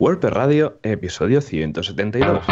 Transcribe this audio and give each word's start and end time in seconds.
WordPress 0.00 0.32
Radio, 0.32 0.78
episodio 0.84 1.40
172. 1.40 2.44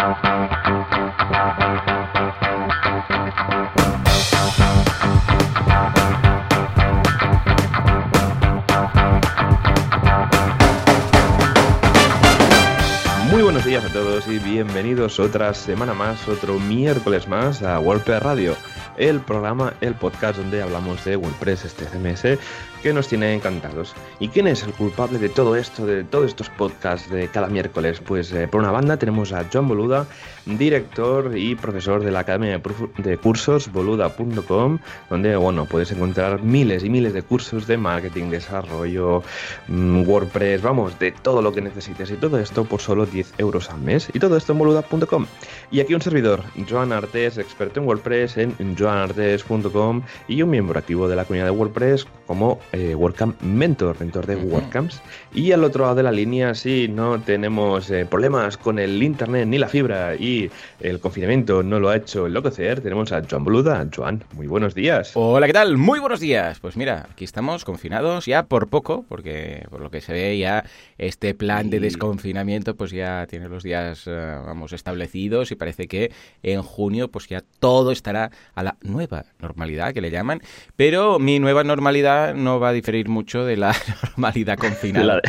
Muy 13.30 13.42
buenos 13.42 13.64
días 13.64 13.84
a 13.84 13.92
todos 13.92 14.26
y 14.26 14.40
bienvenidos 14.40 15.20
otra 15.20 15.54
semana 15.54 15.94
más, 15.94 16.26
otro 16.26 16.58
miércoles 16.58 17.28
más 17.28 17.62
a 17.62 17.78
WordPress 17.78 18.22
Radio, 18.24 18.56
el 18.96 19.20
programa, 19.20 19.72
el 19.80 19.94
podcast 19.94 20.38
donde 20.38 20.62
hablamos 20.62 21.04
de 21.04 21.16
WordPress, 21.16 21.64
este 21.66 21.84
CMS 21.84 22.40
que 22.82 22.92
nos 22.92 23.08
tiene 23.08 23.34
encantados. 23.34 23.94
¿Y 24.20 24.28
quién 24.28 24.46
es 24.46 24.62
el 24.62 24.72
culpable 24.72 25.18
de 25.18 25.28
todo 25.28 25.56
esto, 25.56 25.86
de 25.86 26.04
todos 26.04 26.26
estos 26.26 26.48
podcasts 26.50 27.10
de 27.10 27.28
cada 27.28 27.48
miércoles? 27.48 28.00
Pues 28.04 28.32
eh, 28.32 28.48
por 28.48 28.60
una 28.60 28.70
banda 28.70 28.96
tenemos 28.96 29.32
a 29.32 29.44
John 29.52 29.68
Boluda, 29.68 30.06
director 30.44 31.36
y 31.36 31.54
profesor 31.54 32.04
de 32.04 32.10
la 32.10 32.20
Academia 32.20 32.60
de 32.98 33.18
Cursos 33.18 33.70
boluda.com, 33.72 34.78
donde 35.10 35.36
bueno, 35.36 35.66
puedes 35.66 35.90
encontrar 35.92 36.42
miles 36.42 36.84
y 36.84 36.90
miles 36.90 37.12
de 37.12 37.22
cursos 37.22 37.66
de 37.66 37.76
marketing, 37.76 38.30
desarrollo, 38.30 39.22
mm, 39.68 40.08
WordPress, 40.08 40.62
vamos, 40.62 40.98
de 40.98 41.12
todo 41.12 41.42
lo 41.42 41.52
que 41.52 41.60
necesites. 41.60 42.10
Y 42.10 42.14
todo 42.14 42.38
esto 42.38 42.64
por 42.64 42.80
solo 42.80 43.06
10 43.06 43.34
euros 43.38 43.70
al 43.70 43.80
mes. 43.80 44.08
Y 44.12 44.18
todo 44.18 44.36
esto 44.36 44.52
en 44.52 44.58
boluda.com. 44.58 45.26
Y 45.70 45.80
aquí 45.80 45.94
un 45.94 46.02
servidor, 46.02 46.42
Joan 46.68 46.92
Artes, 46.92 47.38
experto 47.38 47.80
en 47.80 47.86
WordPress 47.86 48.36
en 48.36 48.76
joanartes.com 48.76 50.02
y 50.28 50.42
un 50.42 50.50
miembro 50.50 50.78
activo 50.78 51.08
de 51.08 51.16
la 51.16 51.24
comunidad 51.24 51.46
de 51.46 51.50
WordPress 51.52 52.06
como 52.26 52.58
eh, 52.72 52.94
WordCamp 52.94 53.40
Mentor, 53.42 53.98
mentor 54.00 54.26
de 54.26 54.36
WordCamps. 54.36 55.00
Y 55.34 55.52
al 55.52 55.64
otro 55.64 55.84
lado 55.84 55.96
de 55.96 56.02
la 56.02 56.12
línea, 56.12 56.54
sí, 56.54 56.88
no 56.88 57.20
tenemos 57.20 57.90
eh, 57.90 58.06
problemas 58.06 58.56
con 58.56 58.78
el 58.78 59.02
internet 59.02 59.46
ni 59.46 59.58
la 59.58 59.68
fibra 59.68 60.14
y 60.16 60.50
el 60.80 61.00
confinamiento 61.00 61.62
no 61.62 61.80
lo 61.80 61.88
ha 61.88 61.96
hecho 61.96 62.26
enloquecer, 62.26 62.80
tenemos 62.80 63.12
a 63.12 63.22
Joan 63.28 63.44
Boluda. 63.44 63.86
Joan, 63.94 64.24
muy 64.32 64.46
buenos 64.46 64.74
días. 64.74 65.12
Hola, 65.14 65.46
¿qué 65.46 65.52
tal? 65.52 65.76
Muy 65.76 66.00
buenos 66.00 66.20
días. 66.20 66.60
Pues 66.60 66.76
mira, 66.76 67.08
aquí 67.10 67.24
estamos 67.24 67.64
confinados 67.64 68.26
ya 68.26 68.44
por 68.44 68.68
poco, 68.68 69.04
porque 69.08 69.66
por 69.70 69.80
lo 69.80 69.90
que 69.90 70.00
se 70.00 70.12
ve 70.12 70.38
ya 70.38 70.64
este 70.98 71.34
plan 71.34 71.70
de 71.70 71.80
desconfinamiento 71.80 72.76
pues 72.76 72.90
ya 72.90 73.26
tiene 73.28 73.48
los 73.48 73.62
días, 73.62 74.04
eh, 74.06 74.38
vamos, 74.44 74.72
establecidos 74.72 75.50
y 75.50 75.56
parece 75.56 75.88
que 75.88 76.12
en 76.42 76.62
junio 76.62 77.08
pues 77.08 77.28
ya 77.28 77.42
todo 77.60 77.92
estará 77.92 78.30
a 78.54 78.62
la 78.62 78.76
nueva 78.82 79.26
normalidad 79.40 79.92
que 79.92 80.00
le 80.00 80.10
llaman. 80.10 80.40
Pero 80.76 81.18
mi 81.18 81.38
nueva 81.38 81.64
normalidad 81.64 82.34
no 82.34 82.55
va 82.60 82.70
a 82.70 82.72
diferir 82.72 83.08
mucho 83.08 83.44
de 83.44 83.56
la 83.56 83.74
normalidad 84.02 84.58
confinada. 84.58 85.20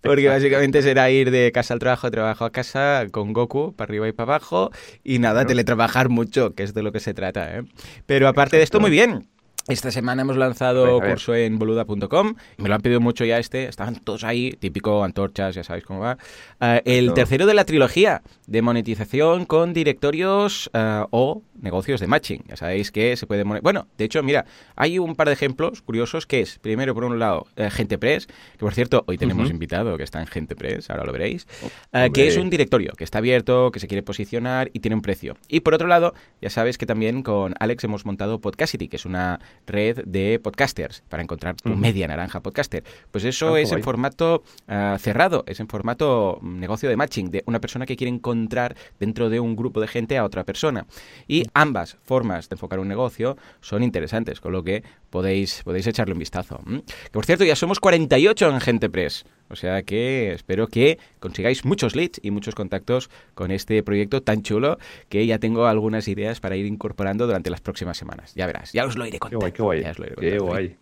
Porque 0.00 0.28
básicamente 0.28 0.82
será 0.82 1.10
ir 1.10 1.30
de 1.30 1.50
casa 1.52 1.74
al 1.74 1.80
trabajo, 1.80 2.10
trabajo 2.10 2.44
a 2.44 2.50
casa, 2.50 3.06
con 3.10 3.32
Goku, 3.32 3.74
para 3.74 3.90
arriba 3.90 4.08
y 4.08 4.12
para 4.12 4.34
abajo, 4.34 4.70
y 5.02 5.18
nada, 5.18 5.46
teletrabajar 5.46 6.08
mucho, 6.08 6.54
que 6.54 6.62
es 6.62 6.74
de 6.74 6.82
lo 6.82 6.92
que 6.92 7.00
se 7.00 7.14
trata. 7.14 7.56
¿eh? 7.56 7.62
Pero 8.06 8.28
aparte 8.28 8.56
de 8.56 8.62
esto, 8.62 8.80
muy 8.80 8.90
bien. 8.90 9.33
Esta 9.66 9.90
semana 9.90 10.20
hemos 10.20 10.36
lanzado 10.36 11.00
curso 11.00 11.34
en 11.34 11.58
boluda.com. 11.58 12.34
Me 12.58 12.68
lo 12.68 12.74
han 12.74 12.82
pedido 12.82 13.00
mucho 13.00 13.24
ya 13.24 13.38
este. 13.38 13.66
Estaban 13.66 13.96
todos 13.96 14.22
ahí, 14.22 14.52
típico 14.52 15.02
antorchas, 15.02 15.54
ya 15.54 15.64
sabéis 15.64 15.86
cómo 15.86 16.00
va. 16.00 16.18
Uh, 16.60 16.80
el 16.84 17.14
tercero 17.14 17.46
de 17.46 17.54
la 17.54 17.64
trilogía 17.64 18.20
de 18.46 18.60
monetización 18.60 19.46
con 19.46 19.72
directorios 19.72 20.70
uh, 20.74 21.06
o 21.10 21.42
negocios 21.62 22.00
de 22.00 22.06
matching. 22.06 22.42
Ya 22.46 22.56
sabéis 22.56 22.92
que 22.92 23.16
se 23.16 23.26
puede... 23.26 23.42
Bueno, 23.42 23.86
de 23.96 24.04
hecho, 24.04 24.22
mira, 24.22 24.44
hay 24.76 24.98
un 24.98 25.16
par 25.16 25.28
de 25.28 25.32
ejemplos 25.32 25.80
curiosos 25.80 26.26
que 26.26 26.42
es, 26.42 26.58
primero, 26.58 26.92
por 26.92 27.04
un 27.04 27.18
lado, 27.18 27.46
eh, 27.56 27.70
GentePress, 27.70 28.26
que 28.26 28.58
por 28.58 28.74
cierto, 28.74 29.04
hoy 29.06 29.16
tenemos 29.16 29.46
uh 29.46 29.48
-huh. 29.48 29.52
invitado 29.52 29.96
que 29.96 30.02
está 30.02 30.20
en 30.20 30.26
GentePress, 30.26 30.90
ahora 30.90 31.04
lo 31.04 31.12
veréis, 31.12 31.46
uh, 31.92 32.12
que 32.12 32.28
es 32.28 32.36
un 32.36 32.50
directorio 32.50 32.92
que 32.92 33.04
está 33.04 33.18
abierto, 33.18 33.70
que 33.70 33.80
se 33.80 33.88
quiere 33.88 34.02
posicionar 34.02 34.68
y 34.74 34.80
tiene 34.80 34.94
un 34.94 35.00
precio. 35.00 35.38
Y 35.48 35.60
por 35.60 35.72
otro 35.72 35.88
lado, 35.88 36.12
ya 36.42 36.50
sabes 36.50 36.76
que 36.76 36.84
también 36.84 37.22
con 37.22 37.54
Alex 37.58 37.84
hemos 37.84 38.04
montado 38.04 38.40
Podcastity, 38.40 38.88
que 38.88 38.96
es 38.96 39.06
una 39.06 39.40
red 39.66 40.04
de 40.04 40.38
podcasters 40.42 41.02
para 41.08 41.22
encontrar 41.22 41.56
tu 41.56 41.70
media 41.70 42.06
naranja 42.06 42.40
podcaster. 42.40 42.84
Pues 43.10 43.24
eso 43.24 43.56
es 43.56 43.72
en 43.72 43.82
formato 43.82 44.42
uh, 44.68 44.98
cerrado, 44.98 45.44
es 45.46 45.60
en 45.60 45.68
formato 45.68 46.38
negocio 46.42 46.88
de 46.88 46.96
matching, 46.96 47.30
de 47.30 47.42
una 47.46 47.60
persona 47.60 47.86
que 47.86 47.96
quiere 47.96 48.12
encontrar 48.12 48.76
dentro 48.98 49.30
de 49.30 49.40
un 49.40 49.56
grupo 49.56 49.80
de 49.80 49.88
gente 49.88 50.18
a 50.18 50.24
otra 50.24 50.44
persona. 50.44 50.86
Y 51.28 51.44
ambas 51.54 51.96
formas 52.02 52.48
de 52.48 52.54
enfocar 52.54 52.78
un 52.78 52.88
negocio 52.88 53.36
son 53.60 53.82
interesantes, 53.82 54.40
con 54.40 54.52
lo 54.52 54.62
que 54.62 54.82
podéis, 55.10 55.62
podéis 55.64 55.86
echarle 55.86 56.12
un 56.12 56.18
vistazo. 56.18 56.60
Que 56.64 57.10
por 57.10 57.24
cierto, 57.24 57.44
ya 57.44 57.56
somos 57.56 57.80
48 57.80 58.50
en 58.50 58.60
GentePress. 58.60 59.24
O 59.48 59.56
sea 59.56 59.82
que 59.82 60.32
espero 60.32 60.66
que 60.68 60.98
consigáis 61.20 61.64
muchos 61.64 61.94
leads 61.94 62.20
y 62.22 62.30
muchos 62.30 62.54
contactos 62.54 63.10
con 63.34 63.50
este 63.50 63.82
proyecto 63.82 64.22
tan 64.22 64.42
chulo 64.42 64.78
que 65.08 65.26
ya 65.26 65.38
tengo 65.38 65.66
algunas 65.66 66.08
ideas 66.08 66.40
para 66.40 66.56
ir 66.56 66.66
incorporando 66.66 67.26
durante 67.26 67.50
las 67.50 67.60
próximas 67.60 67.96
semanas. 67.96 68.34
Ya 68.34 68.46
verás, 68.46 68.72
ya 68.72 68.84
os 68.84 68.96
lo 68.96 69.06
iré 69.06 69.18
contando. 69.18 69.52
Qué 69.52 69.62
guay, 69.62 69.82
qué 69.82 69.92
guay. 69.92 70.14
Iré 70.18 70.30
qué 70.30 70.38
guay. 70.38 70.76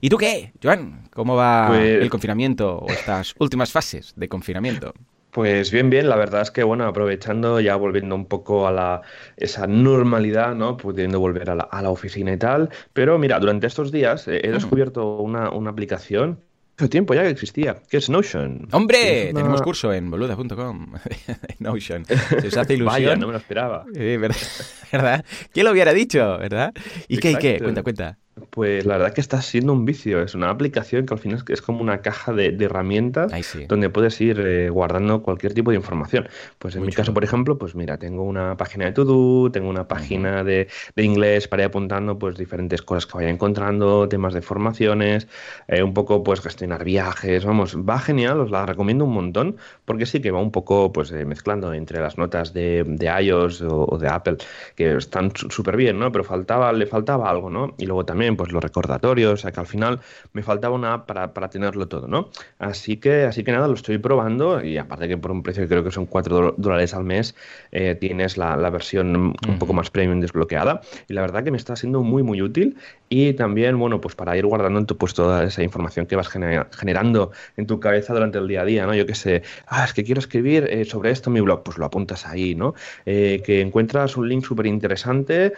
¿Y 0.00 0.08
tú 0.08 0.16
qué, 0.16 0.52
Joan? 0.62 1.08
¿Cómo 1.12 1.34
va 1.34 1.68
pues... 1.68 2.02
el 2.02 2.10
confinamiento 2.10 2.78
o 2.78 2.90
estas 2.90 3.34
últimas 3.38 3.72
fases 3.72 4.12
de 4.16 4.28
confinamiento? 4.28 4.92
Pues 5.30 5.72
bien, 5.72 5.90
bien, 5.90 6.08
la 6.08 6.14
verdad 6.14 6.42
es 6.42 6.52
que 6.52 6.62
bueno, 6.62 6.84
aprovechando, 6.84 7.58
ya 7.58 7.74
volviendo 7.74 8.14
un 8.14 8.26
poco 8.26 8.68
a 8.68 8.72
la, 8.72 9.02
esa 9.36 9.66
normalidad, 9.66 10.54
¿no? 10.54 10.76
Pudiendo 10.76 11.18
volver 11.18 11.50
a 11.50 11.56
la, 11.56 11.64
a 11.64 11.82
la 11.82 11.90
oficina 11.90 12.32
y 12.32 12.36
tal. 12.36 12.70
Pero 12.92 13.18
mira, 13.18 13.40
durante 13.40 13.66
estos 13.66 13.90
días 13.90 14.28
he 14.28 14.48
descubierto 14.52 15.16
una, 15.16 15.50
una 15.50 15.70
aplicación 15.70 16.38
hace 16.76 16.88
tiempo 16.88 17.14
ya 17.14 17.22
que 17.22 17.28
existía, 17.30 17.76
que 17.88 17.98
es 17.98 18.08
Notion. 18.10 18.68
¡Hombre! 18.72 19.30
Una... 19.30 19.40
Tenemos 19.40 19.62
curso 19.62 19.92
en 19.92 20.10
boluda.com. 20.10 20.92
Notion. 21.60 22.04
Se 22.04 22.48
os 22.48 22.56
hace 22.56 22.74
ilusión. 22.74 22.86
Vaya, 22.86 23.16
no 23.16 23.26
me 23.26 23.32
lo 23.32 23.38
esperaba. 23.38 23.84
Sí, 23.92 24.16
¿verdad? 24.92 25.24
¿Quién 25.52 25.66
lo 25.66 25.72
hubiera 25.72 25.92
dicho, 25.92 26.38
verdad? 26.38 26.72
¿Y 27.08 27.16
Exacto. 27.16 27.38
qué, 27.38 27.54
qué? 27.54 27.62
Cuenta, 27.62 27.82
cuenta. 27.82 28.18
Pues 28.50 28.84
la 28.84 28.98
verdad 28.98 29.14
que 29.14 29.20
está 29.20 29.40
siendo 29.42 29.72
un 29.72 29.84
vicio. 29.84 30.20
Es 30.20 30.34
una 30.34 30.50
aplicación 30.50 31.06
que 31.06 31.14
al 31.14 31.20
final 31.20 31.44
es 31.46 31.62
como 31.62 31.80
una 31.80 32.02
caja 32.02 32.32
de, 32.32 32.50
de 32.50 32.64
herramientas 32.64 33.32
sí. 33.46 33.66
donde 33.68 33.90
puedes 33.90 34.20
ir 34.20 34.40
eh, 34.40 34.70
guardando 34.70 35.22
cualquier 35.22 35.54
tipo 35.54 35.70
de 35.70 35.76
información. 35.76 36.28
Pues 36.58 36.74
en 36.74 36.80
Muy 36.80 36.86
mi 36.86 36.92
chulo. 36.92 37.02
caso, 37.02 37.14
por 37.14 37.22
ejemplo, 37.22 37.58
pues 37.58 37.76
mira, 37.76 37.96
tengo 37.96 38.24
una 38.24 38.56
página 38.56 38.86
de 38.86 38.92
to-do, 38.92 39.52
tengo 39.52 39.68
una 39.70 39.86
página 39.86 40.42
de, 40.42 40.68
de, 40.96 41.02
inglés 41.04 41.46
para 41.46 41.62
ir 41.62 41.68
apuntando 41.68 42.18
pues 42.18 42.36
diferentes 42.36 42.82
cosas 42.82 43.06
que 43.06 43.18
vaya 43.18 43.30
encontrando, 43.30 44.08
temas 44.08 44.34
de 44.34 44.42
formaciones, 44.42 45.28
eh, 45.68 45.84
un 45.84 45.94
poco 45.94 46.24
pues 46.24 46.40
gestionar 46.40 46.82
viajes. 46.82 47.44
Vamos, 47.44 47.76
va 47.76 48.00
genial, 48.00 48.40
os 48.40 48.50
la 48.50 48.66
recomiendo 48.66 49.04
un 49.04 49.12
montón 49.14 49.56
porque 49.84 50.06
sí 50.06 50.20
que 50.20 50.32
va 50.32 50.40
un 50.40 50.50
poco 50.50 50.92
pues 50.92 51.12
eh, 51.12 51.24
mezclando 51.24 51.72
entre 51.72 52.00
las 52.00 52.18
notas 52.18 52.52
de, 52.52 52.82
de 52.84 53.06
iOS 53.22 53.62
o, 53.62 53.86
o, 53.88 53.98
de 53.98 54.08
Apple 54.08 54.38
que 54.74 54.96
están 54.96 55.30
súper 55.36 55.76
bien, 55.76 56.00
¿no? 56.00 56.10
Pero 56.10 56.24
faltaba, 56.24 56.72
le 56.72 56.86
faltaba 56.86 57.30
algo, 57.30 57.48
¿no? 57.48 57.74
Y 57.78 57.86
luego 57.86 58.04
también 58.04 58.23
pues 58.36 58.52
los 58.52 58.62
recordatorios, 58.62 59.32
o 59.32 59.36
sea 59.36 59.52
que 59.52 59.60
al 59.60 59.66
final 59.66 60.00
me 60.32 60.42
faltaba 60.42 60.74
una 60.74 60.94
app 60.94 61.06
para, 61.06 61.34
para 61.34 61.48
tenerlo 61.50 61.86
todo, 61.88 62.08
¿no? 62.08 62.30
Así 62.58 62.96
que, 62.96 63.24
así 63.24 63.44
que 63.44 63.52
nada, 63.52 63.68
lo 63.68 63.74
estoy 63.74 63.98
probando 63.98 64.62
y 64.64 64.78
aparte 64.78 65.08
que 65.08 65.16
por 65.16 65.30
un 65.30 65.42
precio 65.42 65.62
que 65.64 65.68
creo 65.68 65.84
que 65.84 65.90
son 65.90 66.06
4 66.06 66.54
dólares 66.56 66.94
al 66.94 67.04
mes, 67.04 67.34
eh, 67.72 67.94
tienes 67.94 68.36
la, 68.36 68.56
la 68.56 68.70
versión 68.70 69.16
un 69.16 69.26
uh 69.28 69.32
-huh. 69.32 69.58
poco 69.58 69.72
más 69.72 69.90
premium 69.90 70.20
desbloqueada 70.20 70.80
y 71.08 71.12
la 71.12 71.20
verdad 71.20 71.44
que 71.44 71.50
me 71.50 71.56
está 71.56 71.76
siendo 71.76 72.02
muy 72.02 72.22
muy 72.22 72.42
útil 72.42 72.76
y 73.08 73.34
también, 73.34 73.78
bueno, 73.78 74.00
pues 74.00 74.14
para 74.14 74.36
ir 74.36 74.46
guardando 74.46 74.80
en 74.80 74.86
tu, 74.86 74.96
pues 74.96 75.14
toda 75.14 75.44
esa 75.44 75.62
información 75.62 76.06
que 76.06 76.16
vas 76.16 76.28
gener 76.28 76.66
generando 76.72 77.30
en 77.56 77.66
tu 77.66 77.78
cabeza 77.78 78.12
durante 78.12 78.38
el 78.38 78.48
día 78.48 78.62
a 78.62 78.64
día, 78.64 78.86
¿no? 78.86 78.94
Yo 78.94 79.06
que 79.06 79.14
sé, 79.14 79.42
ah, 79.66 79.84
es 79.84 79.92
que 79.92 80.02
quiero 80.04 80.18
escribir 80.18 80.66
eh, 80.70 80.84
sobre 80.84 81.10
esto 81.10 81.30
en 81.30 81.34
mi 81.34 81.40
blog, 81.40 81.62
pues 81.62 81.78
lo 81.78 81.84
apuntas 81.84 82.26
ahí, 82.26 82.54
¿no? 82.54 82.74
Eh, 83.06 83.42
que 83.44 83.60
encuentras 83.60 84.16
un 84.16 84.28
link 84.28 84.44
súper 84.44 84.66
interesante 84.66 85.52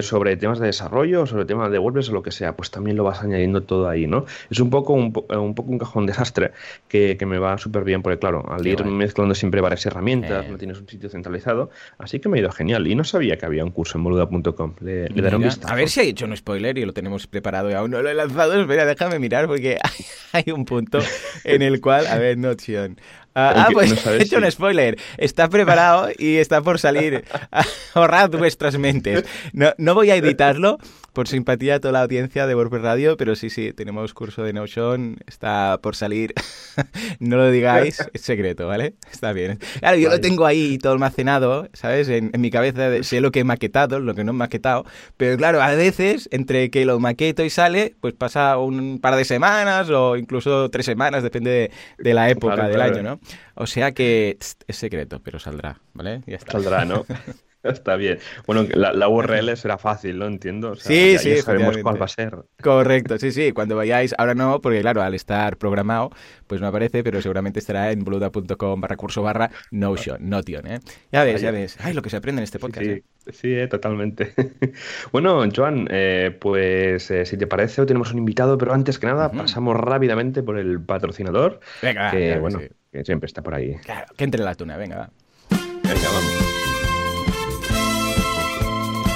sobre 0.00 0.36
temas 0.36 0.58
de 0.58 0.66
desarrollo, 0.66 1.26
sobre 1.26 1.44
temas 1.44 1.70
de 1.70 1.78
WordPress 1.88 2.10
o 2.10 2.12
lo 2.12 2.22
que 2.22 2.30
sea, 2.30 2.56
pues 2.56 2.70
también 2.70 2.96
lo 2.96 3.04
vas 3.04 3.22
añadiendo 3.22 3.62
todo 3.62 3.88
ahí, 3.88 4.06
¿no? 4.06 4.24
Es 4.50 4.60
un 4.60 4.70
poco 4.70 4.92
un, 4.92 5.12
un 5.28 5.54
poco 5.54 5.70
un 5.70 5.78
cajón 5.78 6.06
desastre 6.06 6.52
que, 6.88 7.16
que 7.16 7.26
me 7.26 7.38
va 7.38 7.58
súper 7.58 7.84
bien, 7.84 8.02
porque 8.02 8.18
claro, 8.18 8.44
al 8.50 8.62
Qué 8.62 8.70
ir 8.70 8.76
bueno. 8.76 8.92
mezclando 8.92 9.34
siempre 9.34 9.60
varias 9.60 9.84
herramientas, 9.86 10.46
eh. 10.46 10.48
no 10.50 10.58
tienes 10.58 10.78
un 10.80 10.88
sitio 10.88 11.08
centralizado, 11.08 11.70
así 11.98 12.20
que 12.20 12.28
me 12.28 12.38
ha 12.38 12.40
ido 12.40 12.50
genial. 12.50 12.86
Y 12.86 12.94
no 12.94 13.04
sabía 13.04 13.36
que 13.36 13.46
había 13.46 13.64
un 13.64 13.70
curso 13.70 13.98
en 13.98 14.04
boluda.com. 14.04 14.74
Le, 14.80 15.08
le 15.08 15.22
daré 15.22 15.36
un 15.36 15.42
vistazo. 15.42 15.72
A 15.72 15.76
ver 15.76 15.88
si 15.88 16.00
ha 16.00 16.02
hecho 16.04 16.26
un 16.26 16.36
spoiler 16.36 16.78
y 16.78 16.84
lo 16.84 16.92
tenemos 16.92 17.26
preparado 17.26 17.70
y 17.70 17.74
aún 17.74 17.90
no 17.90 18.02
lo 18.02 18.08
he 18.08 18.14
lanzado. 18.14 18.60
Espera, 18.60 18.84
déjame 18.86 19.18
mirar 19.18 19.46
porque 19.46 19.78
hay 20.32 20.52
un 20.52 20.64
punto 20.64 20.98
en 21.44 21.62
el 21.62 21.80
cual, 21.80 22.06
a 22.06 22.18
ver, 22.18 22.38
noción. 22.38 22.98
Ah, 23.34 23.66
ah, 23.66 23.68
pues 23.72 24.04
no 24.04 24.12
he 24.12 24.16
hecho 24.16 24.38
si... 24.38 24.44
un 24.44 24.50
spoiler. 24.50 24.98
Está 25.16 25.48
preparado 25.48 26.08
y 26.16 26.36
está 26.36 26.62
por 26.62 26.78
salir. 26.78 27.24
Ahorrad 27.94 28.30
vuestras 28.30 28.78
mentes. 28.78 29.24
No, 29.52 29.72
no 29.78 29.94
voy 29.94 30.10
a 30.10 30.16
editarlo 30.16 30.78
por 31.18 31.26
simpatía 31.26 31.74
a 31.74 31.80
toda 31.80 31.90
la 31.90 32.02
audiencia 32.02 32.46
de 32.46 32.54
WordPress 32.54 32.82
Radio, 32.82 33.16
pero 33.16 33.34
sí, 33.34 33.50
sí, 33.50 33.72
tenemos 33.72 34.14
curso 34.14 34.44
de 34.44 34.52
Notion, 34.52 35.16
está 35.26 35.80
por 35.82 35.96
salir. 35.96 36.32
no 37.18 37.36
lo 37.36 37.50
digáis, 37.50 38.06
es 38.12 38.20
secreto, 38.20 38.68
¿vale? 38.68 38.94
Está 39.10 39.32
bien. 39.32 39.58
Claro, 39.80 39.96
yo 39.96 40.10
vale. 40.10 40.18
lo 40.18 40.20
tengo 40.20 40.46
ahí 40.46 40.78
todo 40.78 40.92
almacenado, 40.92 41.68
¿sabes? 41.72 42.08
En, 42.08 42.30
en, 42.32 42.40
mi 42.40 42.52
cabeza 42.52 43.02
sé 43.02 43.20
lo 43.20 43.32
que 43.32 43.40
he 43.40 43.44
maquetado, 43.44 43.98
lo 43.98 44.14
que 44.14 44.22
no 44.22 44.30
he 44.30 44.34
maquetado, 44.34 44.84
pero 45.16 45.36
claro, 45.36 45.60
a 45.60 45.74
veces 45.74 46.28
entre 46.30 46.70
que 46.70 46.84
lo 46.84 47.00
maqueto 47.00 47.44
y 47.44 47.50
sale, 47.50 47.96
pues 48.00 48.14
pasa 48.14 48.56
un 48.58 49.00
par 49.00 49.16
de 49.16 49.24
semanas 49.24 49.90
o 49.90 50.16
incluso 50.16 50.70
tres 50.70 50.86
semanas, 50.86 51.24
depende 51.24 51.50
de, 51.50 51.70
de 51.98 52.14
la 52.14 52.30
época 52.30 52.54
claro, 52.54 52.68
del 52.68 52.76
claro. 52.76 52.94
año, 52.94 53.02
¿no? 53.02 53.17
¿No? 53.20 53.28
O 53.54 53.66
sea 53.66 53.92
que 53.92 54.38
es 54.40 54.76
secreto, 54.76 55.20
pero 55.22 55.38
saldrá, 55.38 55.80
¿vale? 55.94 56.22
Ya 56.26 56.36
está. 56.36 56.52
Saldrá, 56.52 56.84
¿no? 56.84 57.04
Está 57.62 57.96
bien. 57.96 58.18
Bueno, 58.46 58.66
la, 58.72 59.08
URL 59.08 59.56
será 59.56 59.78
fácil, 59.78 60.18
¿no? 60.18 60.26
Entiendo. 60.26 60.76
sí, 60.76 61.18
sí. 61.18 61.36
sabemos 61.38 61.76
cuál 61.78 62.00
va 62.00 62.04
a 62.04 62.08
ser. 62.08 62.36
Correcto, 62.62 63.18
sí, 63.18 63.32
sí. 63.32 63.52
Cuando 63.52 63.76
vayáis, 63.76 64.14
ahora 64.16 64.34
no, 64.34 64.60
porque 64.60 64.80
claro, 64.80 65.02
al 65.02 65.14
estar 65.14 65.56
programado, 65.56 66.10
pues 66.46 66.60
no 66.60 66.68
aparece, 66.68 67.02
pero 67.02 67.20
seguramente 67.20 67.58
estará 67.58 67.90
en 67.90 68.04
bluda.com 68.04 68.80
barra 68.80 68.96
curso 68.96 69.22
barra 69.22 69.50
Notion, 69.70 70.28
Notion, 70.28 70.66
¿eh? 70.66 70.80
Ya 71.10 71.24
ves, 71.24 71.40
ya 71.40 71.50
ves. 71.50 71.76
Ay, 71.80 71.94
lo 71.94 72.02
que 72.02 72.10
se 72.10 72.16
aprende 72.16 72.40
en 72.40 72.44
este 72.44 72.58
podcast. 72.58 72.86
Sí, 72.86 73.02
sí, 73.32 73.54
¿eh? 73.54 73.66
totalmente. 73.66 74.34
bueno, 75.12 75.42
Joan, 75.54 75.88
eh, 75.90 76.36
pues 76.38 77.10
eh, 77.10 77.24
si 77.26 77.36
te 77.36 77.46
parece, 77.46 77.80
hoy 77.80 77.86
tenemos 77.86 78.12
un 78.12 78.18
invitado, 78.18 78.56
pero 78.56 78.72
antes 78.72 78.98
que 78.98 79.06
nada, 79.06 79.32
pasamos 79.32 79.76
rápidamente 79.76 80.42
por 80.42 80.58
el 80.58 80.80
patrocinador. 80.80 81.60
Venga, 81.82 82.10
que, 82.12 82.38
bueno, 82.38 82.60
que 82.92 83.04
siempre 83.04 83.26
está 83.26 83.42
por 83.42 83.54
ahí. 83.54 83.74
Claro, 83.84 84.06
que 84.16 84.24
entre 84.24 84.42
la 84.42 84.54
tuna, 84.54 84.76
venga. 84.76 85.10
Venga, 85.50 86.08
vamos. 86.12 86.32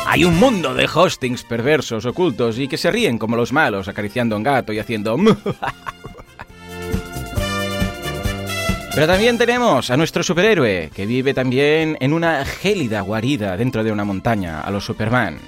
Hay 0.06 0.24
un 0.24 0.38
mundo 0.38 0.74
de 0.74 0.88
hostings 0.92 1.42
perversos, 1.44 2.04
ocultos 2.04 2.58
y 2.58 2.68
que 2.68 2.76
se 2.76 2.90
ríen 2.90 3.18
como 3.18 3.36
los 3.36 3.52
malos, 3.52 3.88
acariciando 3.88 4.34
a 4.34 4.38
un 4.38 4.44
gato 4.44 4.72
y 4.72 4.78
haciendo... 4.78 5.16
Pero 8.94 9.06
también 9.06 9.38
tenemos 9.38 9.90
a 9.90 9.96
nuestro 9.96 10.22
superhéroe, 10.22 10.90
que 10.94 11.06
vive 11.06 11.32
también 11.32 11.96
en 12.00 12.12
una 12.12 12.44
gélida 12.44 13.00
guarida 13.00 13.56
dentro 13.56 13.82
de 13.82 13.90
una 13.90 14.04
montaña, 14.04 14.60
a 14.60 14.70
los 14.70 14.84
Superman 14.84 15.38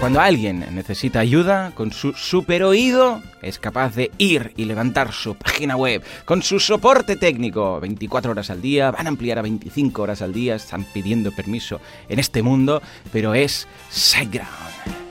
cuando 0.00 0.18
alguien 0.22 0.64
necesita 0.74 1.20
ayuda, 1.20 1.72
con 1.74 1.92
su 1.92 2.14
super 2.14 2.62
oído 2.62 3.22
es 3.42 3.58
capaz 3.58 3.94
de 3.94 4.10
ir 4.16 4.54
y 4.56 4.64
levantar 4.64 5.12
su 5.12 5.34
página 5.34 5.76
web. 5.76 6.02
Con 6.24 6.42
su 6.42 6.58
soporte 6.58 7.16
técnico, 7.16 7.78
24 7.80 8.30
horas 8.30 8.48
al 8.48 8.62
día, 8.62 8.90
van 8.90 9.06
a 9.06 9.10
ampliar 9.10 9.38
a 9.38 9.42
25 9.42 10.00
horas 10.00 10.22
al 10.22 10.32
día, 10.32 10.54
están 10.54 10.84
pidiendo 10.84 11.32
permiso 11.32 11.82
en 12.08 12.18
este 12.18 12.42
mundo, 12.42 12.80
pero 13.12 13.34
es 13.34 13.68
SiteGround. 13.90 15.09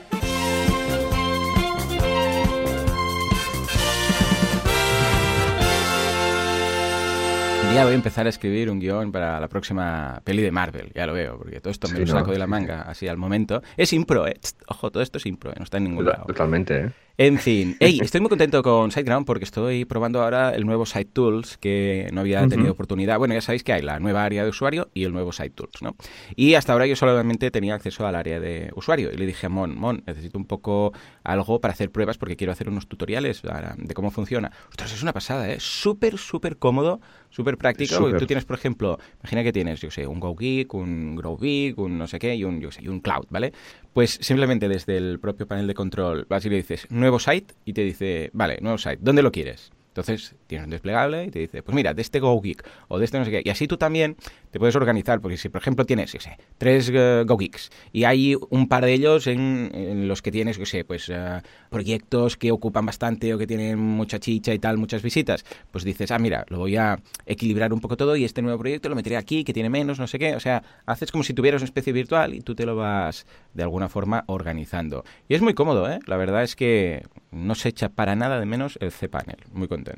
Ya 7.74 7.84
voy 7.84 7.92
a 7.92 7.96
empezar 7.96 8.26
a 8.26 8.28
escribir 8.28 8.68
un 8.68 8.80
guion 8.80 9.12
para 9.12 9.38
la 9.38 9.48
próxima 9.48 10.20
peli 10.24 10.42
de 10.42 10.50
Marvel, 10.50 10.90
ya 10.92 11.06
lo 11.06 11.14
veo, 11.14 11.38
porque 11.38 11.60
todo 11.60 11.70
esto 11.70 11.88
me 11.88 12.00
lo 12.00 12.06
saco 12.06 12.32
de 12.32 12.38
la 12.38 12.46
manga 12.46 12.82
así 12.82 13.06
al 13.06 13.16
momento. 13.16 13.62
Es 13.76 13.92
impro, 13.92 14.26
eh. 14.26 14.38
Ojo, 14.66 14.90
todo 14.90 15.02
esto 15.02 15.18
es 15.18 15.26
impro, 15.26 15.52
eh. 15.52 15.54
no 15.56 15.64
está 15.64 15.78
en 15.78 15.84
ningún 15.84 16.04
lado. 16.04 16.24
Totalmente, 16.26 16.80
¿eh? 16.80 16.90
En 17.16 17.38
fin, 17.38 17.76
estoy 17.80 18.20
muy 18.20 18.30
contento 18.30 18.62
con 18.62 18.90
SiteGround 18.90 19.26
porque 19.26 19.44
estoy 19.44 19.84
probando 19.84 20.22
ahora 20.22 20.54
el 20.54 20.64
nuevo 20.64 20.86
Site 20.86 21.10
Tools 21.12 21.58
que 21.58 22.08
no 22.12 22.22
había 22.22 22.46
tenido 22.48 22.72
oportunidad. 22.72 23.18
Bueno, 23.18 23.34
ya 23.34 23.42
sabéis 23.42 23.62
que 23.62 23.74
hay 23.74 23.82
la 23.82 24.00
nueva 24.00 24.24
área 24.24 24.42
de 24.42 24.48
usuario 24.48 24.88
y 24.94 25.04
el 25.04 25.12
nuevo 25.12 25.30
Site 25.32 25.50
Tools, 25.50 25.82
¿no? 25.82 25.96
Y 26.34 26.54
hasta 26.54 26.72
ahora 26.72 26.86
yo 26.86 26.96
solamente 26.96 27.50
tenía 27.50 27.74
acceso 27.74 28.06
al 28.06 28.14
área 28.14 28.40
de 28.40 28.70
usuario 28.74 29.12
y 29.12 29.16
le 29.16 29.26
dije 29.26 29.46
a 29.46 29.48
Mon, 29.50 29.78
Mon, 29.78 30.02
necesito 30.06 30.38
un 30.38 30.46
poco 30.46 30.92
algo 31.22 31.60
para 31.60 31.72
hacer 31.72 31.90
pruebas 31.90 32.16
porque 32.16 32.36
quiero 32.36 32.52
hacer 32.52 32.68
unos 32.68 32.86
tutoriales 32.86 33.42
de 33.42 33.94
cómo 33.94 34.10
funciona. 34.10 34.50
Ostras, 34.70 34.94
es 34.94 35.02
una 35.02 35.12
pasada, 35.12 35.50
¿eh? 35.50 35.56
Súper, 35.60 36.16
súper 36.16 36.56
cómodo, 36.56 37.00
súper 37.28 37.58
práctico. 37.58 38.12
Tú 38.18 38.26
tienes, 38.26 38.46
por 38.46 38.56
ejemplo, 38.56 38.98
imagina 39.20 39.42
que 39.42 39.52
tienes, 39.52 39.80
yo 39.80 39.90
sé, 39.90 40.06
un 40.06 40.20
GoGeek, 40.20 40.72
un 40.72 41.16
GrowBeak, 41.16 41.78
un 41.78 41.98
no 41.98 42.06
sé 42.06 42.18
qué 42.18 42.34
y 42.34 42.44
un, 42.44 42.60
yo 42.60 42.70
sé, 42.70 42.82
y 42.82 42.88
un 42.88 43.00
Cloud, 43.00 43.26
¿vale? 43.28 43.52
Pues 43.92 44.18
simplemente 44.20 44.68
desde 44.68 44.96
el 44.96 45.18
propio 45.18 45.46
panel 45.46 45.66
de 45.66 45.74
control 45.74 46.26
vas 46.28 46.44
y 46.44 46.50
le 46.50 46.56
dices 46.56 46.86
nuevo 46.90 47.18
site 47.18 47.54
y 47.64 47.72
te 47.72 47.82
dice, 47.82 48.30
vale, 48.32 48.58
nuevo 48.60 48.78
site, 48.78 48.98
¿dónde 49.00 49.22
lo 49.22 49.32
quieres? 49.32 49.72
Entonces 49.90 50.36
tienes 50.46 50.66
un 50.66 50.70
desplegable 50.70 51.24
y 51.24 51.30
te 51.30 51.40
dice, 51.40 51.64
pues 51.64 51.74
mira, 51.74 51.94
de 51.94 52.02
este 52.02 52.20
GoGeek 52.20 52.64
o 52.88 52.98
de 53.00 53.04
este 53.04 53.18
no 53.18 53.24
sé 53.24 53.32
qué. 53.32 53.42
Y 53.44 53.50
así 53.50 53.66
tú 53.66 53.76
también 53.76 54.16
te 54.52 54.60
puedes 54.60 54.76
organizar, 54.76 55.20
porque 55.20 55.36
si 55.36 55.48
por 55.48 55.60
ejemplo 55.60 55.84
tienes, 55.84 56.12
yo 56.12 56.20
sé, 56.20 56.38
tres 56.58 56.90
uh, 56.90 57.26
GoGeeks 57.26 57.70
y 57.92 58.04
hay 58.04 58.36
un 58.50 58.68
par 58.68 58.84
de 58.84 58.92
ellos 58.92 59.26
en, 59.26 60.06
los 60.06 60.22
que 60.22 60.30
tienes, 60.30 60.58
yo 60.58 60.66
sé, 60.66 60.84
pues 60.84 61.08
eh, 61.08 61.40
proyectos 61.70 62.36
que 62.36 62.52
ocupan 62.52 62.86
bastante 62.86 63.34
o 63.34 63.38
que 63.38 63.46
tienen 63.46 63.78
mucha 63.78 64.20
chicha 64.20 64.54
y 64.54 64.60
tal, 64.60 64.78
muchas 64.78 65.02
visitas, 65.02 65.44
pues 65.72 65.82
dices, 65.82 66.12
ah, 66.12 66.18
mira, 66.18 66.44
lo 66.48 66.58
voy 66.58 66.76
a 66.76 67.00
equilibrar 67.26 67.72
un 67.72 67.80
poco 67.80 67.96
todo 67.96 68.14
y 68.14 68.24
este 68.24 68.42
nuevo 68.42 68.58
proyecto 68.58 68.88
lo 68.88 68.94
meteré 68.94 69.16
aquí, 69.16 69.42
que 69.42 69.52
tiene 69.52 69.70
menos, 69.70 69.98
no 69.98 70.06
sé 70.06 70.18
qué. 70.18 70.36
O 70.36 70.40
sea, 70.40 70.62
haces 70.86 71.10
como 71.10 71.24
si 71.24 71.34
tuvieras 71.34 71.62
una 71.62 71.66
especie 71.66 71.92
virtual 71.92 72.34
y 72.34 72.40
tú 72.40 72.54
te 72.54 72.64
lo 72.64 72.76
vas 72.76 73.26
de 73.54 73.62
alguna 73.62 73.88
forma 73.88 74.24
organizando. 74.26 75.04
Y 75.28 75.34
es 75.34 75.42
muy 75.42 75.54
cómodo, 75.54 75.90
¿eh? 75.90 75.98
La 76.06 76.16
verdad 76.16 76.42
es 76.42 76.54
que 76.54 77.02
no 77.32 77.54
se 77.54 77.68
echa 77.68 77.88
para 77.88 78.14
nada 78.16 78.38
de 78.38 78.46
menos 78.46 78.78
el 78.80 78.92
cPanel. 78.92 79.38
Muy 79.52 79.68
contento. 79.68 79.89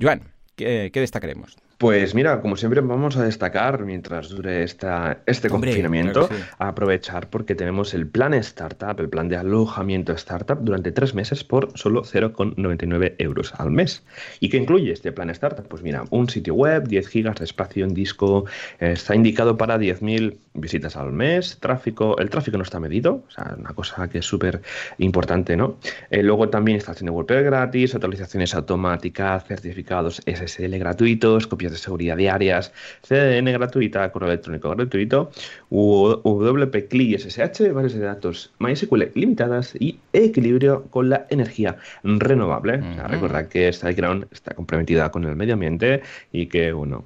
Joan, 0.00 0.22
¿qué, 0.56 0.90
destacaremos? 0.92 1.56
Pues 1.78 2.14
mira, 2.14 2.40
como 2.40 2.56
siempre 2.56 2.80
vamos 2.80 3.16
a 3.16 3.24
destacar 3.24 3.84
mientras 3.84 4.28
dure 4.28 4.62
esta, 4.62 5.18
este 5.26 5.48
confinamiento, 5.48 6.28
a 6.58 6.68
aprovechar 6.68 7.28
porque 7.28 7.54
tenemos 7.54 7.94
el 7.94 8.06
plan 8.06 8.32
Startup, 8.34 8.98
el 8.98 9.08
plan 9.08 9.28
de 9.28 9.36
alojamiento 9.36 10.12
Startup 10.12 10.58
durante 10.60 10.92
tres 10.92 11.14
meses 11.14 11.42
por 11.42 11.76
solo 11.76 12.02
0,99 12.02 13.14
euros 13.18 13.52
al 13.58 13.70
mes. 13.70 14.02
¿Y 14.40 14.48
qué 14.48 14.56
incluye 14.56 14.92
este 14.92 15.12
plan 15.12 15.30
Startup? 15.30 15.66
Pues 15.66 15.82
mira, 15.82 16.04
un 16.10 16.28
sitio 16.28 16.54
web, 16.54 16.86
10 16.86 17.08
gigas 17.08 17.36
de 17.36 17.44
espacio 17.44 17.84
en 17.84 17.94
disco, 17.94 18.44
eh, 18.78 18.92
está 18.92 19.14
indicado 19.14 19.56
para 19.56 19.76
10.000 19.78 20.36
visitas 20.54 20.96
al 20.96 21.12
mes, 21.12 21.58
tráfico, 21.60 22.16
el 22.18 22.30
tráfico 22.30 22.56
no 22.56 22.62
está 22.62 22.78
medido, 22.78 23.24
o 23.26 23.30
sea, 23.30 23.56
una 23.58 23.70
cosa 23.70 24.08
que 24.08 24.18
es 24.18 24.24
súper 24.24 24.62
importante, 24.98 25.56
¿no? 25.56 25.78
Eh, 26.10 26.22
luego 26.22 26.48
también 26.48 26.76
instalación 26.76 27.06
de 27.06 27.10
WordPress 27.10 27.44
gratis, 27.44 27.94
actualizaciones 27.94 28.54
automáticas, 28.54 29.44
certificados 29.44 30.22
SSL 30.24 30.78
gratuitos, 30.78 31.46
copias 31.46 31.63
de 31.72 31.78
seguridad 31.78 32.16
diarias, 32.16 32.72
CDN 33.02 33.52
gratuita, 33.52 34.10
correo 34.12 34.28
electrónico 34.28 34.70
gratuito, 34.70 35.30
WP 35.70 36.88
CLI 36.88 37.18
SSH, 37.18 37.72
bases 37.72 37.94
de 37.94 38.06
datos 38.06 38.52
MySQL 38.58 39.10
limitadas 39.14 39.74
y 39.78 39.98
equilibrio 40.12 40.84
con 40.90 41.08
la 41.08 41.26
energía 41.30 41.76
renovable. 42.02 42.80
recordad 43.08 43.46
que 43.48 43.68
esta 43.68 43.88
SiteGround 43.88 44.26
está 44.32 44.54
comprometida 44.54 45.10
con 45.10 45.24
el 45.24 45.36
medio 45.36 45.54
ambiente 45.54 46.02
y 46.32 46.46
que, 46.46 46.72
bueno, 46.72 47.04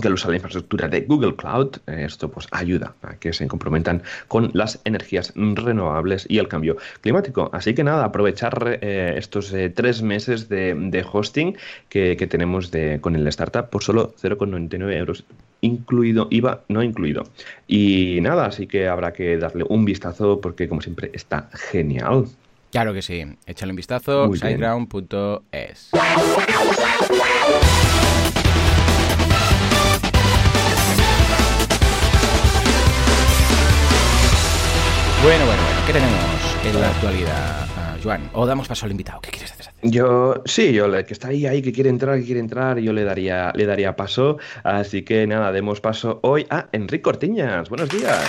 que 0.00 0.08
al 0.08 0.14
usar 0.14 0.30
la 0.30 0.36
infraestructura 0.36 0.88
de 0.88 1.02
Google 1.02 1.36
Cloud, 1.36 1.76
eh, 1.86 2.04
esto 2.06 2.30
pues 2.30 2.46
ayuda 2.50 2.94
a 3.02 3.14
que 3.16 3.32
se 3.32 3.46
comprometan 3.46 4.02
con 4.28 4.50
las 4.52 4.78
energías 4.84 5.32
renovables 5.34 6.26
y 6.28 6.38
el 6.38 6.48
cambio 6.48 6.76
climático. 7.00 7.48
Así 7.52 7.74
que 7.74 7.82
nada, 7.82 8.04
aprovechar 8.04 8.78
eh, 8.82 9.14
estos 9.16 9.52
eh, 9.54 9.70
tres 9.70 10.02
meses 10.02 10.48
de, 10.48 11.06
hosting 11.10 11.56
que, 11.88 12.16
tenemos 12.28 12.70
de, 12.70 13.00
con 13.00 13.16
el 13.16 13.26
startup 13.28 13.70
por 13.70 13.82
solo 13.82 14.14
0,99 14.20 14.96
euros 14.96 15.24
incluido 15.62 16.28
IVA 16.30 16.60
no 16.68 16.82
incluido. 16.82 17.24
Y 17.66 18.18
nada, 18.20 18.46
así 18.46 18.66
que 18.66 18.88
habrá 18.88 19.12
que 19.12 19.38
darle 19.38 19.64
un 19.68 19.84
vistazo 19.86 20.40
porque 20.40 20.68
como 20.68 20.82
siempre 20.82 21.10
está 21.14 21.48
genial. 21.52 22.26
Claro 22.70 22.92
que 22.92 23.00
sí, 23.00 23.24
échale 23.46 23.72
un 23.72 23.76
vistazo, 23.76 24.34
sideground.es. 24.34 25.90
Bueno, 35.26 35.44
bueno, 35.44 35.60
bueno. 35.60 35.80
¿Qué 35.88 35.92
tenemos 35.92 36.56
en 36.64 36.80
la 36.80 36.88
actualidad, 36.88 37.66
uh, 37.66 38.00
Joan? 38.00 38.30
¿O 38.32 38.46
damos 38.46 38.68
paso 38.68 38.86
al 38.86 38.92
invitado? 38.92 39.20
¿Qué 39.20 39.30
quieres 39.32 39.50
hacer? 39.50 39.74
Yo, 39.82 40.40
sí, 40.44 40.72
yo, 40.72 40.88
que 41.04 41.12
está 41.12 41.28
ahí, 41.28 41.46
ahí, 41.46 41.62
que 41.62 41.72
quiere 41.72 41.90
entrar, 41.90 42.16
que 42.20 42.24
quiere 42.24 42.38
entrar, 42.38 42.78
yo 42.78 42.92
le 42.92 43.02
daría, 43.02 43.50
le 43.56 43.66
daría 43.66 43.96
paso. 43.96 44.38
Así 44.62 45.02
que 45.02 45.26
nada, 45.26 45.50
demos 45.50 45.80
paso 45.80 46.20
hoy 46.22 46.46
a 46.48 46.68
Enrique 46.70 47.02
Cortiñas. 47.02 47.68
Buenos 47.68 47.88
días. 47.88 48.22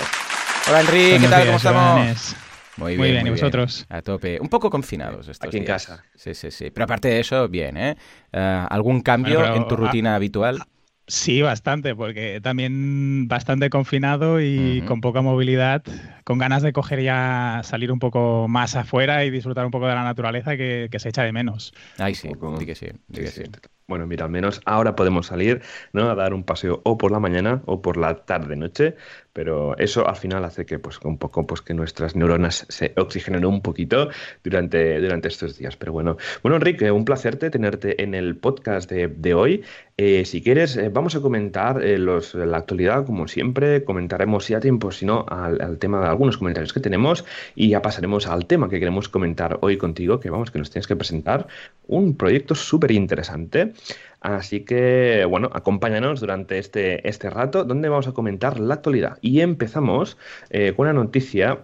Hola, 0.68 0.82
Enrique, 0.82 1.20
¿qué 1.22 1.28
tal? 1.28 1.46
¿Cómo 1.46 1.58
estamos? 1.58 2.36
Muy 2.78 2.98
bien, 2.98 3.22
muy 3.22 3.28
¿y 3.28 3.32
vosotros? 3.32 3.86
A 3.90 4.02
tope. 4.02 4.40
Un 4.42 4.50
poco 4.50 4.72
confinados 4.72 5.28
estos 5.28 5.48
Aquí 5.48 5.58
en 5.58 5.66
casa. 5.66 6.04
Sí, 6.16 6.34
sí, 6.34 6.50
sí. 6.50 6.72
Pero 6.72 6.86
aparte 6.86 7.10
de 7.10 7.20
eso, 7.20 7.48
bien, 7.48 7.78
¿eh? 7.78 7.96
Uh, 8.34 8.66
¿Algún 8.72 9.02
cambio 9.02 9.46
en 9.54 9.68
tu 9.68 9.76
rutina 9.76 10.16
habitual? 10.16 10.64
Sí, 11.10 11.42
bastante, 11.42 11.96
porque 11.96 12.42
también 12.42 13.30
bastante 13.30 13.70
confinado 13.70 14.42
y 14.42 14.84
con 14.88 15.00
poca 15.00 15.22
movilidad, 15.22 15.82
con 16.26 16.38
ganas 16.38 16.62
de 16.64 16.74
coger 16.74 17.02
ya, 17.02 17.62
salir 17.64 17.94
un 17.94 18.00
poco 18.00 18.50
más 18.50 18.76
afuera 18.76 19.24
y 19.24 19.30
disfrutar 19.30 19.66
un 19.66 19.72
poco 19.72 19.88
de 19.88 19.96
la 19.96 20.04
naturaleza 20.04 20.58
que, 20.58 20.90
se 20.98 21.08
echa 21.08 21.24
de 21.24 21.32
menos. 21.32 21.74
Ay, 21.98 22.14
sí, 22.14 22.30
sí 22.60 22.66
que 22.66 22.76
sí, 22.76 22.88
sí, 23.14 23.22
que 23.22 23.28
sí. 23.28 23.44
Bueno, 23.88 24.06
mira, 24.06 24.26
al 24.26 24.32
menos 24.32 24.62
ahora 24.66 24.98
podemos 24.98 25.28
salir 25.28 25.62
¿no? 25.94 26.10
a 26.10 26.16
dar 26.16 26.34
un 26.34 26.44
paseo 26.44 26.82
o 26.84 26.98
por 26.98 27.10
la 27.10 27.22
mañana 27.22 27.62
o 27.68 27.82
por 27.82 27.96
la 27.96 28.26
tarde-noche, 28.26 28.98
pero 29.38 29.78
eso 29.78 30.10
al 30.10 30.16
final 30.16 30.44
hace 30.46 30.66
que 30.66 30.80
pues 30.80 30.98
un 31.04 31.20
poco 31.20 31.46
pues 31.46 31.62
que 31.62 31.76
nuestras 31.76 32.16
neuronas 32.16 32.66
se 32.70 32.94
oxigenen 32.98 33.46
un 33.46 33.62
poquito 33.62 34.10
durante, 34.44 35.00
durante 35.00 35.28
estos 35.28 35.56
días. 35.60 35.78
Pero 35.78 35.94
bueno, 35.94 36.18
bueno 36.42 36.56
Enrique, 36.56 36.90
un 36.90 37.06
placer 37.06 37.36
tenerte 37.36 38.02
en 38.02 38.16
el 38.16 38.36
podcast 38.38 38.90
de, 38.92 39.34
hoy. 39.36 39.64
Eh, 39.96 40.26
si 40.26 40.42
quieres, 40.42 40.76
eh, 40.78 40.90
vamos 40.90 41.16
a 41.16 41.22
comentar 41.22 41.84
eh, 41.84 42.00
los, 42.00 42.34
la 42.34 42.58
actualidad, 42.58 43.06
como 43.06 43.28
siempre, 43.28 43.84
comentaremos 43.84 44.48
ya 44.48 44.60
tiempo, 44.60 44.92
si 44.92 45.06
no, 45.06 45.24
al, 45.30 45.62
al, 45.62 45.78
tema 45.78 46.02
de 46.02 46.08
algunos 46.08 46.40
comentarios 46.40 46.74
que 46.74 46.80
tenemos 46.80 47.24
y 47.54 47.70
ya 47.70 47.84
pasaremos 47.84 48.26
al 48.26 48.48
tema 48.48 48.70
que 48.70 48.80
queremos 48.80 49.08
comentar 49.08 49.60
hoy 49.62 49.78
contigo, 49.78 50.20
que 50.20 50.32
vamos, 50.32 50.50
que 50.50 50.58
nos 50.58 50.72
tienes 50.72 50.88
que 50.88 50.96
presentar 50.96 51.46
un 51.86 52.18
proyecto 52.18 52.56
súper 52.56 52.90
interesante 52.92 53.74
Así 54.22 54.62
que, 54.62 55.26
bueno, 55.30 55.50
acompáñanos 55.54 56.20
durante 56.20 56.58
este, 56.58 57.08
este 57.08 57.30
rato 57.30 57.64
donde 57.64 57.90
vamos 57.90 58.08
a 58.08 58.14
comentar 58.14 58.60
la 58.60 58.76
actualidad. 58.76 59.18
Y 59.22 59.42
empezamos 59.42 60.18
eh, 60.50 60.74
con 60.76 60.86
una 60.88 60.94
noticia 60.94 61.60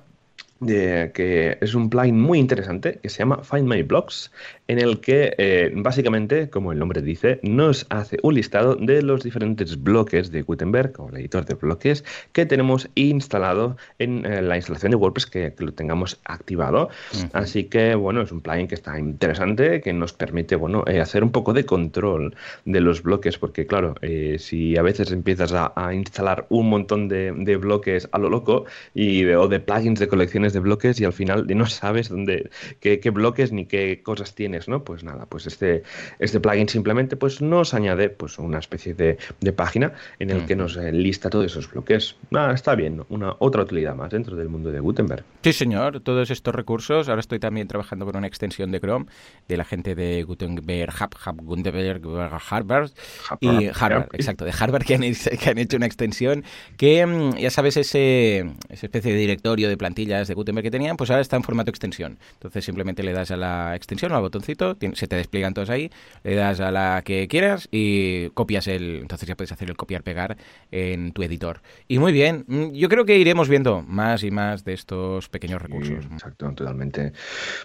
de, 0.60 1.12
que 1.14 1.58
es 1.62 1.76
un 1.76 1.90
plugin 1.90 2.20
muy 2.20 2.40
interesante 2.40 3.00
que 3.02 3.10
se 3.10 3.20
llama 3.20 3.44
Find 3.44 3.68
My 3.68 3.84
Blocks, 3.84 4.32
en 4.68 4.80
el 4.80 5.00
que 5.00 5.36
eh, 5.38 5.72
básicamente, 5.76 6.50
como 6.50 6.72
el 6.72 6.80
nombre 6.80 7.02
dice, 7.02 7.40
nos 7.44 7.86
hace 7.90 8.18
un 8.24 8.36
listado 8.36 8.76
de 8.76 9.02
los 9.02 9.24
diferentes 9.24 9.82
bloques 9.82 10.32
de 10.32 10.42
Gutenberg 10.42 10.94
o 11.00 11.10
el 11.10 11.18
editor 11.18 11.46
de 11.46 11.56
bloques 11.56 12.04
que 12.32 12.46
tenemos 12.46 12.90
instalado 12.96 13.78
en 14.00 14.26
eh, 14.26 14.42
la 14.42 14.56
instalación 14.56 14.92
de 14.92 14.96
WordPress 14.98 15.26
que, 15.26 15.54
lo 15.58 15.74
tengamos 15.74 16.20
activado. 16.26 16.90
Así 17.32 17.66
que, 17.66 17.96
bueno, 17.96 18.22
es 18.22 18.32
un 18.32 18.42
plugin 18.42 18.68
que 18.68 18.76
está 18.76 19.00
interesante, 19.00 19.82
que 19.82 19.94
nos 19.94 20.14
permite, 20.14 20.56
bueno, 20.56 20.84
eh, 20.88 21.00
hacer 21.00 21.24
un 21.24 21.32
poco 21.32 21.54
de 21.54 21.66
control 21.66 22.36
de 22.66 22.82
los 22.82 23.02
bloques, 23.02 23.38
porque 23.38 23.66
claro, 23.66 23.96
si 24.38 24.76
a 24.78 24.82
veces 24.82 25.12
empiezas 25.12 25.54
a, 25.54 25.94
instalar 25.94 26.46
un 26.50 26.70
montón 26.70 27.08
de, 27.08 27.32
bloques 27.58 28.10
a 28.12 28.18
lo 28.18 28.30
loco 28.30 28.66
y 28.94 29.26
o 29.26 29.48
de 29.48 29.60
plugins 29.60 30.00
de 30.00 30.08
colecciones 30.08 30.54
de 30.54 30.60
bloques 30.60 31.00
y 31.00 31.06
al 31.06 31.14
final 31.14 31.46
no 31.48 31.66
sabes 31.68 32.10
dónde, 32.10 32.50
qué, 32.80 33.00
qué 33.00 33.10
bloques 33.12 33.52
ni 33.52 33.66
qué 33.66 34.02
cosas 34.04 34.34
tienes 34.34 34.53
¿no? 34.68 34.84
Pues 34.84 35.04
nada, 35.04 35.26
pues 35.26 35.48
este, 35.48 35.84
este 36.20 36.40
plugin 36.40 36.70
simplemente 36.70 37.16
pues 37.16 37.42
nos 37.42 37.74
añade 37.74 38.10
pues 38.10 38.38
una 38.40 38.60
especie 38.60 38.94
de, 38.94 39.18
página 39.54 39.94
en 40.20 40.32
el 40.32 40.46
que 40.46 40.56
nos 40.56 40.78
eh, 40.78 40.92
lista 40.92 41.30
todos 41.30 41.46
esos 41.46 41.70
bloques. 41.72 42.16
Nada, 42.32 42.54
está 42.54 42.76
bien, 42.76 43.04
una 43.10 43.36
otra 43.40 43.64
utilidad 43.64 43.96
más 43.96 44.12
dentro 44.12 44.36
del 44.36 44.50
mundo 44.50 44.72
de 44.72 44.80
Gutenberg. 44.80 45.24
Sí, 45.44 45.54
señor, 45.54 46.00
todos 46.00 46.32
estos 46.32 46.56
recursos. 46.56 47.10
Ahora 47.10 47.20
estoy 47.20 47.40
también 47.40 47.68
trabajando 47.68 48.06
con 48.06 48.16
una 48.16 48.28
extensión 48.28 48.72
de 48.72 48.80
Chrome 48.80 49.06
de 49.48 49.58
la 49.58 49.66
gente 49.66 49.96
de 49.96 50.24
Gutenberg 50.24 50.94
Hub, 50.94 51.16
Hub 51.26 51.42
Gutenberg 51.44 52.02
Harvard 52.50 52.92
y 53.40 53.68
Harvard, 53.68 54.10
exacto, 54.14 54.46
de 54.46 54.54
Harvard 54.58 54.84
que 54.84 54.96
han, 54.96 55.02
que 55.02 55.50
han 55.50 55.58
hecho 55.58 55.78
una 55.78 55.86
extensión 55.86 56.44
que 56.78 57.06
mm, 57.06 57.38
ya 57.38 57.50
sabes 57.50 57.78
ese 57.78 58.46
esa 58.70 58.86
especie 58.86 59.12
de 59.14 59.18
directorio 59.18 59.70
de 59.70 59.78
plantillas 59.78 60.28
de 60.28 60.34
Gutenberg 60.34 60.64
que 60.64 60.72
tenían, 60.72 60.98
pues 60.98 61.10
ahora 61.10 61.22
está 61.22 61.36
en 61.36 61.44
formato 61.44 61.70
extensión. 61.70 62.18
Entonces 62.34 62.66
simplemente 62.66 63.04
le 63.04 63.14
das 63.14 63.32
a 63.32 63.38
la 63.38 63.76
extensión 63.76 64.12
o 64.12 64.16
al 64.16 64.22
botón 64.22 64.43
se 64.44 65.08
te 65.08 65.16
despliegan 65.16 65.54
todos 65.54 65.70
ahí, 65.70 65.90
le 66.24 66.36
das 66.36 66.60
a 66.60 66.72
la 66.72 67.02
que 67.04 67.28
quieras 67.28 67.68
y 67.72 68.30
copias 68.30 68.68
el, 68.68 69.00
entonces 69.02 69.28
ya 69.28 69.36
puedes 69.36 69.52
hacer 69.52 69.70
el 69.70 69.78
copiar-pegar 69.78 70.38
en 70.72 71.12
tu 71.12 71.24
editor. 71.24 71.62
Y 71.88 72.00
muy 72.00 72.12
bien, 72.12 72.46
mm, 72.48 72.72
yo 72.72 72.90
creo 72.90 73.06
que 73.06 73.18
iremos 73.18 73.50
viendo 73.50 73.82
más 73.82 74.24
y 74.24 74.32
más 74.32 74.64
de 74.66 74.74
estos 74.74 75.30
pequeños 75.30 75.62
recursos. 75.62 76.06
exacto, 76.12 76.52
totalmente. 76.54 77.14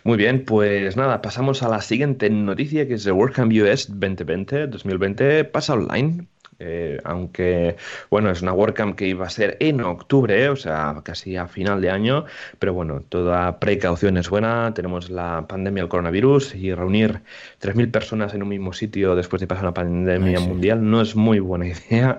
Muy 0.04 0.16
bien, 0.16 0.44
pues 0.44 0.96
nada, 0.96 1.22
pasamos 1.22 1.62
a 1.62 1.68
la 1.68 1.80
siguiente 1.80 2.30
noticia 2.30 2.86
que 2.86 2.94
es 2.94 3.06
el 3.06 3.12
WordCamp 3.12 3.52
US 3.52 3.88
2020, 3.88 4.66
2020, 4.68 5.44
pasa 5.44 5.74
online. 5.74 6.26
Eh, 6.60 6.98
aunque, 7.04 7.76
bueno, 8.10 8.30
es 8.30 8.42
una 8.42 8.52
WordCamp 8.52 8.96
que 8.96 9.06
iba 9.06 9.26
a 9.26 9.30
ser 9.30 9.56
en 9.60 9.80
octubre, 9.80 10.48
o 10.48 10.56
sea, 10.56 11.00
casi 11.04 11.36
a 11.36 11.46
final 11.46 11.80
de 11.80 11.90
año, 11.90 12.24
pero 12.58 12.74
bueno, 12.74 13.02
toda 13.08 13.60
precaución 13.60 14.16
es 14.16 14.28
buena. 14.28 14.72
Tenemos 14.74 15.10
la 15.10 15.46
pandemia 15.48 15.82
del 15.82 15.90
coronavirus 15.90 16.54
y 16.54 16.74
reunir 16.74 17.22
3.000 17.60 17.90
personas 17.90 18.34
en 18.34 18.42
un 18.42 18.48
mismo 18.48 18.72
sitio 18.72 19.14
después 19.14 19.40
de 19.40 19.46
pasar 19.46 19.64
una 19.64 19.74
pandemia 19.74 20.40
mundial 20.40 20.88
no 20.88 21.00
es 21.00 21.14
muy 21.14 21.38
buena 21.38 21.66
idea. 21.90 22.18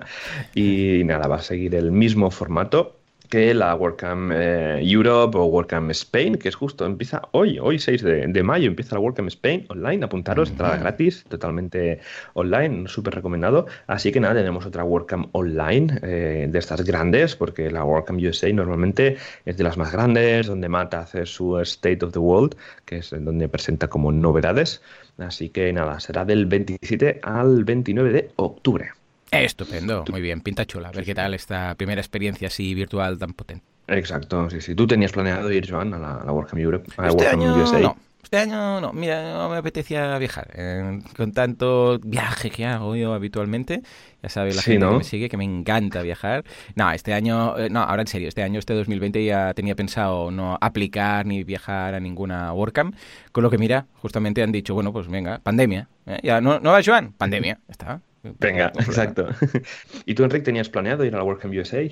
Y 0.54 1.02
nada, 1.04 1.28
va 1.28 1.36
a 1.36 1.42
seguir 1.42 1.74
el 1.74 1.92
mismo 1.92 2.30
formato 2.30 2.99
que 3.30 3.54
la 3.54 3.74
WordCamp 3.74 4.32
eh, 4.34 4.80
Europe 4.82 5.38
o 5.38 5.44
WordCamp 5.44 5.90
Spain, 5.92 6.36
que 6.36 6.48
es 6.48 6.56
justo, 6.56 6.84
empieza 6.84 7.22
hoy, 7.30 7.58
hoy 7.60 7.78
6 7.78 8.02
de, 8.02 8.42
mayo, 8.42 8.66
empieza 8.68 8.96
la 8.96 9.00
WordCamp 9.00 9.28
Spain 9.28 9.66
online, 9.68 10.04
apuntaros, 10.04 10.50
entrada 10.50 10.76
gratis, 10.76 11.24
totalmente 11.28 12.00
online, 12.34 12.88
súper 12.88 13.14
recomendado. 13.14 13.66
Así 13.86 14.10
que 14.10 14.20
nada, 14.20 14.34
tenemos 14.34 14.66
otra 14.66 14.84
WordCamp 14.84 15.28
online 15.32 15.98
eh, 16.02 16.48
de 16.50 16.58
estas 16.58 16.84
grandes, 16.84 17.36
porque 17.36 17.70
la 17.70 17.84
WordCamp 17.84 18.20
USA 18.20 18.52
normalmente 18.52 19.16
es 19.46 19.56
de 19.56 19.64
las 19.64 19.76
más 19.76 19.92
grandes, 19.92 20.48
donde 20.48 20.68
Mata 20.68 21.00
hace 21.00 21.24
su 21.24 21.58
State 21.60 22.04
of 22.04 22.12
the 22.12 22.18
World, 22.18 22.56
que 22.84 22.98
es 22.98 23.10
donde 23.10 23.48
presenta 23.48 23.86
como 23.88 24.10
novedades. 24.10 24.82
Así 25.18 25.50
que 25.50 25.72
nada, 25.72 26.00
será 26.00 26.24
del 26.24 26.46
27 26.46 27.20
al 27.22 27.64
29 27.64 28.12
de 28.12 28.30
octubre. 28.36 28.90
Estupendo, 29.30 30.04
muy 30.10 30.20
bien, 30.20 30.40
pinta 30.40 30.64
chula. 30.66 30.88
A 30.88 30.92
ver 30.92 31.04
qué 31.04 31.14
tal 31.14 31.34
esta 31.34 31.74
primera 31.76 32.00
experiencia 32.00 32.48
así 32.48 32.74
virtual 32.74 33.18
tan 33.18 33.32
potente. 33.32 33.64
Exacto, 33.86 34.48
sí, 34.50 34.60
sí. 34.60 34.74
¿Tú 34.74 34.86
tenías 34.86 35.12
planeado 35.12 35.50
ir, 35.50 35.68
Joan, 35.68 35.94
a 35.94 35.98
la, 35.98 36.22
la 36.24 36.32
WordCamp 36.32 36.60
Europe? 36.60 36.90
este 37.06 37.26
año, 37.26 37.56
No. 37.56 37.96
Este 38.22 38.36
año 38.36 38.80
no, 38.80 38.92
mira, 38.92 39.32
no 39.32 39.48
me 39.48 39.56
apetecía 39.56 40.16
viajar. 40.18 40.50
Eh, 40.54 41.00
con 41.16 41.32
tanto 41.32 41.98
viaje 41.98 42.50
que 42.50 42.66
hago 42.66 42.94
yo 42.94 43.14
habitualmente, 43.14 43.82
ya 44.22 44.28
sabes 44.28 44.54
la 44.54 44.62
gente 44.62 44.86
que 44.86 44.92
me 44.92 45.04
sigue 45.04 45.28
que 45.28 45.36
me 45.36 45.44
encanta 45.44 46.02
viajar. 46.02 46.44
No, 46.76 46.92
este 46.92 47.14
año, 47.14 47.58
eh, 47.58 47.70
no, 47.70 47.80
ahora 47.80 48.02
en 48.02 48.08
serio, 48.08 48.28
este 48.28 48.42
año, 48.42 48.58
este 48.58 48.74
2020 48.74 49.24
ya 49.24 49.54
tenía 49.54 49.74
pensado 49.74 50.30
no 50.30 50.58
aplicar 50.60 51.26
ni 51.26 51.42
viajar 51.42 51.94
a 51.94 52.00
ninguna 52.00 52.52
WordCamp, 52.52 52.94
con 53.32 53.42
lo 53.42 53.50
que 53.50 53.58
mira, 53.58 53.86
justamente 53.94 54.42
han 54.42 54.52
dicho, 54.52 54.74
bueno, 54.74 54.92
pues 54.92 55.08
venga, 55.08 55.40
pandemia. 55.40 55.88
¿eh? 56.06 56.20
Ya, 56.22 56.40
¿no, 56.40 56.60
¿No 56.60 56.70
va 56.70 56.80
Joan? 56.84 57.12
Pandemia, 57.14 57.58
está. 57.68 58.00
Venga, 58.22 58.72
exacto. 58.76 59.28
¿Y 60.06 60.14
tú, 60.14 60.24
Enrique, 60.24 60.44
tenías 60.44 60.68
planeado 60.68 61.04
ir 61.04 61.14
a 61.14 61.18
la 61.18 61.24
WordCamp 61.24 61.54
USA? 61.54 61.82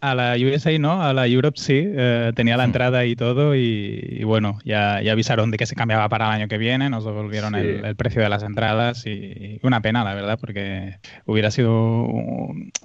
A 0.00 0.14
la 0.14 0.36
USA 0.36 0.78
no, 0.78 1.02
a 1.02 1.14
la 1.14 1.26
Europe 1.26 1.58
sí, 1.58 1.82
eh, 1.84 2.30
tenía 2.36 2.56
la 2.56 2.64
hmm. 2.64 2.70
entrada 2.70 3.04
y 3.06 3.16
todo 3.16 3.54
y, 3.54 4.22
bueno, 4.24 4.58
ya, 4.64 5.00
ya, 5.00 5.12
avisaron 5.12 5.50
de 5.50 5.56
que 5.56 5.64
se 5.64 5.74
cambiaba 5.74 6.08
para 6.08 6.26
el 6.26 6.32
año 6.32 6.48
que 6.48 6.58
viene, 6.58 6.90
nos 6.90 7.04
devolvieron 7.04 7.54
el, 7.54 7.96
precio 7.96 8.20
de 8.20 8.28
las 8.28 8.42
entradas 8.42 9.06
y, 9.06 9.58
una 9.62 9.80
pena, 9.80 10.04
la 10.04 10.14
verdad, 10.14 10.38
porque 10.38 10.98
hubiera 11.24 11.50
sido 11.50 12.06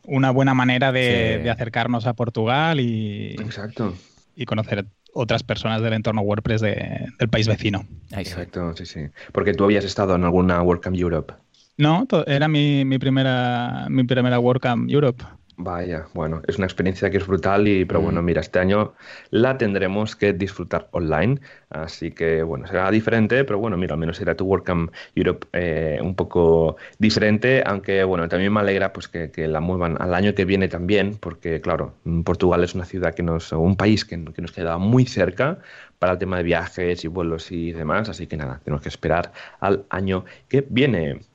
una 0.06 0.32
buena 0.32 0.54
manera 0.54 0.92
de, 0.92 1.50
acercarnos 1.50 2.08
a 2.08 2.14
Portugal 2.14 2.80
y, 2.80 3.36
Exacto. 3.40 3.94
y 4.36 4.46
conocer 4.46 4.86
otras 5.14 5.44
personas 5.44 5.82
del 5.82 5.94
entorno 5.94 6.22
WordPress 6.22 6.62
del 6.62 7.30
país 7.30 7.48
vecino. 7.48 7.86
Exacto, 8.12 8.74
sí, 8.78 8.86
sí. 8.86 9.02
Porque 9.34 9.54
tú 9.54 9.66
habías 9.66 9.84
estado 9.84 10.16
en 10.16 10.24
alguna 10.24 10.62
WordCamp 10.62 10.96
Europe. 10.98 11.34
No, 11.82 12.06
era 12.28 12.48
mi, 12.48 12.86
mi, 12.86 13.00
primera, 13.00 13.88
mi 13.90 14.04
primera 14.04 14.38
WordCamp 14.40 14.88
Europe. 14.88 15.24
Vaya, 15.58 16.06
bueno, 16.14 16.44
es 16.48 16.58
una 16.60 16.68
experiencia 16.68 17.10
que 17.10 17.18
es 17.18 17.26
brutal 17.26 17.68
y, 17.68 17.86
pero 17.86 18.02
bueno, 18.02 18.22
mm. 18.22 18.26
mira, 18.26 18.42
este 18.42 18.60
año 18.60 18.94
la 19.32 19.58
tendremos 19.58 20.16
que 20.16 20.32
disfrutar 20.32 20.90
online, 20.92 21.40
así 21.72 22.12
que 22.12 22.44
bueno, 22.44 22.68
será 22.68 22.92
diferente, 22.92 23.44
pero 23.46 23.58
bueno, 23.58 23.78
mira, 23.78 23.96
al 23.96 24.00
menos 24.00 24.18
será 24.18 24.36
tu 24.36 24.46
WordCamp 24.46 24.92
Europe 25.16 25.48
eh, 25.54 25.98
un 26.04 26.14
poco 26.14 26.78
diferente, 27.00 27.64
aunque 27.66 28.04
bueno, 28.04 28.28
también 28.30 28.54
me 28.54 28.60
alegra 28.60 28.94
pues 28.94 29.08
que, 29.08 29.32
la 29.48 29.60
muevan 29.60 30.00
al 30.00 30.14
año 30.14 30.36
que 30.36 30.46
viene 30.46 30.68
también, 30.68 31.18
porque 31.20 31.62
claro, 31.62 31.96
Portugal 32.24 32.64
es 32.64 32.76
una 32.76 32.86
ciudad 32.86 33.16
que 33.16 33.24
nos, 33.24 33.52
un 33.54 33.76
país 33.76 34.06
que, 34.06 34.24
que 34.24 34.42
nos 34.44 34.52
queda 34.52 34.78
muy 34.78 35.08
cerca 35.08 35.58
para 35.98 36.14
el 36.14 36.20
tema 36.20 36.38
de 36.38 36.44
viajes 36.44 37.04
y 37.04 37.08
vuelos 37.08 37.52
y 37.52 37.72
demás, 37.72 38.08
así 38.08 38.28
que 38.28 38.38
nada, 38.38 38.62
tenemos 38.64 38.84
que 38.84 38.90
esperar 38.90 39.32
al 39.60 39.84
año 39.90 40.26
que 40.48 40.64
viene. 40.70 41.31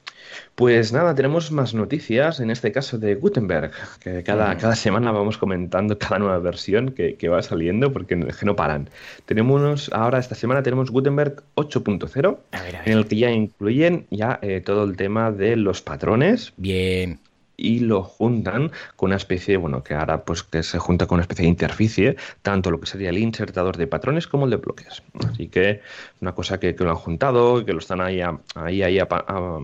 Pues 0.55 0.93
nada, 0.93 1.15
tenemos 1.15 1.53
más 1.53 1.75
noticias, 1.75 2.41
en 2.41 2.51
este 2.51 2.73
caso 2.73 2.99
de 2.99 3.15
Gutenberg, 3.15 3.73
que 4.01 4.23
cada, 4.23 4.57
cada 4.57 4.75
semana 4.75 5.13
vamos 5.13 5.39
comentando 5.39 5.99
cada 5.99 6.19
nueva 6.19 6.39
versión 6.39 6.93
que, 6.93 7.29
va 7.29 7.43
saliendo 7.43 7.93
porque 7.93 8.17
no 8.17 8.57
paran. 8.57 8.89
Tenemos 9.27 9.91
ahora 9.93 10.19
esta 10.19 10.35
semana 10.35 10.63
tenemos 10.63 10.91
Gutenberg 10.91 11.43
8.0, 11.57 12.39
en 12.85 12.93
el 12.93 13.07
que 13.07 13.17
ya 13.17 13.31
incluyen 13.31 14.07
ya 14.11 14.39
eh, 14.43 14.63
todo 14.65 14.85
el 14.85 14.97
tema 14.97 15.33
de 15.33 15.57
los 15.57 15.83
patrones. 15.83 16.53
Bien 16.57 17.21
y 17.57 17.81
lo 17.81 18.03
juntan 18.03 18.71
con 18.97 19.09
una 19.09 19.17
especie, 19.17 19.57
bueno, 19.57 19.83
que 19.83 19.95
ahora 19.95 20.25
pues 20.25 20.43
que 20.43 20.63
se 20.63 20.79
junta 20.79 21.07
con 21.07 21.17
una 21.17 21.23
especie 21.23 21.45
de 21.45 21.51
interficie, 21.51 22.17
tanto 22.43 22.71
lo 22.71 22.81
que 22.81 22.87
sería 22.87 23.11
el 23.11 23.19
insertador 23.19 23.77
de 23.77 23.87
patrones 23.87 24.27
como 24.27 24.45
el 24.45 24.51
de 24.51 24.57
bloques. 24.57 25.03
Así 25.29 25.49
que 25.49 25.81
una 26.21 26.35
cosa 26.35 26.59
que, 26.59 26.75
lo 26.79 26.91
han 26.91 26.97
juntado, 26.97 27.65
que 27.65 27.73
lo 27.73 27.79
están 27.79 28.01
ahí, 28.01 28.21
ahí, 28.55 28.83
ahí 28.83 28.99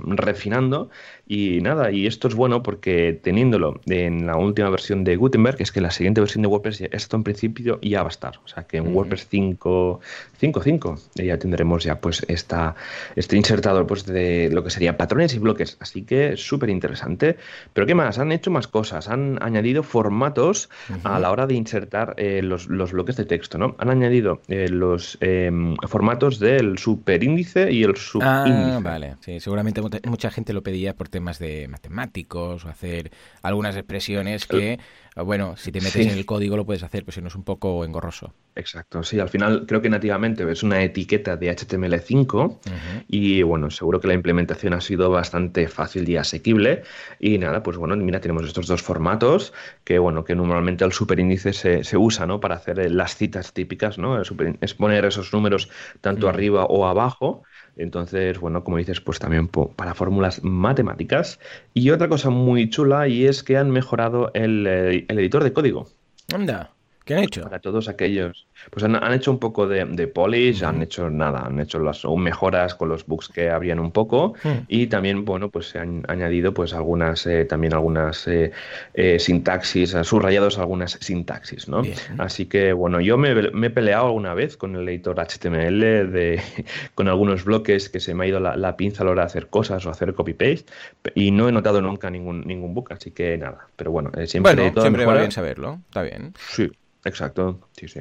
refinando 0.07 0.91
y 1.27 1.61
nada, 1.61 1.91
y 1.91 2.07
esto 2.07 2.29
es 2.29 2.35
bueno 2.35 2.63
porque 2.63 3.19
teniéndolo 3.23 3.81
en 3.87 4.27
la 4.27 4.37
última 4.37 4.69
versión 4.71 5.05
de 5.05 5.17
Gutenberg, 5.17 5.57
es 5.61 5.73
que 5.73 5.81
la 5.81 5.91
siguiente 5.91 6.21
versión 6.21 6.43
de 6.43 6.49
WordPress, 6.49 6.83
esto 6.91 7.17
en 7.17 7.25
principio 7.25 7.79
ya 7.81 8.03
va 8.03 8.09
a 8.09 8.11
estar. 8.11 8.39
O 8.45 8.49
sea 8.49 8.65
que 8.65 8.79
en 8.79 8.95
WordPress 8.95 9.31
5.5 9.31 11.01
ya 11.15 11.39
tendremos 11.39 11.85
ya 11.85 12.01
pues 12.01 12.23
esta, 12.29 12.75
este 13.17 13.37
insertador 13.37 13.87
pues 13.87 14.05
de 14.05 14.51
lo 14.53 14.63
que 14.63 14.71
sería 14.71 14.97
patrones 14.97 15.35
y 15.35 15.39
bloques. 15.39 15.77
Así 15.81 16.03
que 16.03 16.37
súper 16.37 16.71
interesante. 16.71 17.37
Pero 17.73 17.82
¿qué 17.87 17.95
más? 17.95 18.19
Han 18.19 18.33
hecho 18.33 18.51
más 18.51 18.67
cosas. 18.67 19.09
Han 19.09 19.39
añadido 19.43 19.83
formatos 19.83 20.69
a 21.05 21.19
la 21.19 21.31
hora 21.31 21.47
de 21.47 21.55
insertar 21.55 22.15
eh, 22.17 22.43
los, 22.43 22.67
bloques 22.69 23.17
de 23.17 23.25
texto, 23.25 23.59
¿no? 23.59 23.75
Han 23.79 23.91
añadido 23.91 24.41
eh, 24.49 24.69
los 24.69 25.19
em, 25.21 25.77
formatos 25.89 26.39
del 26.39 26.79
superíndice 26.79 27.73
y 27.73 27.83
el 27.83 27.97
subíndice. 27.97 28.73
Ah, 28.73 28.81
vale. 28.83 29.17
Sí, 29.21 29.41
seguramente 29.41 29.81
mucha 30.05 30.31
gente 30.31 30.53
lo 30.53 30.63
pedía 30.63 30.95
por 30.95 31.09
temas 31.09 31.39
de 31.39 31.69
matemáticos 31.69 32.65
o 32.65 32.69
hacer 32.69 33.11
algunas 33.43 33.77
expresiones 33.77 34.47
que, 34.47 34.79
bueno, 35.17 35.57
si 35.57 35.71
te 35.71 35.81
metes 35.81 36.07
en 36.07 36.11
el 36.11 36.25
código 36.25 36.57
lo 36.57 36.65
puedes 36.65 36.83
hacer, 36.83 37.05
pero 37.05 37.15
si 37.15 37.21
no 37.21 37.29
es 37.29 37.35
un 37.35 37.45
poco 37.45 37.85
engorroso. 37.85 38.33
Exacto, 38.55 39.03
sí, 39.03 39.19
al 39.19 39.29
final 39.29 39.65
creo 39.67 39.81
que 39.83 39.91
nativamente 39.91 40.51
es 40.51 40.63
una 40.63 40.83
etiqueta 40.83 41.37
de 41.37 41.51
HTML5 41.51 42.61
y 43.09 43.43
bueno, 43.43 43.71
seguro 43.71 44.01
que 44.01 44.09
la 44.09 44.15
implementación 44.15 44.75
ha 44.75 44.81
sido 44.81 45.11
bastante 45.11 45.69
fácil 45.69 46.09
y 46.09 46.17
asequible 46.17 46.83
y 47.19 47.39
nada, 47.39 47.63
pues 47.63 47.77
bueno, 47.77 47.97
mira, 47.97 48.21
tenemos 48.21 48.45
estos 48.45 48.67
dos 48.67 48.83
formatos 48.83 49.53
que 49.85 49.99
bueno, 49.99 50.25
que 50.25 50.35
normalmente 50.35 50.85
al 50.85 50.93
superíndice 50.93 51.53
se, 51.53 51.85
se 51.85 51.97
usa, 51.97 52.27
¿no? 52.27 52.41
Para 52.41 52.57
hacer 52.57 52.91
las 52.91 53.17
citas 53.17 53.53
típicas, 53.53 53.99
¿no? 53.99 54.21
Es 54.21 54.75
poner 54.75 55.05
esos 55.05 55.33
números 55.33 55.69
tanto 56.01 56.29
arriba 56.29 56.65
o 56.67 56.87
abajo 56.87 57.43
entonces, 57.77 58.39
bueno, 58.39 58.65
como 58.65 58.77
dices, 58.77 59.01
pues 59.01 59.19
también 59.19 59.49
para 59.49 59.95
fórmulas 59.95 60.43
matemáticas. 60.45 61.41
Y 61.75 61.91
otra 61.91 62.09
cosa 62.09 62.31
muy 62.31 62.69
chula 62.69 63.09
y 63.09 63.27
es 63.27 63.43
que 63.43 63.57
han 63.57 63.71
mejorado 63.71 64.31
el, 64.35 64.67
eh, 64.67 65.05
el 65.09 65.19
editor 65.19 65.43
de 65.45 65.53
código. 65.53 65.89
Anda. 66.35 66.73
¿Qué 67.05 67.15
han 67.15 67.25
hecho? 67.25 67.43
Para 67.43 67.61
todos 67.61 67.89
aquellos. 67.89 68.47
Pues 68.71 68.85
han, 68.85 69.13
hecho 69.13 69.31
un 69.31 69.39
poco 69.39 69.67
de, 69.67 70.07
polish, 70.07 70.65
han 70.65 70.83
hecho 70.83 71.11
nada, 71.11 71.45
han 71.47 71.61
hecho 71.61 71.79
las 71.79 72.05
mejoras 72.05 72.75
con 72.75 72.89
los 72.89 73.07
bugs 73.07 73.29
que 73.29 73.51
habrían 73.51 73.79
un 73.79 73.93
poco 73.93 74.35
hmm. 74.43 74.65
y 74.69 74.87
también, 74.87 75.25
bueno, 75.25 75.51
pues 75.51 75.69
se 75.69 75.79
han 75.79 76.05
añadido 76.09 76.55
pues 76.55 76.75
algunas, 76.75 77.27
eh, 77.27 77.45
también 77.45 77.75
algunas 77.75 78.27
eh, 78.29 78.53
eh, 78.95 79.19
sintaxis, 79.19 79.97
subrayados 80.03 80.59
algunas 80.59 80.93
sintaxis, 81.01 81.69
¿no? 81.69 81.83
Así 82.19 82.47
que, 82.47 82.73
bueno, 82.73 83.01
yo 83.01 83.19
me, 83.19 83.31
he 83.31 83.71
peleado 83.71 84.07
alguna 84.07 84.35
vez 84.35 84.57
con 84.57 84.77
el 84.77 84.89
editor 84.89 85.17
HTML 85.19 85.81
de, 85.81 86.41
con 86.95 87.09
algunos 87.09 87.45
bloques 87.45 87.89
que 87.89 88.01
se 88.01 88.15
me 88.15 88.25
ha 88.25 88.29
ido 88.29 88.41
la, 88.41 88.77
pinza 88.77 89.03
a 89.03 89.07
la 89.07 89.13
hora 89.13 89.23
de 89.23 89.27
hacer 89.27 89.49
cosas 89.49 89.85
o 89.87 89.91
hacer 89.91 90.15
copy-paste 90.15 90.67
y 91.15 91.31
no 91.31 91.49
he 91.49 91.53
notado 91.53 91.83
nunca 91.83 92.11
ningún, 92.11 92.47
ningún 92.47 92.75
bug, 92.75 92.93
así 92.93 93.11
que 93.11 93.37
nada. 93.37 93.69
Pero 93.77 93.91
bueno, 93.91 94.11
siempre... 94.27 94.55
Bueno, 94.55 94.81
siempre 94.81 95.05
va 95.05 95.15
bien 95.15 95.33
saberlo, 95.33 95.81
está 95.89 96.03
bien. 96.03 96.35
Sí. 96.51 96.71
Exacto, 97.05 97.69
sí, 97.77 97.89
sí. 97.89 98.01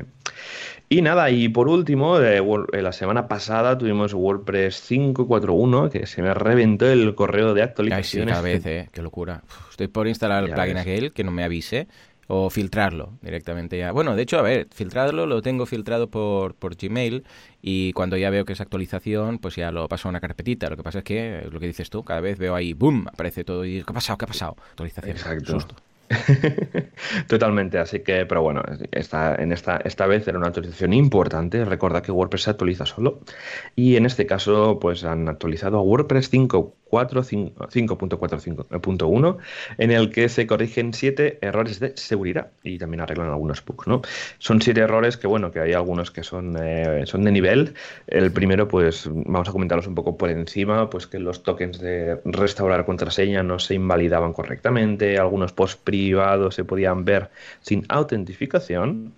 Y 0.89 1.01
nada, 1.01 1.29
y 1.31 1.49
por 1.49 1.67
último, 1.67 2.19
eh, 2.19 2.37
eh, 2.73 2.81
la 2.81 2.91
semana 2.91 3.27
pasada 3.27 3.77
tuvimos 3.77 4.13
WordPress 4.13 4.91
5.4.1, 4.91 5.89
que 5.89 6.05
se 6.05 6.21
me 6.21 6.33
reventó 6.33 6.89
el 6.89 7.15
correo 7.15 7.53
de 7.53 7.63
actualización. 7.63 8.23
Ay, 8.23 8.27
sí, 8.27 8.29
cada 8.29 8.41
vez, 8.41 8.65
eh, 8.65 8.89
qué 8.91 9.01
locura. 9.01 9.43
Estoy 9.69 9.87
por 9.87 10.07
instalar 10.07 10.43
el 10.43 10.51
plugin 10.51 10.77
aquel, 10.77 11.13
que 11.13 11.23
no 11.23 11.31
me 11.31 11.43
avise, 11.43 11.87
o 12.27 12.49
filtrarlo 12.49 13.17
directamente 13.21 13.77
ya. 13.77 13.91
Bueno, 13.91 14.15
de 14.15 14.21
hecho, 14.21 14.37
a 14.37 14.41
ver, 14.41 14.67
filtrarlo 14.71 15.25
lo 15.25 15.41
tengo 15.41 15.65
filtrado 15.65 16.09
por, 16.09 16.53
por 16.55 16.75
Gmail 16.75 17.25
y 17.61 17.91
cuando 17.93 18.15
ya 18.15 18.29
veo 18.29 18.45
que 18.45 18.53
es 18.53 18.61
actualización, 18.61 19.39
pues 19.39 19.55
ya 19.55 19.71
lo 19.71 19.87
paso 19.89 20.07
a 20.07 20.11
una 20.11 20.21
carpetita. 20.21 20.69
Lo 20.69 20.77
que 20.77 20.83
pasa 20.83 20.99
es 20.99 21.03
que, 21.03 21.47
lo 21.51 21.59
que 21.59 21.67
dices 21.67 21.89
tú, 21.89 22.03
cada 22.03 22.21
vez 22.21 22.37
veo 22.37 22.55
ahí, 22.55 22.73
¡boom!, 22.73 23.07
aparece 23.11 23.43
todo 23.43 23.65
y 23.65 23.83
¿qué 23.83 23.85
ha 23.87 23.93
pasado? 23.93 24.17
¿Qué 24.17 24.25
ha 24.25 24.27
pasado? 24.27 24.55
Actualización. 24.69 25.17
Exacto. 25.17 25.57
Totalmente, 27.27 27.77
así 27.77 27.99
que, 27.99 28.25
pero 28.25 28.41
bueno, 28.41 28.61
esta, 28.91 29.35
en 29.35 29.51
esta, 29.51 29.77
esta 29.77 30.07
vez 30.07 30.27
era 30.27 30.37
una 30.37 30.47
actualización 30.47 30.93
importante. 30.93 31.63
Recuerda 31.65 32.01
que 32.01 32.11
WordPress 32.11 32.43
se 32.43 32.49
actualiza 32.51 32.85
solo. 32.85 33.21
Y 33.75 33.95
en 33.95 34.05
este 34.05 34.25
caso, 34.25 34.79
pues 34.79 35.03
han 35.03 35.29
actualizado 35.29 35.77
a 35.77 35.81
WordPress 35.81 36.29
5 36.29 36.75
5.45.1 36.91 39.37
en 39.77 39.91
el 39.91 40.09
que 40.11 40.27
se 40.29 40.47
corrigen 40.47 40.93
siete 40.93 41.37
errores 41.41 41.79
de 41.79 41.93
seguridad 41.95 42.51
y 42.63 42.77
también 42.77 43.01
arreglan 43.01 43.29
algunos 43.29 43.63
bugs. 43.65 44.07
Son 44.37 44.61
siete 44.61 44.81
errores 44.81 45.17
que, 45.17 45.25
bueno, 45.27 45.51
que 45.51 45.59
hay 45.59 45.73
algunos 45.73 46.11
que 46.11 46.23
son, 46.23 46.55
eh, 46.61 47.03
son 47.05 47.23
de 47.23 47.31
nivel. 47.31 47.73
El 48.07 48.31
primero, 48.31 48.67
pues 48.67 49.09
vamos 49.11 49.49
a 49.49 49.51
comentarlos 49.51 49.87
un 49.87 49.95
poco 49.95 50.17
por 50.17 50.29
encima, 50.29 50.89
pues 50.89 51.07
que 51.07 51.19
los 51.19 51.43
tokens 51.43 51.79
de 51.79 52.19
restaurar 52.25 52.85
contraseña 52.85 53.43
no 53.43 53.59
se 53.59 53.75
invalidaban 53.75 54.33
correctamente, 54.33 55.17
algunos 55.17 55.53
posts 55.53 55.81
privados 55.81 56.55
se 56.55 56.65
podían 56.65 57.05
ver 57.05 57.29
sin 57.61 57.85
autentificación. 57.89 59.13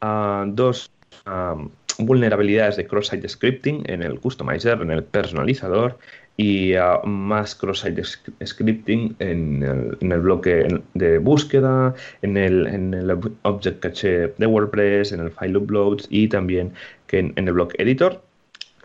Ah, 0.00 0.44
dos, 0.46 0.90
ah, 1.26 1.56
vulnerabilidades 1.98 2.76
de 2.76 2.86
cross-site 2.86 3.28
scripting 3.28 3.84
en 3.86 4.02
el 4.02 4.20
customizer, 4.20 4.80
en 4.82 4.90
el 4.90 5.04
personalizador 5.04 5.98
y 6.36 6.74
más 7.04 7.54
cross-site 7.54 8.02
scripting 8.44 9.14
en 9.20 9.62
el, 9.62 10.20
bloque 10.20 10.66
de 10.94 11.18
búsqueda, 11.18 11.94
en 12.22 12.36
el, 12.36 12.66
en 12.66 12.94
el 12.94 13.10
Object 13.42 13.80
Cache 13.80 14.34
de 14.36 14.46
WordPress, 14.46 15.12
en 15.12 15.20
el 15.20 15.30
File 15.30 15.58
Uploads 15.58 16.06
y 16.10 16.28
también 16.28 16.72
que 17.06 17.20
en, 17.20 17.32
el 17.36 17.52
block 17.52 17.74
editor 17.78 18.22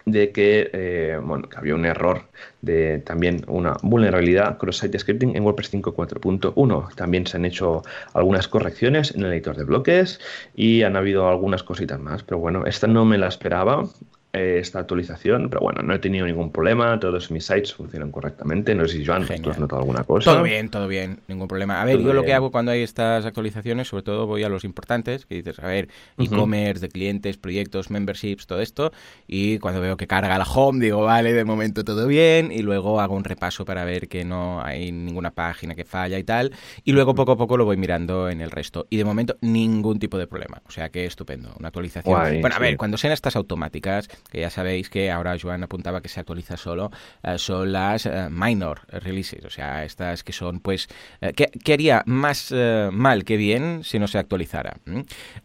de 0.06 0.32
que, 0.32 0.70
eh, 0.74 1.20
bueno, 1.22 1.50
que 1.50 1.58
había 1.58 1.76
un 1.76 1.86
error 1.86 2.24
de 2.62 3.00
también 3.00 3.44
una 3.48 3.78
vulnerabilidad 3.84 4.58
cross-site 4.58 4.98
scripting 4.98 5.36
en 5.36 5.44
WordPress 5.44 5.74
5.4.1. 5.74 6.96
También 6.96 7.28
se 7.28 7.38
han 7.38 7.46
hecho 7.46 7.84
algunas 8.14 8.48
correcciones 8.48 9.14
en 9.14 9.24
el 9.24 9.34
editor 9.34 9.56
de 9.56 9.64
bloques 9.64 10.20
y 10.56 10.84
han 10.84 10.96
habido 10.96 11.28
algunas 11.28 11.64
cositas 11.64 12.00
más, 12.00 12.24
pero 12.24 12.40
bueno, 12.40 12.66
esta 12.66 12.88
no 12.88 13.06
me 13.06 13.18
la 13.18 13.28
esperaba 13.28 13.84
esta 14.32 14.80
actualización, 14.80 15.50
pero 15.50 15.62
bueno, 15.62 15.82
no 15.82 15.94
he 15.94 16.00
tenido 16.00 16.28
ningún 16.28 16.52
problema, 16.52 17.00
todos 17.00 17.32
mis 17.32 17.46
sites 17.46 17.74
funcionan 17.74 18.12
correctamente. 18.12 18.76
No 18.76 18.88
sé 18.88 18.98
si 18.98 19.06
Joan, 19.06 19.26
tú 19.42 19.50
has 19.50 19.58
notado 19.58 19.82
alguna 19.82 20.04
cosa. 20.04 20.32
Todo 20.32 20.44
bien, 20.44 20.70
todo 20.70 20.88
bien, 20.88 21.20
ningún 21.28 21.48
problema. 21.48 21.82
A 21.82 21.86
ver, 21.86 22.00
yo 22.00 22.14
lo 22.14 22.24
que 22.24 22.34
hago 22.34 22.52
cuando 22.52 22.72
hay 22.72 22.84
estas 22.84 23.26
actualizaciones, 23.26 23.88
sobre 23.88 24.04
todo 24.04 24.28
voy 24.28 24.44
a 24.44 24.50
los 24.50 24.64
importantes, 24.64 25.26
que 25.26 25.36
dices, 25.36 25.58
a 25.60 25.68
ver, 25.68 25.90
e-commerce, 26.18 26.82
de 26.82 26.90
clientes, 26.90 27.38
proyectos, 27.38 27.90
memberships, 27.90 28.46
todo 28.46 28.62
esto, 28.62 28.92
y 29.28 29.58
cuando 29.58 29.82
veo 29.82 29.98
que 29.98 30.06
carga 30.06 30.38
la 30.38 30.44
home, 30.46 30.80
digo, 30.80 31.02
vale, 31.02 31.34
de 31.34 31.44
momento 31.44 31.84
todo 31.84 32.06
bien, 32.06 32.52
y 32.52 32.62
luego 32.62 33.02
hago 33.02 33.16
un 33.16 33.24
repaso 33.24 33.66
para 33.66 33.84
ver 33.84 34.08
que 34.08 34.26
no 34.26 34.62
hay 34.64 34.92
ninguna 34.92 35.32
página 35.32 35.74
que 35.74 35.86
falla 35.86 36.20
y 36.20 36.24
tal, 36.24 36.52
y 36.84 36.92
luego 36.92 37.16
poco 37.16 37.32
a 37.32 37.38
poco 37.38 37.58
lo 37.58 37.66
voy 37.66 37.78
mirando 37.78 38.30
en 38.30 38.42
el 38.42 38.52
resto. 38.52 38.86
Y 38.92 38.98
de 38.98 39.06
momento 39.06 39.38
ningún 39.42 39.98
tipo 39.98 40.20
de 40.20 40.28
problema, 40.28 40.62
o 40.68 40.72
sea 40.72 40.90
que 40.90 41.06
estupendo, 41.06 41.56
una 41.58 41.70
actualización. 41.70 42.42
bueno, 42.42 42.56
a 42.56 42.60
ver, 42.60 42.78
cuando 42.78 42.98
sean 42.98 43.14
estas 43.14 43.36
automáticas, 43.36 44.08
que 44.32 44.42
ya 44.42 44.50
sabéis 44.50 44.90
que 44.90 45.12
ahora 45.12 45.36
Joan 45.42 45.64
apuntaba 45.64 46.02
que 46.02 46.10
se 46.10 46.20
actualiza 46.20 46.58
solo, 46.58 46.92
eh, 47.24 47.38
son 47.38 47.72
las 47.72 48.06
eh, 48.06 48.28
minor 48.30 48.82
releases, 48.90 49.46
o 49.46 49.50
sea, 49.50 49.84
estas 49.84 50.24
que 50.24 50.34
son, 50.34 50.60
pues, 50.60 50.88
eh, 51.22 51.34
¿qué, 51.34 51.74
haría 51.74 52.04
más 52.06 52.54
mal 52.92 53.24
que 53.24 53.38
bien 53.38 53.84
si 53.84 54.00
no 54.00 54.08
se 54.08 54.18
actualizara? 54.18 54.78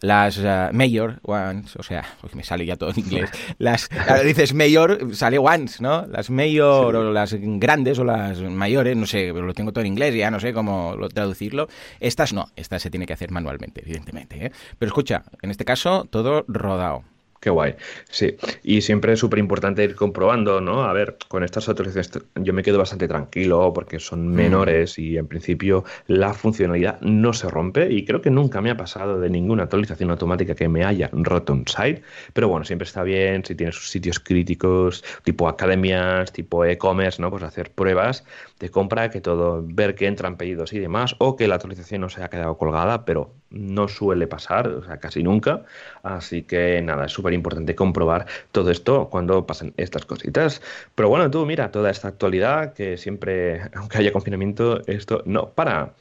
Las 0.01 0.41
mayor 0.73 1.21
ones, 1.23 1.77
o 1.77 1.83
sea, 1.83 2.05
me 2.35 2.43
sale 2.43 2.67
ya 2.67 2.77
todo 2.77 2.91
en 2.91 3.01
inglés, 3.01 3.31
las, 3.59 3.89
dices 4.25 4.55
mayor, 4.55 5.15
sale 5.15 5.39
ones, 5.39 5.81
¿no? 5.81 6.07
Las 6.07 6.31
mayor 6.31 6.97
o 6.97 7.13
las 7.13 7.35
grandes 7.39 7.99
o 7.99 8.05
las 8.05 8.41
mayores, 8.41 8.97
no 8.97 9.07
sé, 9.07 9.29
lo 9.33 9.55
tengo 9.55 9.73
todo 9.73 9.83
en 9.83 9.89
inglés, 9.89 10.15
ya 10.15 10.31
no 10.31 10.41
sé 10.41 10.53
cómo 10.53 10.97
traducirlo. 11.13 11.69
Estas 12.01 12.33
no, 12.33 12.49
estas 12.57 12.83
se 12.83 12.91
tiene 12.91 13.07
que 13.07 13.13
hacer 13.13 13.31
manualmente, 13.31 13.83
evidentemente. 13.83 14.53
Pero 14.79 14.89
escucha, 14.89 15.25
en 15.43 15.51
este 15.51 15.65
caso, 15.65 16.07
todo 16.11 16.45
rodado. 16.49 17.05
Qué 17.45 17.51
guay. 17.51 17.75
Sí, 18.09 18.39
y 18.63 18.81
siempre 18.81 19.13
es 19.13 19.19
súper 19.19 19.39
importante 19.39 19.85
ir 19.85 19.95
comprobando, 19.95 20.63
¿no? 20.63 20.85
A 20.85 20.95
ver, 20.95 21.19
con 21.29 21.45
estas 21.45 21.69
actualizaciones 21.69 22.27
yo 22.37 22.55
me 22.55 22.63
quedo 22.63 22.79
bastante 22.79 23.07
tranquilo 23.07 23.71
porque 23.75 24.01
son 24.01 24.31
mm. 24.31 24.33
menores 24.33 24.99
y 24.99 25.19
en 25.19 25.27
principio 25.27 25.85
la 26.07 26.33
funcionalidad 26.33 26.99
no 27.03 27.35
se 27.35 27.51
rompe 27.51 27.93
y 27.93 28.07
creo 28.07 28.23
que 28.23 28.31
nunca 28.31 28.63
me 28.63 28.71
ha 28.71 28.79
pasado 28.79 29.21
de 29.21 29.29
ninguna 29.29 29.65
actualización 29.65 30.11
automática 30.11 30.55
que 30.55 30.71
me 30.71 30.87
haya 30.87 31.11
roto 31.13 31.53
un 31.53 31.69
site, 31.69 32.01
pero 32.33 32.49
bueno, 32.49 32.65
siempre 32.65 32.87
está 32.87 33.03
bien 33.03 33.45
si 33.45 33.55
tienes 33.55 33.75
sus 33.75 33.91
sitios 33.91 34.21
críticos, 34.21 35.05
tipo 35.23 35.47
academias, 35.47 36.33
tipo 36.33 36.65
e-commerce, 36.65 37.21
¿no? 37.21 37.31
Pues 37.31 37.43
hacer 37.43 37.71
pruebas 37.73 38.25
de 38.61 38.71
compra, 38.71 39.11
que 39.11 39.21
todo, 39.21 39.63
ver 39.65 39.95
que 39.95 40.07
entran 40.07 40.37
pedidos 40.37 40.73
y 40.73 40.79
demás, 40.79 41.17
o 41.19 41.37
que 41.37 41.49
la 41.49 41.57
actualización 41.57 42.01
no 42.03 42.09
se 42.09 42.21
haya 42.21 42.31
quedado 42.31 42.57
colgada, 42.57 43.05
pero 43.05 43.33
no 43.51 43.89
suele 43.89 44.27
pasar, 44.27 44.69
o 44.69 44.85
sea, 44.85 44.99
casi 44.99 45.23
nunca. 45.23 45.63
Así 46.03 46.43
que 46.43 46.81
nada, 46.83 47.07
es 47.07 47.13
súper 47.13 47.33
importante 47.33 47.75
comprobar 47.75 48.27
todo 48.53 48.71
esto 48.71 49.09
cuando 49.11 49.47
pasan 49.47 49.75
estas 49.77 50.05
cositas. 50.05 50.63
Pero 50.95 51.09
bueno, 51.09 51.31
tú 51.31 51.45
mira, 51.47 51.71
toda 51.71 51.91
esta 51.91 52.09
actualidad 52.09 52.75
que 52.75 52.97
siempre, 52.97 53.63
aunque 53.75 53.99
haya 53.99 54.13
confinamiento, 54.13 54.81
esto 54.87 55.23
no 55.27 55.51
para. 55.51 55.95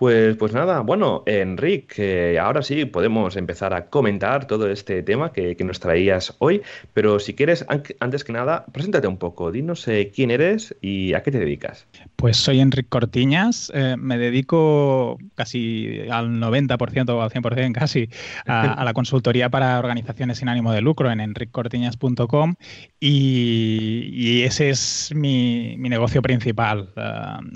Pues, 0.00 0.34
pues 0.38 0.54
nada, 0.54 0.80
bueno, 0.80 1.24
Enrique, 1.26 2.38
ahora 2.38 2.62
sí 2.62 2.86
podemos 2.86 3.36
empezar 3.36 3.74
a 3.74 3.90
comentar 3.90 4.46
todo 4.46 4.70
este 4.70 5.02
tema 5.02 5.30
que, 5.30 5.54
nos 5.62 5.78
traías 5.78 6.34
hoy, 6.38 6.62
pero 6.94 7.18
si 7.18 7.34
quieres, 7.34 7.66
antes 7.68 8.24
que 8.24 8.32
nada, 8.32 8.64
preséntate 8.72 9.06
un 9.06 9.18
poco, 9.18 9.52
dinos 9.52 9.86
eh, 9.88 10.10
quién 10.14 10.30
eres 10.30 10.74
y 10.80 11.12
a 11.12 11.22
qué 11.22 11.30
te 11.30 11.38
dedicas. 11.38 11.86
Pues 12.16 12.38
soy 12.38 12.60
Enrique 12.60 12.88
Cortiñas, 12.88 13.70
eh, 13.74 13.96
me 13.98 14.16
dedico 14.16 15.18
casi 15.34 16.00
al 16.10 16.30
90% 16.30 17.10
o 17.10 17.20
al 17.20 17.30
100% 17.30 17.72
casi 17.72 18.08
a, 18.46 18.82
la 18.82 18.94
consultoría 18.94 19.50
para 19.50 19.78
organizaciones 19.78 20.38
sin 20.38 20.48
ánimo 20.48 20.72
de 20.72 20.80
lucro 20.80 21.10
en 21.10 21.20
enriccortiñas.com 21.20 22.54
y, 23.00 24.08
y, 24.14 24.42
ese 24.44 24.70
es 24.70 25.12
mi, 25.14 25.76
negocio 25.76 26.22
principal. 26.22 26.88
Eh, 26.96 27.02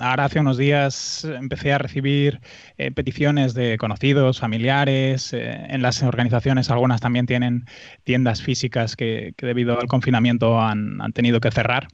ahora 0.00 0.26
hace 0.26 0.40
unos 0.40 0.59
días 0.59 1.24
empecé 1.24 1.72
a 1.72 1.78
recibir 1.78 2.33
eh, 2.78 2.90
peticiones 2.90 3.54
de 3.54 3.78
conocidos, 3.78 4.40
familiares. 4.40 5.32
Eh, 5.32 5.66
en 5.68 5.82
las 5.82 6.02
organizaciones 6.02 6.70
algunas 6.70 7.00
también 7.00 7.26
tienen 7.26 7.66
tiendas 8.04 8.42
físicas 8.42 8.96
que, 8.96 9.34
debido 9.38 9.78
al 9.80 9.86
confinamiento 9.86 10.60
han, 10.60 10.98
tenido 11.12 11.40
que 11.40 11.50
cerrar. 11.50 11.88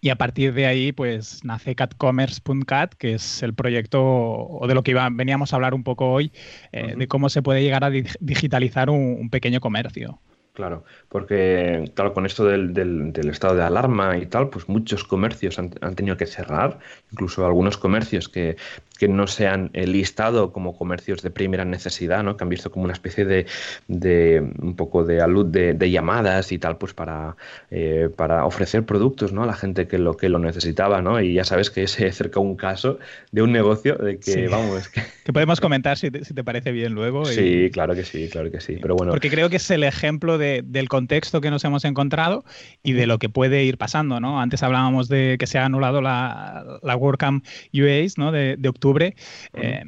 y 0.00 0.10
a 0.10 0.16
partir 0.16 0.54
de 0.54 0.66
ahí, 0.66 0.92
pues 0.92 1.44
nace 1.44 1.74
catcommerce.cat, 1.74 2.94
que 2.94 3.14
es 3.14 3.42
el 3.42 3.54
proyecto 3.54 4.02
o 4.02 4.66
de 4.66 4.74
lo 4.74 4.82
que 4.82 4.94
veníamos 5.12 5.52
a 5.52 5.56
hablar 5.56 5.74
un 5.74 5.84
poco 5.84 6.10
hoy, 6.10 6.32
eh, 6.72 6.94
de 6.96 7.08
cómo 7.08 7.28
se 7.28 7.42
puede 7.42 7.62
llegar 7.62 7.84
a 7.84 7.90
digitalizar 7.90 8.90
un 8.90 9.30
pequeño 9.30 9.60
comercio. 9.60 10.20
Claro, 10.52 10.84
porque 11.08 11.90
claro, 11.94 12.12
con 12.12 12.26
esto 12.26 12.44
del, 12.44 12.74
del, 12.74 13.28
estado 13.30 13.54
de 13.54 13.62
alarma 13.62 14.18
y 14.18 14.26
tal, 14.26 14.50
pues 14.50 14.68
muchos 14.68 15.02
comercios 15.02 15.58
han, 15.58 15.70
tenido 15.94 16.18
que 16.18 16.26
cerrar, 16.26 16.78
incluso 17.10 17.46
algunos 17.46 17.78
comercios 17.78 18.28
que, 18.28 18.56
que 19.02 19.08
no 19.08 19.26
se 19.26 19.48
han 19.48 19.72
listado 19.74 20.52
como 20.52 20.76
comercios 20.76 21.22
de 21.22 21.30
primera 21.30 21.64
necesidad, 21.64 22.22
¿no? 22.22 22.36
que 22.36 22.44
han 22.44 22.48
visto 22.48 22.70
como 22.70 22.84
una 22.84 22.92
especie 22.92 23.24
de, 23.24 23.46
de 23.88 24.40
un 24.60 24.76
poco 24.76 25.02
de 25.02 25.20
alud 25.20 25.46
de, 25.46 25.74
de, 25.74 25.90
llamadas 25.90 26.52
y 26.52 26.58
tal, 26.60 26.78
pues 26.78 26.94
para, 26.94 27.34
eh, 27.72 28.08
para 28.16 28.46
ofrecer 28.46 28.86
productos 28.86 29.32
¿no? 29.32 29.42
a 29.42 29.46
la 29.46 29.54
gente 29.54 29.88
que 29.88 29.98
lo, 29.98 30.16
que 30.16 30.28
lo 30.28 30.38
necesitaba, 30.38 31.02
¿no? 31.02 31.20
Y 31.20 31.34
ya 31.34 31.42
sabes 31.42 31.68
que 31.68 31.88
se 31.88 32.06
acerca 32.06 32.38
un 32.38 32.54
caso 32.54 33.00
de 33.32 33.42
un 33.42 33.50
negocio 33.50 33.96
de 33.96 34.20
que, 34.20 34.46
vamos... 34.46 34.88
Que... 34.88 35.02
que 35.24 35.32
podemos 35.32 35.60
comentar 35.60 35.98
si 35.98 36.12
te, 36.12 36.24
si 36.24 36.32
te, 36.32 36.44
parece 36.44 36.70
bien 36.70 36.92
luego. 36.92 37.24
Sí, 37.24 37.70
claro 37.72 37.96
que 37.96 38.04
sí, 38.04 38.28
claro 38.28 38.52
que 38.52 38.60
sí, 38.60 38.78
pero 38.80 38.94
bueno... 38.94 39.10
Porque 39.10 39.30
creo 39.30 39.50
que 39.50 39.56
es 39.56 39.68
el 39.72 39.82
ejemplo 39.82 40.38
del 40.38 40.88
contexto 40.88 41.40
que 41.40 41.50
nos 41.50 41.64
hemos 41.64 41.84
encontrado 41.84 42.44
y 42.84 42.92
de 42.92 43.08
lo 43.08 43.18
que 43.18 43.28
puede 43.28 43.64
ir 43.64 43.78
pasando, 43.78 44.20
¿no? 44.20 44.40
Antes 44.40 44.62
hablábamos 44.62 45.08
de 45.08 45.38
que 45.40 45.48
se 45.48 45.58
ha 45.58 45.64
anulado 45.64 46.00
la, 46.00 46.78
la 46.84 46.94
WordCamp 46.94 47.44
UAs, 47.74 48.16
¿no? 48.16 48.30
De, 48.30 48.54
de 48.56 48.68
octubre. 48.68 48.91
Eh, 49.00 49.84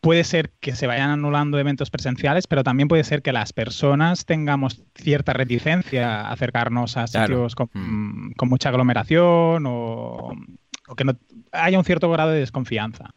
puede 0.00 0.24
ser 0.24 0.52
que 0.60 0.74
se 0.74 0.86
vayan 0.86 1.10
anulando 1.10 1.58
eventos 1.58 1.90
presenciales, 1.90 2.46
pero 2.46 2.62
también 2.62 2.88
puede 2.88 3.04
ser 3.04 3.22
que 3.22 3.32
las 3.32 3.52
personas 3.52 4.24
tengamos 4.24 4.82
cierta 4.94 5.32
reticencia 5.32 6.20
a 6.20 6.32
acercarnos 6.32 6.96
a 6.96 7.06
sitios 7.06 7.54
mm. 7.74 8.32
con, 8.36 8.48
mucha 8.48 8.68
aglomeración 8.68 9.64
o, 9.66 10.32
que 10.96 11.04
no 11.04 11.16
haya 11.52 11.78
un 11.78 11.84
cierto 11.84 12.10
grado 12.10 12.30
de 12.30 12.40
desconfianza. 12.40 13.10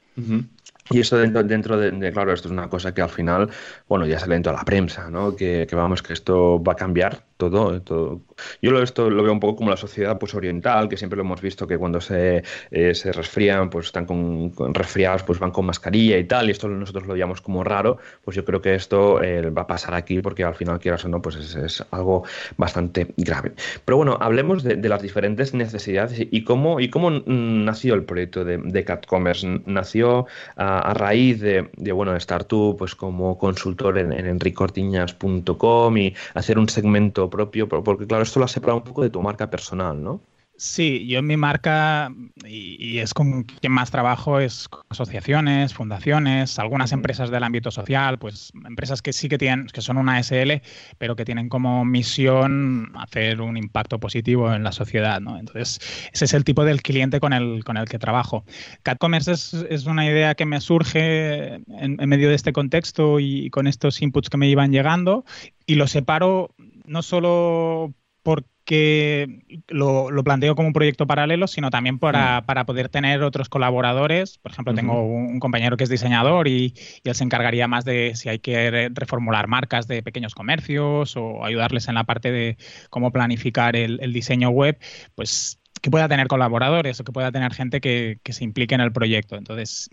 Y 0.89 0.99
eso 0.99 1.17
dentro, 1.17 1.43
dentro 1.43 1.77
de, 1.77 2.11
claro, 2.11 2.33
esto 2.33 2.47
es 2.47 2.51
una 2.51 2.67
cosa 2.67 2.93
que 2.93 3.01
al 3.01 3.09
final, 3.09 3.49
bueno, 3.87 4.07
ya 4.07 4.17
sale 4.17 4.33
dentro 4.33 4.51
de 4.51 4.57
la 4.57 4.65
prensa, 4.65 5.09
¿no? 5.11 5.35
Que, 5.35 5.67
que, 5.69 5.75
vamos, 5.75 6.01
que 6.01 6.13
esto 6.13 6.61
va 6.63 6.73
a 6.73 6.75
cambiar 6.75 7.28
todo, 7.39 7.81
todo. 7.81 8.21
Yo 8.61 8.71
lo, 8.71 8.83
esto 8.83 9.09
lo 9.09 9.23
veo 9.23 9.31
un 9.31 9.39
poco 9.39 9.55
como 9.55 9.69
la 9.69 9.77
sociedad 9.77 10.19
pues 10.19 10.35
oriental, 10.35 10.89
que 10.89 10.97
siempre 10.97 11.15
lo 11.15 11.23
hemos 11.23 11.41
visto 11.41 11.65
que 11.65 11.77
cuando 11.77 12.01
se, 12.01 12.43
eh, 12.69 12.93
se 12.93 13.13
resfrían, 13.13 13.69
pues 13.69 13.85
están 13.87 14.05
con, 14.05 14.51
resfriados, 14.73 15.23
pues 15.23 15.39
van 15.39 15.51
con 15.51 15.65
mascarilla 15.65 16.17
y 16.17 16.25
tal, 16.25 16.49
y 16.49 16.51
esto 16.51 16.67
nosotros 16.67 17.07
lo 17.07 17.13
veíamos 17.13 17.39
como 17.39 17.63
raro, 17.63 17.97
pues 18.25 18.35
yo 18.35 18.43
creo 18.43 18.61
que 18.61 18.75
esto 18.75 19.23
eh, 19.23 19.49
va 19.51 19.61
a 19.61 19.67
pasar 19.67 19.93
aquí 19.93 20.21
porque 20.21 20.43
al 20.43 20.53
final, 20.53 20.79
quieras 20.79 21.05
o 21.05 21.07
no, 21.07 21.21
pues 21.21 21.37
es, 21.37 21.85
algo 21.91 22.25
bastante 22.57 23.07
grave. 23.15 23.53
Pero 23.85 23.95
bueno, 23.95 24.17
hablemos 24.19 24.61
de, 24.63 24.89
las 24.89 25.01
diferentes 25.01 25.53
necesidades 25.53 26.19
y 26.19 26.43
cómo, 26.43 26.81
y 26.81 26.89
cómo 26.89 27.09
nació 27.09 27.93
el 27.93 28.03
proyecto 28.03 28.43
de, 28.43 28.57
de 28.57 28.83
CatCommerce. 28.83 29.61
Nació 29.65 30.25
a, 30.57 30.93
raíz 30.93 31.39
de, 31.39 31.69
de, 31.77 31.91
bueno, 31.93 32.17
estar 32.17 32.43
tú 32.43 32.75
pues 32.77 32.95
como 32.95 33.37
consultor 33.37 33.97
en, 33.97 34.11
en 34.11 34.25
enricortiñas.com 34.25 35.97
y 35.97 36.13
hacer 36.33 36.59
un 36.59 36.67
segmento 36.67 37.28
propio, 37.29 37.67
porque 37.67 38.07
claro, 38.07 38.23
esto 38.23 38.39
lo 38.39 38.45
has 38.45 38.51
separado 38.51 38.77
un 38.77 38.83
poco 38.83 39.03
de 39.03 39.09
tu 39.09 39.21
marca 39.21 39.49
personal, 39.49 40.01
¿no? 40.01 40.21
Sí, 40.59 41.07
yo 41.07 41.19
en 41.19 41.25
mi 41.25 41.37
marca, 41.37 42.13
y, 42.45 42.97
es 42.97 43.13
con 43.13 43.43
quien 43.43 43.71
más 43.71 43.91
trabajo, 43.91 44.41
es 44.41 44.67
con 44.67 44.81
asociaciones, 44.89 45.73
fundaciones, 45.73 46.59
algunas 46.59 46.91
empresas 46.91 47.31
del 47.31 47.43
ámbito 47.45 47.71
social, 47.71 48.19
pues 48.19 48.51
empresas 48.67 49.01
que 49.01 49.13
sí 49.13 49.29
que 49.29 49.37
tienen, 49.37 49.67
que 49.67 49.81
son 49.81 49.95
una 49.97 50.21
SL, 50.21 50.61
pero 50.97 51.15
que 51.15 51.23
tienen 51.23 51.47
como 51.47 51.85
misión 51.85 52.91
hacer 52.97 53.39
un 53.39 53.55
impacto 53.55 54.01
positivo 54.01 54.53
en 54.53 54.63
la 54.63 54.73
sociedad, 54.73 55.21
¿no? 55.21 55.39
Entonces, 55.39 55.79
ese 56.11 56.25
es 56.25 56.33
el 56.33 56.43
tipo 56.43 56.65
del 56.65 56.81
cliente 56.81 57.21
con 57.21 57.31
el, 57.31 57.63
con 57.63 57.77
el 57.77 57.87
que 57.87 57.97
trabajo. 57.97 58.43
CatCommerce 58.83 59.31
es, 59.31 59.53
es 59.53 59.85
una 59.85 60.05
idea 60.05 60.35
que 60.35 60.45
me 60.45 60.59
surge 60.59 61.53
en, 61.53 61.63
en 62.01 62.09
medio 62.09 62.27
de 62.27 62.35
este 62.35 62.51
contexto 62.51 63.21
y 63.21 63.49
con 63.49 63.65
estos 63.65 64.01
inputs 64.01 64.29
que 64.29 64.35
me 64.35 64.49
iban 64.49 64.73
llegando, 64.73 65.23
y 65.65 65.75
lo 65.75 65.87
separo 65.87 66.53
no 66.89 67.03
solo 67.03 67.93
porque 68.23 69.43
lo, 69.67 70.09
planteo 70.23 70.55
como 70.55 70.67
un 70.67 70.73
proyecto 70.73 71.07
paralelo, 71.07 71.47
sino 71.47 71.69
también 71.69 71.99
para, 71.99 72.41
mm. 72.41 72.65
poder 72.65 72.89
tener 72.89 73.23
otros 73.23 73.47
colaboradores. 73.47 74.37
Por 74.39 74.51
ejemplo, 74.51 74.73
tengo 74.73 75.01
un, 75.03 75.39
compañero 75.39 75.77
que 75.77 75.85
es 75.85 75.89
diseñador 75.89 76.47
y, 76.47 76.73
él 77.03 77.15
se 77.15 77.23
encargaría 77.23 77.67
más 77.67 77.85
de 77.85 78.13
si 78.15 78.29
hay 78.29 78.39
que 78.39 78.89
reformular 78.93 79.47
marcas 79.47 79.87
de 79.87 80.03
pequeños 80.03 80.35
comercios 80.35 81.15
o 81.15 81.45
ayudarles 81.45 81.87
en 81.87 81.95
la 81.95 82.03
parte 82.03 82.31
de 82.31 82.57
cómo 82.89 83.11
planificar 83.11 83.75
el, 83.75 83.99
el 84.01 84.11
diseño 84.11 84.49
web. 84.49 84.77
Pues 85.15 85.59
que 85.81 85.91
pueda 85.91 86.07
tener 86.07 86.27
colaboradores 86.27 86.99
o 86.99 87.03
que 87.03 87.11
pueda 87.11 87.31
tener 87.31 87.53
gente 87.53 87.81
que, 87.81 88.19
se 88.29 88.43
implique 88.43 88.75
en 88.75 88.81
el 88.81 88.91
proyecto. 88.91 89.35
Entonces, 89.35 89.89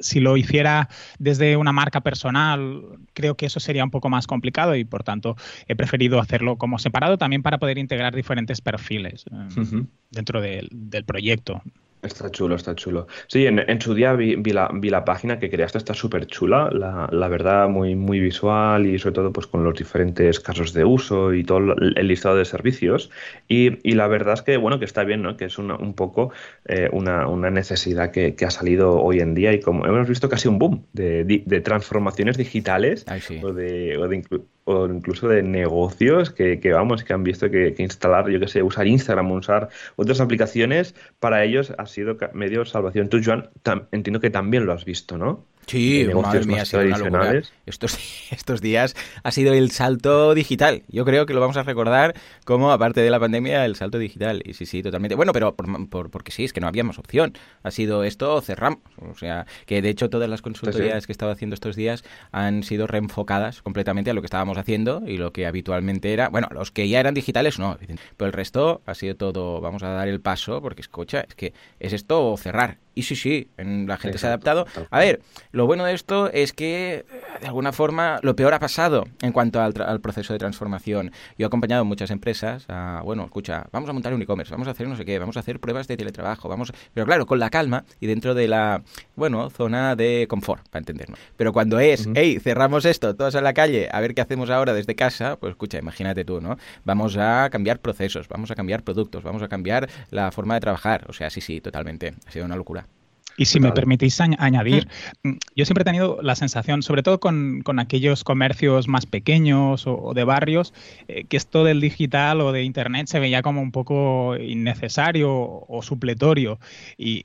si 0.00 0.20
lo 0.20 0.36
hiciera 0.36 0.88
desde 1.18 1.56
una 1.56 1.72
marca 1.72 2.00
personal, 2.00 2.82
creo 3.12 3.36
que 3.36 3.46
eso 3.46 3.60
sería 3.60 3.84
un 3.84 3.90
poco 3.90 4.08
más 4.08 4.26
complicado 4.26 4.76
y 4.76 4.84
por 4.84 5.02
tanto 5.02 5.36
he 5.66 5.74
preferido 5.74 6.20
hacerlo 6.20 6.56
como 6.56 6.78
separado 6.78 7.18
también 7.18 7.42
para 7.42 7.58
poder 7.58 7.78
integrar 7.78 8.14
diferentes 8.14 8.60
perfiles 8.60 9.24
eh, 9.30 9.84
dentro 10.10 10.40
del 10.40 11.04
proyecto. 11.04 11.62
Está 12.04 12.30
chulo, 12.30 12.54
está 12.54 12.74
chulo. 12.74 13.06
Sí, 13.28 13.46
en, 13.46 13.58
en 13.58 13.80
su 13.80 13.94
día 13.94 14.12
vi, 14.12 14.36
la, 14.36 14.68
vi, 14.72 14.90
la, 14.90 15.04
página 15.04 15.38
que 15.38 15.48
creaste, 15.48 15.78
está 15.78 15.94
súper 15.94 16.26
chula, 16.26 16.68
la, 16.70 17.08
la, 17.10 17.28
verdad, 17.28 17.68
muy, 17.68 17.96
muy 17.96 18.20
visual 18.20 18.86
y 18.86 18.98
sobre 18.98 19.14
todo 19.14 19.32
pues 19.32 19.46
con 19.46 19.64
los 19.64 19.74
diferentes 19.74 20.38
casos 20.40 20.72
de 20.72 20.84
uso 20.84 21.32
y 21.32 21.44
todo 21.44 21.74
el 21.74 22.06
listado 22.06 22.36
de 22.36 22.44
servicios. 22.44 23.10
Y, 23.48 23.78
y 23.88 23.94
la 23.94 24.06
verdad 24.06 24.34
es 24.34 24.42
que, 24.42 24.56
bueno, 24.56 24.78
que 24.78 24.84
está 24.84 25.04
bien, 25.04 25.22
¿no? 25.22 25.36
Que 25.36 25.46
es 25.46 25.58
una, 25.58 25.76
un 25.76 25.94
poco 25.94 26.32
eh, 26.66 26.88
una, 26.92 27.26
una, 27.26 27.50
necesidad 27.50 28.10
que, 28.10 28.34
que, 28.34 28.44
ha 28.44 28.50
salido 28.50 29.00
hoy 29.00 29.20
en 29.20 29.34
día 29.34 29.52
y 29.52 29.60
como 29.60 29.86
hemos 29.86 30.08
visto 30.08 30.28
casi 30.28 30.48
un 30.48 30.58
boom 30.58 30.86
de, 30.92 31.24
de, 31.24 31.60
transformaciones 31.60 32.36
digitales 32.36 33.06
o 33.42 33.52
de, 33.52 33.96
o 33.96 34.08
de 34.08 34.16
o 34.64 34.86
incluso 34.86 35.28
de 35.28 35.42
negocios 35.42 36.30
que, 36.30 36.60
que, 36.60 36.72
vamos, 36.72 37.04
que 37.04 37.12
han 37.12 37.22
visto 37.22 37.50
que, 37.50 37.74
instalar, 37.78 38.28
yo 38.28 38.40
que 38.40 38.48
sé, 38.48 38.62
usar 38.62 38.86
Instagram, 38.86 39.30
usar 39.32 39.68
otras 39.96 40.20
aplicaciones, 40.20 40.94
para 41.20 41.44
ellos 41.44 41.72
ha 41.76 41.86
sido 41.86 42.16
medio 42.32 42.64
salvación. 42.64 43.08
Tú, 43.08 43.20
Joan, 43.24 43.50
entiendo 43.92 44.20
que 44.20 44.30
también 44.30 44.66
lo 44.66 44.72
has 44.72 44.84
visto, 44.84 45.18
¿no? 45.18 45.44
Sí, 45.66 46.06
madre 46.14 46.44
mía, 46.44 46.62
ha 46.62 46.64
sido 46.64 46.82
una 46.82 47.42
Estos, 47.66 47.98
estos 48.30 48.60
días 48.60 48.94
ha 49.22 49.30
sido 49.30 49.52
el 49.54 49.70
salto 49.70 50.34
digital. 50.34 50.82
Yo 50.88 51.04
creo 51.04 51.26
que 51.26 51.34
lo 51.34 51.40
vamos 51.40 51.56
a 51.56 51.62
recordar 51.62 52.14
como, 52.44 52.70
aparte 52.70 53.00
de 53.00 53.10
la 53.10 53.20
pandemia, 53.20 53.64
el 53.64 53.76
salto 53.76 53.98
digital. 53.98 54.42
Y 54.44 54.54
sí, 54.54 54.66
sí, 54.66 54.82
totalmente. 54.82 55.14
Bueno, 55.14 55.32
pero 55.32 55.54
por, 55.54 56.10
porque 56.10 56.32
sí, 56.32 56.44
es 56.44 56.52
que 56.52 56.60
no 56.60 56.68
habíamos 56.68 56.98
opción. 56.98 57.32
Ha 57.62 57.70
sido 57.70 58.04
esto, 58.04 58.40
cerramos. 58.40 58.80
O 58.98 59.14
sea, 59.14 59.46
que 59.66 59.82
de 59.82 59.88
hecho 59.88 60.10
todas 60.10 60.28
las 60.28 60.42
consultorías 60.42 61.06
que 61.06 61.12
he 61.12 61.14
estado 61.14 61.32
haciendo 61.32 61.54
estos 61.54 61.76
días 61.76 62.04
han 62.32 62.62
sido 62.62 62.86
reenfocadas 62.86 63.62
completamente 63.62 64.10
a 64.10 64.14
lo 64.14 64.20
que 64.20 64.26
estábamos 64.26 64.58
haciendo 64.58 65.02
y 65.06 65.16
lo 65.16 65.32
que 65.32 65.46
habitualmente 65.46 66.12
era. 66.12 66.28
Bueno, 66.28 66.48
los 66.52 66.70
que 66.70 66.88
ya 66.88 67.00
eran 67.00 67.14
digitales 67.14 67.58
no, 67.58 67.78
pero 68.16 68.26
el 68.26 68.32
resto 68.32 68.82
ha 68.86 68.94
sido 68.94 69.16
todo, 69.16 69.60
vamos 69.60 69.82
a 69.82 69.88
dar 69.88 70.08
el 70.08 70.20
paso, 70.20 70.60
porque 70.60 70.82
escucha, 70.82 71.24
es 71.28 71.34
que 71.34 71.52
es 71.80 71.92
esto 71.92 72.30
o 72.30 72.36
cerrar. 72.36 72.78
Y 72.94 73.02
sí, 73.02 73.16
sí, 73.16 73.48
la 73.56 73.96
gente 73.96 74.18
se 74.18 74.26
ha 74.26 74.30
adaptado. 74.30 74.66
A 74.90 74.98
ver, 75.00 75.20
lo 75.54 75.66
bueno 75.66 75.84
de 75.84 75.94
esto 75.94 76.30
es 76.32 76.52
que, 76.52 77.06
de 77.40 77.46
alguna 77.46 77.72
forma, 77.72 78.18
lo 78.22 78.34
peor 78.34 78.54
ha 78.54 78.58
pasado 78.58 79.04
en 79.22 79.30
cuanto 79.30 79.62
al, 79.62 80.00
proceso 80.00 80.32
de 80.32 80.40
transformación. 80.40 81.12
Yo 81.38 81.44
he 81.44 81.46
acompañado 81.46 81.84
muchas 81.84 82.10
empresas 82.10 82.64
a, 82.68 83.02
bueno, 83.04 83.24
escucha, 83.24 83.68
vamos 83.70 83.88
a 83.88 83.92
montar 83.92 84.12
un 84.12 84.20
e-commerce, 84.20 84.50
vamos 84.50 84.66
a 84.66 84.72
hacer 84.72 84.88
no 84.88 84.96
sé 84.96 85.04
qué, 85.04 85.16
vamos 85.20 85.36
a 85.36 85.40
hacer 85.40 85.60
pruebas 85.60 85.86
de 85.86 85.96
teletrabajo, 85.96 86.48
vamos... 86.48 86.72
Pero 86.92 87.06
claro, 87.06 87.26
con 87.26 87.38
la 87.38 87.50
calma 87.50 87.84
y 88.00 88.08
dentro 88.08 88.34
de 88.34 88.48
la, 88.48 88.82
bueno, 89.14 89.48
zona 89.48 89.94
de 89.94 90.26
confort, 90.28 90.68
para 90.70 90.80
entendernos. 90.80 91.20
Pero 91.36 91.52
cuando 91.52 91.78
es, 91.78 92.08
hey, 92.16 92.40
cerramos 92.42 92.84
esto, 92.84 93.14
todos 93.14 93.36
a 93.36 93.40
la 93.40 93.54
calle, 93.54 93.88
a 93.92 94.00
ver 94.00 94.16
qué 94.16 94.22
hacemos 94.22 94.50
ahora 94.50 94.74
desde 94.74 94.96
casa, 94.96 95.36
pues 95.36 95.52
escucha, 95.52 95.78
imagínate 95.78 96.24
tú, 96.24 96.40
¿no? 96.40 96.58
Vamos 96.84 97.16
a 97.16 97.48
cambiar 97.52 97.78
procesos, 97.78 98.26
vamos 98.26 98.50
a 98.50 98.56
cambiar 98.56 98.82
productos, 98.82 99.22
vamos 99.22 99.42
a 99.42 99.46
cambiar 99.46 99.88
la 100.10 100.32
forma 100.32 100.54
de 100.54 100.60
trabajar. 100.60 101.06
O 101.08 101.12
sea, 101.12 101.30
sí, 101.30 101.40
sí, 101.40 101.60
totalmente. 101.60 102.14
Ha 102.26 102.30
sido 102.32 102.44
una 102.44 102.56
locura. 102.56 102.88
Y 103.36 103.46
si 103.46 103.58
me 103.60 103.72
permitís 103.72 104.20
añadir, 104.20 104.88
mm, 105.22 105.32
yo 105.56 105.64
siempre 105.64 105.82
he 105.82 105.84
tenido 105.84 106.18
la 106.22 106.36
sensación, 106.36 106.82
sobre 106.82 107.02
todo 107.02 107.18
con, 107.18 107.62
aquellos 107.78 108.22
comercios 108.22 108.86
más 108.86 109.06
pequeños 109.06 109.86
o, 109.86 110.12
de 110.14 110.24
barrios, 110.24 110.72
eh, 111.08 111.24
que 111.24 111.36
esto 111.36 111.64
del 111.64 111.80
digital 111.80 112.40
o 112.40 112.52
de 112.52 112.62
Internet 112.62 113.08
se 113.08 113.18
veía 113.18 113.42
como 113.42 113.60
un 113.60 113.72
poco 113.72 114.36
innecesario 114.36 115.30
o, 115.32 115.82
supletorio. 115.82 116.58
Y, 116.96 117.24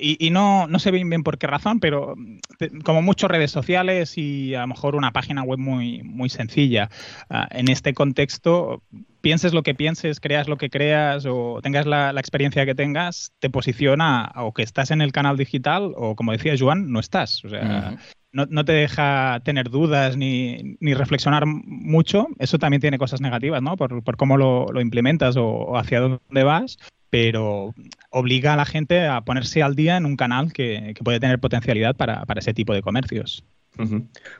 y, 0.00 0.30
no, 0.30 0.66
no 0.68 0.78
sé 0.78 0.90
bien, 0.90 1.10
bien 1.10 1.22
por 1.22 1.38
qué 1.38 1.46
razón, 1.46 1.80
pero 1.80 2.14
mm, 2.16 2.80
como 2.84 3.02
muchas 3.02 3.30
redes 3.30 3.50
sociales 3.50 4.16
y 4.16 4.54
a 4.54 4.62
lo 4.62 4.68
mejor 4.68 4.96
una 4.96 5.12
página 5.12 5.42
web 5.42 5.58
muy, 5.58 6.02
muy 6.02 6.30
sencilla. 6.30 6.88
Ah, 7.28 7.48
en 7.50 7.68
este 7.68 7.92
contexto, 7.92 8.82
pienses 9.22 9.54
lo 9.54 9.62
que 9.62 9.74
pienses, 9.74 10.20
creas 10.20 10.48
lo 10.48 10.58
que 10.58 10.68
creas 10.68 11.24
o 11.26 11.60
tengas 11.62 11.86
la, 11.86 12.10
experiencia 12.10 12.66
que 12.66 12.74
tengas, 12.74 13.32
te 13.38 13.48
posiciona 13.48 14.32
o 14.36 14.52
que 14.52 14.62
estás 14.62 14.90
en 14.90 15.00
el 15.00 15.12
canal 15.12 15.36
digital 15.36 15.92
o, 15.96 16.14
como 16.14 16.32
decía 16.32 16.54
Joan, 16.58 16.92
no 16.92 17.00
estás. 17.00 17.42
O 17.44 17.48
sea, 17.48 17.96
no, 18.32 18.64
te 18.64 18.72
deja 18.72 19.40
tener 19.44 19.70
dudas 19.70 20.16
ni, 20.16 20.76
ni, 20.80 20.94
reflexionar 20.94 21.46
mucho. 21.46 22.28
Eso 22.38 22.58
también 22.58 22.80
tiene 22.80 22.98
cosas 22.98 23.20
negativas, 23.20 23.62
¿no? 23.62 23.76
Por, 23.76 24.02
por 24.02 24.16
cómo 24.16 24.36
lo, 24.36 24.66
lo 24.66 24.80
implementas 24.80 25.36
o, 25.38 25.76
hacia 25.76 26.00
dónde 26.00 26.42
vas 26.44 26.76
pero 27.12 27.74
obliga 28.08 28.54
a 28.54 28.56
la 28.56 28.64
gente 28.64 29.06
a 29.06 29.20
ponerse 29.20 29.62
al 29.62 29.76
día 29.76 29.98
en 29.98 30.06
un 30.06 30.16
canal 30.16 30.54
que, 30.54 30.94
puede 31.04 31.20
tener 31.20 31.38
potencialidad 31.38 31.94
para, 31.94 32.24
para 32.24 32.40
ese 32.40 32.54
tipo 32.54 32.72
de 32.72 32.80
comercios. 32.80 33.44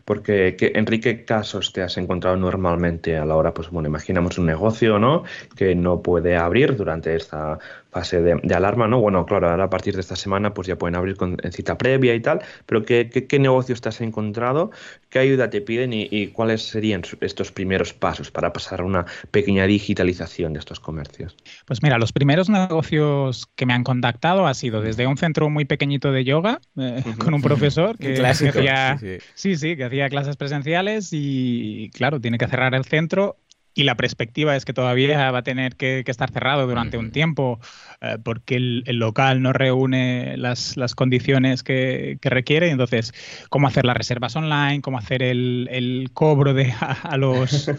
Porque, 0.05 0.57
¿qué, 0.57 0.73
Enrique, 0.75 1.25
casos 1.25 1.73
te 1.73 1.83
has 1.83 1.97
encontrado 1.97 2.37
normalmente 2.37 3.16
a 3.16 3.25
la 3.25 3.35
hora, 3.37 3.55
pues 3.55 3.71
bueno, 3.71 3.88
imaginamos 3.88 4.38
un 4.38 4.47
negocio, 4.47 4.99
¿no? 4.99 5.25
Que 5.57 5.75
no 5.75 6.03
puede 6.03 6.37
abrir 6.37 6.77
durante 6.77 7.16
esta 7.16 7.59
fase 7.92 8.22
de, 8.22 8.55
alarma, 8.55 8.88
¿no? 8.88 9.00
Bueno, 9.00 9.26
claro, 9.26 9.50
ahora 9.50 9.64
a 9.64 9.70
partir 9.70 9.94
de 9.94 10.00
esta 10.00 10.16
semana 10.16 10.55
pues 10.55 10.66
ya 10.66 10.76
pueden 10.76 10.96
abrir 10.96 11.16
con 11.16 11.37
cita 11.50 11.76
previa 11.76 12.14
y 12.14 12.20
tal, 12.20 12.40
pero 12.64 12.85
¿qué, 12.85 13.11
qué, 13.11 13.38
negocios 13.38 13.83
te 13.83 13.90
has 13.90 14.00
encontrado? 14.00 14.70
¿Qué 15.11 15.18
ayuda 15.18 15.50
te 15.50 15.61
piden 15.61 15.92
y, 15.92 16.28
cuáles 16.28 16.62
serían 16.62 17.02
estos 17.20 17.52
primeros 17.52 17.92
pasos 17.92 18.31
para 18.31 18.52
pasar 18.52 18.81
a 18.81 18.85
una 18.85 19.05
pequeña 19.31 19.66
digitalización 19.66 20.55
de 20.55 20.61
estos 20.61 20.81
comercios? 20.81 21.37
Pues 21.66 21.83
mira, 21.83 21.98
los 21.98 22.12
primeros 22.12 22.48
negocios 22.48 23.46
que 23.57 23.66
me 23.66 23.74
han 23.74 23.85
contactado 23.85 24.46
ha 24.46 24.55
sido 24.55 24.81
desde 24.81 25.07
un 25.07 25.18
centro 25.18 25.50
muy 25.50 25.66
pequeñito 25.66 26.12
de 26.12 26.24
yoga 26.24 26.61
eh, 26.78 27.05
con 27.18 27.35
un 27.35 27.42
profesor 27.42 27.98
que, 27.98 28.24
hacía, 28.24 28.98
sí, 29.35 29.57
sí, 29.57 29.76
que 29.76 29.85
hacía 29.85 30.09
clases 30.09 30.37
presenciales 30.37 31.11
y 31.12 31.90
claro, 31.90 32.20
tiene 32.20 32.38
que 32.38 32.48
cerrar 32.48 32.74
el 32.74 32.87
centro 32.87 33.37
y 33.74 33.85
la 33.85 33.96
perspectiva 33.96 34.54
es 34.56 34.64
que 34.64 34.72
todavía 34.72 35.30
va 35.30 35.38
a 35.38 35.42
tener 35.42 35.76
que, 35.76 36.04
estar 36.06 36.30
cerrado 36.30 36.66
durante 36.66 36.98
un 36.98 37.11
tiempo 37.11 37.58
eh, 38.02 38.18
porque 38.22 38.56
el, 38.56 38.82
local 38.98 39.40
no 39.40 39.54
reúne 39.54 40.37
las, 40.37 40.76
condiciones 40.94 41.62
que, 41.62 42.18
requiere. 42.22 42.70
Entonces, 42.70 43.14
cómo 43.48 43.68
hacer 43.68 43.87
las 43.87 43.96
reservas 43.96 44.37
online, 44.37 44.82
cómo 44.82 44.98
hacer 44.98 45.22
el, 45.22 46.11
cobro 46.12 46.52
de, 46.52 46.72
a, 46.80 47.16
los, 47.16 47.70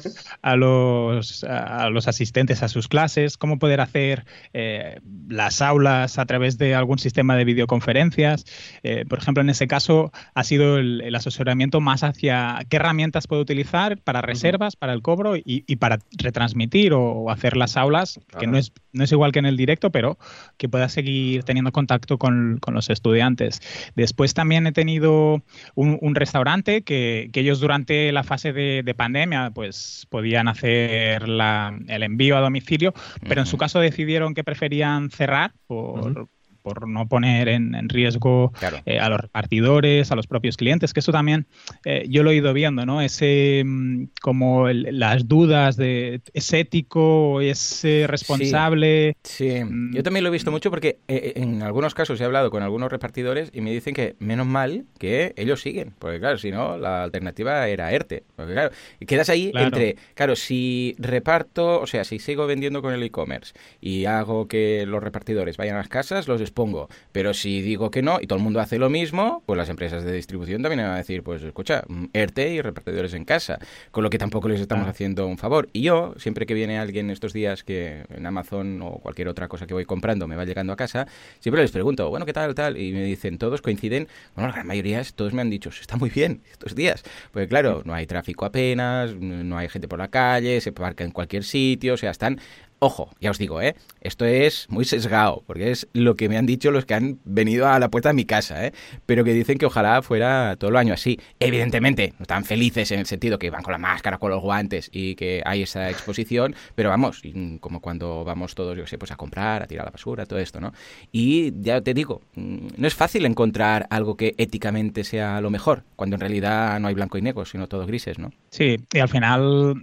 a, 0.41 0.55
los, 0.55 1.43
a 1.43 1.89
los 1.89 2.07
asistentes 2.07 2.63
a 2.63 2.67
sus 2.69 2.87
clases, 2.87 3.37
cómo 3.37 3.59
poder 3.59 3.81
hacer 3.81 4.25
eh, 4.53 4.99
las 5.29 5.61
aulas 5.61 6.17
a 6.17 6.25
través 6.25 6.57
de 6.57 6.73
algún 6.73 6.97
sistema 6.97 7.35
de 7.35 7.45
videoconferencias. 7.45 8.45
Eh, 8.81 9.05
por 9.07 9.19
ejemplo, 9.19 9.41
en 9.41 9.49
ese 9.49 9.67
caso 9.67 10.11
ha 10.33 10.43
sido 10.43 10.77
el, 10.77 11.13
asesoramiento 11.13 11.79
más 11.79 12.03
hacia 12.03 12.65
qué 12.69 12.77
herramientas 12.77 13.27
puedo 13.27 13.43
utilizar 13.43 13.99
para 13.99 14.21
reservas, 14.21 14.75
para 14.75 14.93
el 14.93 15.03
cobro 15.03 15.37
y, 15.37 15.43
y 15.45 15.75
para 15.83 15.99
retransmitir 16.17 16.93
o, 16.93 17.29
hacer 17.29 17.57
las 17.57 17.75
aulas, 17.75 18.17
que 18.39 18.47
no 18.47 18.57
es, 18.57 18.71
no 18.93 19.03
es 19.03 19.11
igual 19.11 19.33
que 19.33 19.39
en 19.39 19.45
el 19.45 19.57
directo, 19.57 19.89
pero 19.89 20.17
que 20.55 20.69
pueda 20.69 20.87
seguir 20.87 21.43
teniendo 21.43 21.73
contacto 21.73 22.17
con, 22.17 22.61
los 22.71 22.89
estudiantes. 22.89 23.59
Después 23.93 24.33
también 24.33 24.65
he 24.65 24.71
tenido 24.71 25.43
un, 25.75 26.15
restaurante 26.15 26.83
que, 26.83 27.29
ellos 27.33 27.59
durante 27.59 28.13
la 28.13 28.23
fase 28.23 28.53
de, 28.53 28.93
pandemia 28.95 29.51
pues 29.53 30.07
podían 30.09 30.47
hacer 30.47 31.23
el 31.23 32.03
envío 32.03 32.37
a 32.37 32.39
domicilio, 32.39 32.93
pero 33.27 33.41
en 33.41 33.47
su 33.47 33.57
caso 33.57 33.81
decidieron 33.81 34.35
que 34.35 34.45
preferían 34.45 35.11
cerrar 35.11 35.51
por, 35.67 36.29
por 36.63 36.87
no 36.87 37.07
poner 37.07 37.49
en, 37.49 37.89
riesgo 37.89 38.53
eh, 38.85 38.99
a 38.99 39.09
los 39.09 39.19
repartidores, 39.19 40.11
a 40.11 40.15
los 40.15 40.25
propios 40.25 40.57
clientes, 40.57 40.93
que 40.93 41.01
eso 41.01 41.11
también 41.11 41.45
eh, 41.85 42.05
yo 42.09 42.23
lo 42.23 42.31
he 42.31 42.35
ido 42.35 42.53
viendo, 42.53 42.85
¿no? 42.85 43.01
Ese, 43.01 43.63
mm, 43.65 44.05
como 44.21 44.69
las 44.69 45.27
dudas 45.27 45.75
de 45.75 46.21
es 46.33 46.53
ético, 46.53 47.41
es 47.41 47.85
responsable. 48.07 49.17
Sí, 49.23 49.63
mm. 49.63 49.93
yo 49.93 50.03
también 50.03 50.23
lo 50.23 50.29
he 50.29 50.31
visto 50.31 50.51
mucho 50.51 50.71
porque 50.71 50.99
eh, 51.07 51.33
en 51.35 51.61
algunos 51.61 51.93
casos 51.93 52.19
he 52.21 52.23
hablado 52.23 52.49
con 52.49 52.63
algunos 52.63 52.91
repartidores 52.91 53.51
y 53.53 53.61
me 53.61 53.71
dicen 53.71 53.93
que 53.93 54.15
menos 54.19 54.47
mal 54.47 54.85
que 54.97 55.33
ellos 55.35 55.61
siguen, 55.61 55.93
porque 55.99 56.19
claro, 56.19 56.37
si 56.37 56.51
no, 56.51 56.77
la 56.77 57.03
alternativa 57.03 57.67
era 57.67 57.91
ERTE. 57.91 58.23
Porque 58.35 58.53
claro, 58.53 58.71
quedas 59.05 59.29
ahí 59.29 59.51
entre, 59.53 59.97
claro, 60.15 60.35
si 60.35 60.95
reparto, 60.97 61.81
o 61.81 61.87
sea, 61.87 62.03
si 62.03 62.19
sigo 62.19 62.47
vendiendo 62.47 62.81
con 62.81 62.93
el 62.93 63.03
e-commerce 63.03 63.53
y 63.81 64.05
hago 64.05 64.47
que 64.47 64.85
los 64.87 65.03
repartidores 65.03 65.57
vayan 65.57 65.75
a 65.75 65.79
las 65.79 65.89
casas, 65.89 66.27
los 66.27 66.39
pongo. 66.53 66.89
Pero 67.11 67.33
si 67.33 67.61
digo 67.61 67.91
que 67.91 68.01
no 68.01 68.19
y 68.21 68.27
todo 68.27 68.37
el 68.37 68.43
mundo 68.43 68.59
hace 68.59 68.77
lo 68.77 68.89
mismo, 68.89 69.43
pues 69.45 69.57
las 69.57 69.69
empresas 69.69 70.03
de 70.03 70.13
distribución 70.13 70.61
también 70.61 70.83
van 70.83 70.91
a 70.91 70.97
decir, 70.97 71.23
pues 71.23 71.41
escucha, 71.43 71.83
mm, 71.87 72.05
ERTE 72.13 72.53
y 72.53 72.61
repartidores 72.61 73.13
en 73.13 73.25
casa. 73.25 73.59
Con 73.91 74.03
lo 74.03 74.09
que 74.09 74.17
tampoco 74.17 74.47
les 74.49 74.61
estamos 74.61 74.87
haciendo 74.87 75.27
un 75.27 75.37
favor. 75.37 75.69
Y 75.73 75.81
yo, 75.81 76.13
siempre 76.17 76.45
que 76.45 76.53
viene 76.53 76.79
alguien 76.79 77.09
estos 77.09 77.33
días 77.33 77.63
que 77.63 78.05
en 78.09 78.25
Amazon 78.25 78.81
o 78.81 78.99
cualquier 78.99 79.27
otra 79.27 79.47
cosa 79.47 79.67
que 79.67 79.73
voy 79.73 79.85
comprando 79.85 80.27
me 80.27 80.35
va 80.35 80.45
llegando 80.45 80.73
a 80.73 80.75
casa, 80.75 81.07
siempre 81.39 81.61
les 81.61 81.71
pregunto, 81.71 82.09
bueno, 82.09 82.25
¿qué 82.25 82.33
tal, 82.33 82.55
tal? 82.55 82.77
Y 82.77 82.91
me 82.93 83.03
dicen, 83.03 83.37
todos 83.37 83.61
coinciden, 83.61 84.07
bueno, 84.35 84.49
la 84.49 84.55
gran 84.55 84.67
mayoría, 84.67 85.01
todos 85.15 85.33
me 85.33 85.41
han 85.41 85.49
dicho, 85.49 85.69
está 85.69 85.97
muy 85.97 86.09
bien 86.09 86.41
estos 86.51 86.75
días. 86.75 87.03
Pues 87.31 87.47
claro, 87.47 87.81
no 87.85 87.93
hay 87.93 88.05
tráfico 88.05 88.45
apenas, 88.45 89.15
no 89.15 89.57
hay 89.57 89.69
gente 89.69 89.87
por 89.87 89.99
la 89.99 90.07
calle, 90.09 90.61
se 90.61 90.71
parca 90.71 91.03
en 91.03 91.11
cualquier 91.11 91.43
sitio, 91.43 91.93
o 91.93 91.97
sea, 91.97 92.11
están 92.11 92.39
Ojo, 92.85 93.09
ya 93.21 93.31
os 93.31 93.37
digo, 93.37 93.61
¿eh? 93.61 93.77
esto 94.01 94.25
es 94.25 94.67
muy 94.69 94.83
sesgado, 94.83 95.41
porque 95.47 95.71
es 95.71 95.87
lo 95.93 96.17
que 96.17 96.27
me 96.27 96.37
han 96.37 96.45
dicho 96.45 96.69
los 96.69 96.83
que 96.83 96.93
han 96.93 97.17
venido 97.23 97.65
a 97.65 97.79
la 97.79 97.87
puerta 97.87 98.09
de 98.09 98.13
mi 98.13 98.25
casa, 98.25 98.65
¿eh? 98.65 98.73
pero 99.05 99.23
que 99.23 99.31
dicen 99.31 99.57
que 99.57 99.65
ojalá 99.65 100.01
fuera 100.01 100.57
todo 100.57 100.69
el 100.69 100.75
año 100.75 100.93
así. 100.93 101.17
Evidentemente, 101.39 102.13
no 102.19 102.23
están 102.23 102.43
felices 102.43 102.91
en 102.91 102.99
el 102.99 103.05
sentido 103.05 103.39
que 103.39 103.49
van 103.49 103.63
con 103.63 103.71
la 103.71 103.77
máscara, 103.77 104.17
con 104.17 104.31
los 104.31 104.41
guantes 104.41 104.89
y 104.91 105.15
que 105.15 105.41
hay 105.45 105.61
esa 105.61 105.89
exposición, 105.89 106.55
pero 106.75 106.89
vamos, 106.89 107.21
como 107.61 107.79
cuando 107.79 108.25
vamos 108.25 108.53
todos, 108.53 108.77
yo 108.77 108.85
sé, 108.85 108.97
pues 108.97 109.11
a 109.11 109.15
comprar, 109.15 109.63
a 109.63 109.65
tirar 109.65 109.85
la 109.85 109.91
basura, 109.91 110.25
todo 110.25 110.39
esto, 110.39 110.59
¿no? 110.59 110.73
Y 111.13 111.53
ya 111.61 111.79
te 111.79 111.93
digo, 111.93 112.21
mm, 112.35 112.67
no 112.75 112.85
es 112.85 112.95
fácil 112.95 113.25
encontrar 113.25 113.87
algo 113.91 114.17
que 114.17 114.35
éticamente 114.37 115.05
sea 115.05 115.39
lo 115.39 115.49
mejor, 115.49 115.83
cuando 115.95 116.17
en 116.17 116.19
realidad 116.19 116.81
no 116.81 116.89
hay 116.89 116.95
blanco 116.95 117.17
y 117.17 117.21
negro, 117.21 117.45
sino 117.45 117.69
todo 117.69 117.85
grises, 117.85 118.19
¿no? 118.19 118.31
Sí, 118.49 118.75
y 118.91 118.99
al 118.99 119.07
final 119.07 119.75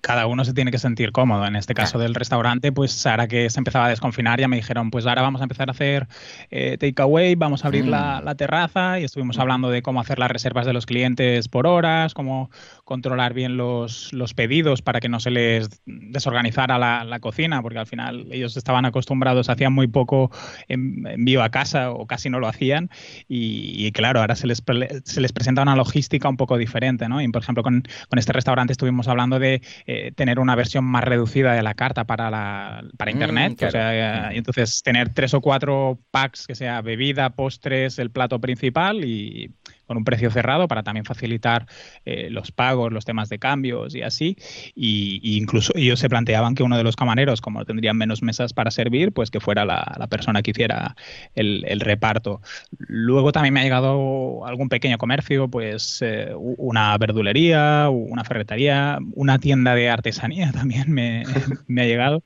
cada 0.00 0.26
uno 0.26 0.42
se 0.44 0.54
tiene 0.54 0.70
que 0.70 0.78
sentir 0.78 1.12
cómodo. 1.12 1.46
En 1.46 1.54
este 1.54 1.74
caso 1.74 1.98
del 1.98 2.14
restaurante, 2.14 2.45
pues 2.74 3.06
ahora 3.06 3.28
que 3.28 3.50
se 3.50 3.60
empezaba 3.60 3.86
a 3.86 3.88
desconfinar, 3.88 4.40
ya 4.40 4.48
me 4.48 4.56
dijeron, 4.56 4.90
pues 4.90 5.06
ahora 5.06 5.22
vamos 5.22 5.40
a 5.40 5.44
empezar 5.44 5.68
a 5.68 5.72
hacer 5.72 6.06
eh, 6.50 6.76
takeaway, 6.78 7.34
vamos 7.34 7.64
a 7.64 7.68
abrir 7.68 7.84
mm. 7.84 7.90
la, 7.90 8.34
terraza 8.36 9.00
y 9.00 9.04
estuvimos 9.04 9.38
hablando 9.38 9.70
de 9.70 9.82
cómo 9.82 10.00
hacer 10.00 10.18
las 10.18 10.30
reservas 10.30 10.66
de 10.66 10.72
los 10.72 10.86
clientes 10.86 11.48
por 11.48 11.66
horas, 11.66 12.14
cómo 12.14 12.50
controlar 12.86 13.34
bien 13.34 13.56
los, 13.56 14.12
los 14.12 14.32
pedidos 14.32 14.80
para 14.80 15.00
que 15.00 15.08
no 15.08 15.18
se 15.18 15.32
les 15.32 15.82
desorganizara 15.86 16.78
la, 16.78 17.02
la, 17.02 17.18
cocina, 17.18 17.60
porque 17.60 17.80
al 17.80 17.86
final 17.88 18.28
ellos 18.30 18.56
estaban 18.56 18.84
acostumbrados, 18.84 19.48
hacían 19.48 19.72
muy 19.72 19.88
poco 19.88 20.30
envío 20.68 21.42
a 21.42 21.50
casa 21.50 21.90
o 21.90 22.06
casi 22.06 22.30
no 22.30 22.38
lo 22.38 22.46
hacían 22.46 22.88
y, 23.28 23.90
claro, 23.90 24.20
ahora 24.20 24.36
se 24.36 24.46
les, 24.46 24.62
se 25.04 25.20
les 25.20 25.32
presenta 25.32 25.62
una 25.62 25.74
logística 25.74 26.28
un 26.28 26.36
poco 26.36 26.56
diferente, 26.58 27.08
¿no? 27.08 27.20
Y 27.20 27.26
por 27.26 27.42
ejemplo, 27.42 27.64
con, 27.64 27.82
con 28.08 28.20
este 28.20 28.32
restaurante 28.32 28.72
estuvimos 28.72 29.08
hablando 29.08 29.40
de 29.40 29.62
eh, 29.86 30.12
tener 30.14 30.38
una 30.38 30.54
versión 30.54 30.84
más 30.84 31.02
reducida 31.02 31.54
de 31.54 31.64
la 31.64 31.74
carta 31.74 32.04
para, 32.04 32.30
la, 32.30 32.84
para 32.96 33.10
mm, 33.10 33.14
Internet. 33.14 33.62
O 33.64 33.70
sea, 33.72 34.32
y 34.32 34.38
entonces 34.38 34.82
tener 34.84 35.12
tres 35.12 35.34
o 35.34 35.40
cuatro 35.40 35.98
packs 36.12 36.46
que 36.46 36.54
sea 36.54 36.82
bebida, 36.82 37.30
postres, 37.30 37.98
el 37.98 38.12
plato 38.12 38.40
principal 38.40 39.04
y 39.04 39.50
con 39.86 39.96
un 39.96 40.04
precio 40.04 40.30
cerrado 40.30 40.68
para 40.68 40.82
también 40.82 41.04
facilitar 41.04 41.66
eh, 42.04 42.28
los 42.30 42.52
pagos, 42.52 42.92
los 42.92 43.04
temas 43.04 43.28
de 43.28 43.38
cambios 43.38 43.94
y 43.94 44.02
así. 44.02 44.36
Y, 44.74 45.36
incluso 45.36 45.72
ellos 45.76 46.00
se 46.00 46.08
planteaban 46.08 46.54
que 46.54 46.62
uno 46.62 46.76
de 46.76 46.84
los 46.84 46.96
camareros, 46.96 47.40
como 47.40 47.64
tendrían 47.64 47.96
menos 47.96 48.22
mesas 48.22 48.52
para 48.52 48.70
servir, 48.70 49.12
pues 49.12 49.30
que 49.30 49.40
fuera 49.40 49.64
la, 49.64 50.06
persona 50.08 50.42
que 50.42 50.52
hiciera 50.52 50.96
el, 51.34 51.80
reparto. 51.80 52.40
Luego 52.78 53.32
también 53.32 53.54
me 53.54 53.60
ha 53.60 53.64
llegado 53.64 54.46
algún 54.46 54.68
pequeño 54.68 54.98
comercio, 54.98 55.48
pues 55.48 56.00
eh, 56.02 56.32
una 56.36 56.96
verdulería, 56.98 57.88
una 57.90 58.24
ferretería, 58.24 58.98
una 59.14 59.38
tienda 59.38 59.74
de 59.74 59.90
artesanía 59.90 60.52
también 60.52 60.92
me, 60.92 61.24
me 61.66 61.82
ha 61.82 61.86
llegado. 61.86 62.22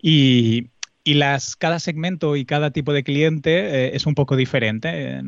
Y, 0.00 0.70
y 1.04 1.14
las, 1.14 1.56
cada 1.56 1.80
segmento 1.80 2.36
y 2.36 2.44
cada 2.44 2.70
tipo 2.70 2.92
de 2.92 3.02
cliente 3.02 3.50
eh, 3.50 3.96
es 3.96 4.06
un 4.06 4.14
poco 4.14 4.36
diferente 4.36 5.20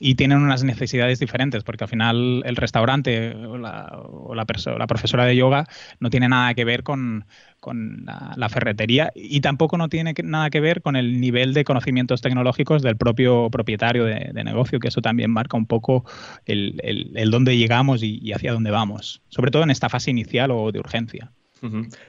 y 0.00 0.14
tienen 0.14 0.38
unas 0.38 0.62
necesidades 0.62 1.18
diferentes, 1.18 1.64
porque 1.64 1.84
al 1.84 1.90
final 1.90 2.42
el 2.46 2.56
restaurante 2.56 3.34
o, 3.34 3.58
la, 3.58 4.00
la, 4.34 4.46
la, 4.78 4.86
profesora 4.86 5.24
de 5.24 5.34
yoga 5.34 5.66
no 5.98 6.08
tiene 6.08 6.28
nada 6.28 6.54
que 6.54 6.64
ver 6.64 6.84
con, 6.84 7.26
con 7.58 8.06
la, 8.36 8.48
ferretería 8.48 9.10
y 9.14 9.40
tampoco 9.40 9.76
no 9.76 9.88
tiene 9.88 10.14
nada 10.22 10.50
que 10.50 10.60
ver 10.60 10.82
con 10.82 10.94
el 10.94 11.20
nivel 11.20 11.52
de 11.52 11.64
conocimientos 11.64 12.20
tecnológicos 12.20 12.82
del 12.82 12.96
propio 12.96 13.50
propietario 13.50 14.04
de, 14.04 14.44
negocio, 14.44 14.78
que 14.78 14.88
eso 14.88 15.00
también 15.02 15.30
marca 15.30 15.56
un 15.56 15.66
poco 15.66 16.04
el, 16.46 16.80
el, 16.82 17.30
dónde 17.30 17.56
llegamos 17.56 18.02
y, 18.02 18.18
y 18.22 18.32
hacia 18.32 18.52
dónde 18.52 18.70
vamos, 18.70 19.22
sobre 19.28 19.50
todo 19.50 19.62
en 19.62 19.70
esta 19.70 19.88
fase 19.88 20.10
inicial 20.10 20.50
o 20.52 20.70
de 20.70 20.78
urgencia. 20.78 21.32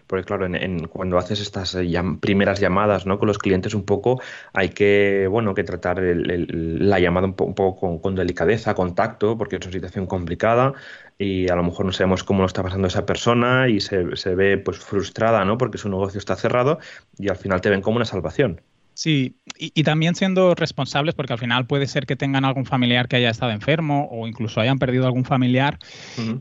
Porque 0.07 0.25
claro, 0.25 0.47
en, 0.47 0.87
cuando 0.87 1.19
haces 1.19 1.39
estas 1.39 1.75
eh, 1.75 2.01
primeras 2.19 2.59
llamadas 2.59 3.05
¿no? 3.05 3.19
con 3.19 3.27
los 3.27 3.37
clientes 3.37 3.75
un 3.75 3.83
poco 3.83 4.19
hay 4.51 4.69
que, 4.69 5.27
bueno, 5.29 5.53
que 5.53 5.63
tratar 5.63 6.01
la 6.01 6.99
llamada 6.99 7.27
un, 7.27 7.35
poco 7.35 8.01
con, 8.01 8.15
delicadeza, 8.15 8.73
con 8.73 8.95
tacto, 8.95 9.37
porque 9.37 9.57
es 9.57 9.65
una 9.65 9.73
situación 9.73 10.07
complicada 10.07 10.73
y 11.19 11.49
a 11.49 11.55
lo 11.55 11.63
mejor 11.63 11.85
no 11.85 11.91
sabemos 11.91 12.23
cómo 12.23 12.41
lo 12.41 12.47
está 12.47 12.63
pasando 12.63 12.87
esa 12.87 13.05
persona 13.05 13.69
y 13.69 13.79
se, 13.79 14.03
ve 14.35 14.57
pues 14.57 14.79
frustrada 14.79 15.45
¿no? 15.45 15.57
porque 15.57 15.77
su 15.77 15.87
negocio 15.87 16.17
está 16.17 16.35
cerrado 16.35 16.79
y 17.19 17.29
al 17.29 17.37
final 17.37 17.61
te 17.61 17.69
ven 17.69 17.81
como 17.81 17.97
una 17.97 18.05
salvación. 18.05 18.61
Sí, 18.95 19.35
y, 19.57 19.83
también 19.83 20.13
siendo 20.13 20.53
responsables, 20.53 21.15
porque 21.15 21.33
al 21.33 21.39
final 21.39 21.65
puede 21.65 21.87
ser 21.87 22.05
que 22.05 22.15
tengan 22.15 22.45
algún 22.45 22.65
familiar 22.65 23.07
que 23.07 23.15
haya 23.15 23.31
estado 23.31 23.51
enfermo 23.51 24.07
o 24.11 24.27
incluso 24.27 24.61
hayan 24.61 24.77
perdido 24.77 25.05
algún 25.05 25.25
familiar 25.25 25.79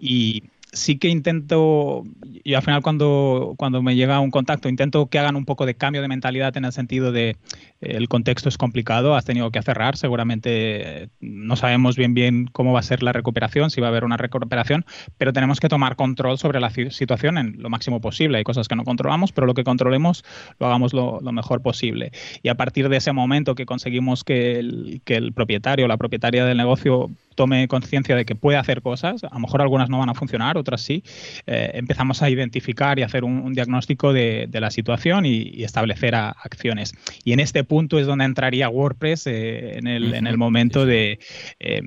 y, 0.00 0.44
sí 0.72 0.98
que 0.98 1.08
intento, 1.08 2.02
y 2.44 2.54
al 2.54 2.62
final 2.62 2.82
cuando, 2.82 3.54
cuando 3.58 3.82
me 3.82 3.94
llega 3.94 4.20
un 4.20 4.30
contacto, 4.30 4.68
intento 4.68 5.06
que 5.06 5.18
hagan 5.18 5.36
un 5.36 5.44
poco 5.44 5.66
de 5.66 5.74
cambio 5.74 6.02
de 6.02 6.08
mentalidad 6.08 6.56
en 6.56 6.64
el 6.64 6.72
sentido 6.72 7.12
de 7.12 7.36
el 7.82 8.08
contexto 8.08 8.48
es 8.48 8.56
complicado, 8.56 9.14
has 9.14 9.24
tenido 9.24 9.50
que 9.50 9.62
cerrar, 9.62 9.96
seguramente 9.96 11.10
no 11.20 11.56
sabemos 11.56 11.96
bien 11.96 12.14
bien 12.14 12.48
cómo 12.52 12.72
va 12.72 12.80
a 12.80 12.82
ser 12.82 13.02
la 13.02 13.12
recuperación, 13.12 13.70
si 13.70 13.80
va 13.80 13.88
a 13.88 13.90
haber 13.90 14.04
una 14.04 14.16
recuperación, 14.16 14.84
pero 15.18 15.32
tenemos 15.32 15.60
que 15.60 15.68
tomar 15.68 15.96
control 15.96 16.38
sobre 16.38 16.60
la 16.60 16.70
situación 16.70 17.38
en 17.38 17.56
lo 17.60 17.70
máximo 17.70 18.00
posible. 18.00 18.38
Hay 18.38 18.44
cosas 18.44 18.68
que 18.68 18.76
no 18.76 18.84
controlamos, 18.84 19.32
pero 19.32 19.46
lo 19.46 19.54
que 19.54 19.64
controlemos 19.64 20.24
lo 20.58 20.66
hagamos 20.66 20.92
lo, 20.92 21.20
mejor 21.32 21.62
posible. 21.62 22.12
Y 22.42 22.50
a 22.50 22.54
partir 22.56 22.88
de 22.88 22.98
ese 22.98 23.12
momento 23.12 23.54
que 23.54 23.64
conseguimos 23.64 24.22
que 24.22 24.58
el, 24.58 25.00
que 25.04 25.16
el 25.16 25.32
propietario 25.32 25.86
o 25.86 25.88
la 25.88 25.96
propietaria 25.96 26.44
del 26.44 26.58
negocio 26.58 27.10
tome 27.34 27.68
conciencia 27.68 28.16
de 28.16 28.24
que 28.24 28.34
puede 28.34 28.58
hacer 28.58 28.82
cosas, 28.82 29.24
a 29.24 29.34
lo 29.34 29.40
mejor 29.40 29.62
algunas 29.62 29.88
no 29.88 29.98
van 29.98 30.10
a 30.10 30.14
funcionar, 30.14 30.56
otras 30.56 30.82
sí, 30.82 31.02
eh, 31.46 31.72
empezamos 31.74 32.22
a 32.22 32.30
identificar 32.30 32.98
y 32.98 33.02
hacer 33.02 33.24
un, 33.24 33.52
diagnóstico 33.52 34.12
de, 34.12 34.48
la 34.52 34.70
situación 34.70 35.26
y, 35.26 35.62
establecer 35.62 36.14
acciones. 36.14 36.94
Y 37.24 37.32
en 37.32 37.40
este 37.40 37.64
punto 37.72 37.98
es 37.98 38.06
donde 38.06 38.26
entraría 38.26 38.68
WordPress 38.68 39.26
eh, 39.28 39.78
en, 39.78 39.86
el, 39.86 40.12
en, 40.12 40.26
el, 40.26 40.36
momento 40.36 40.84
de 40.84 41.18
eh, 41.58 41.80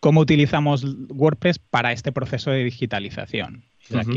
cómo 0.00 0.22
utilizamos 0.22 0.84
WordPress 1.08 1.60
para 1.60 1.92
este 1.92 2.10
proceso 2.10 2.50
de 2.50 2.64
digitalización 2.64 3.70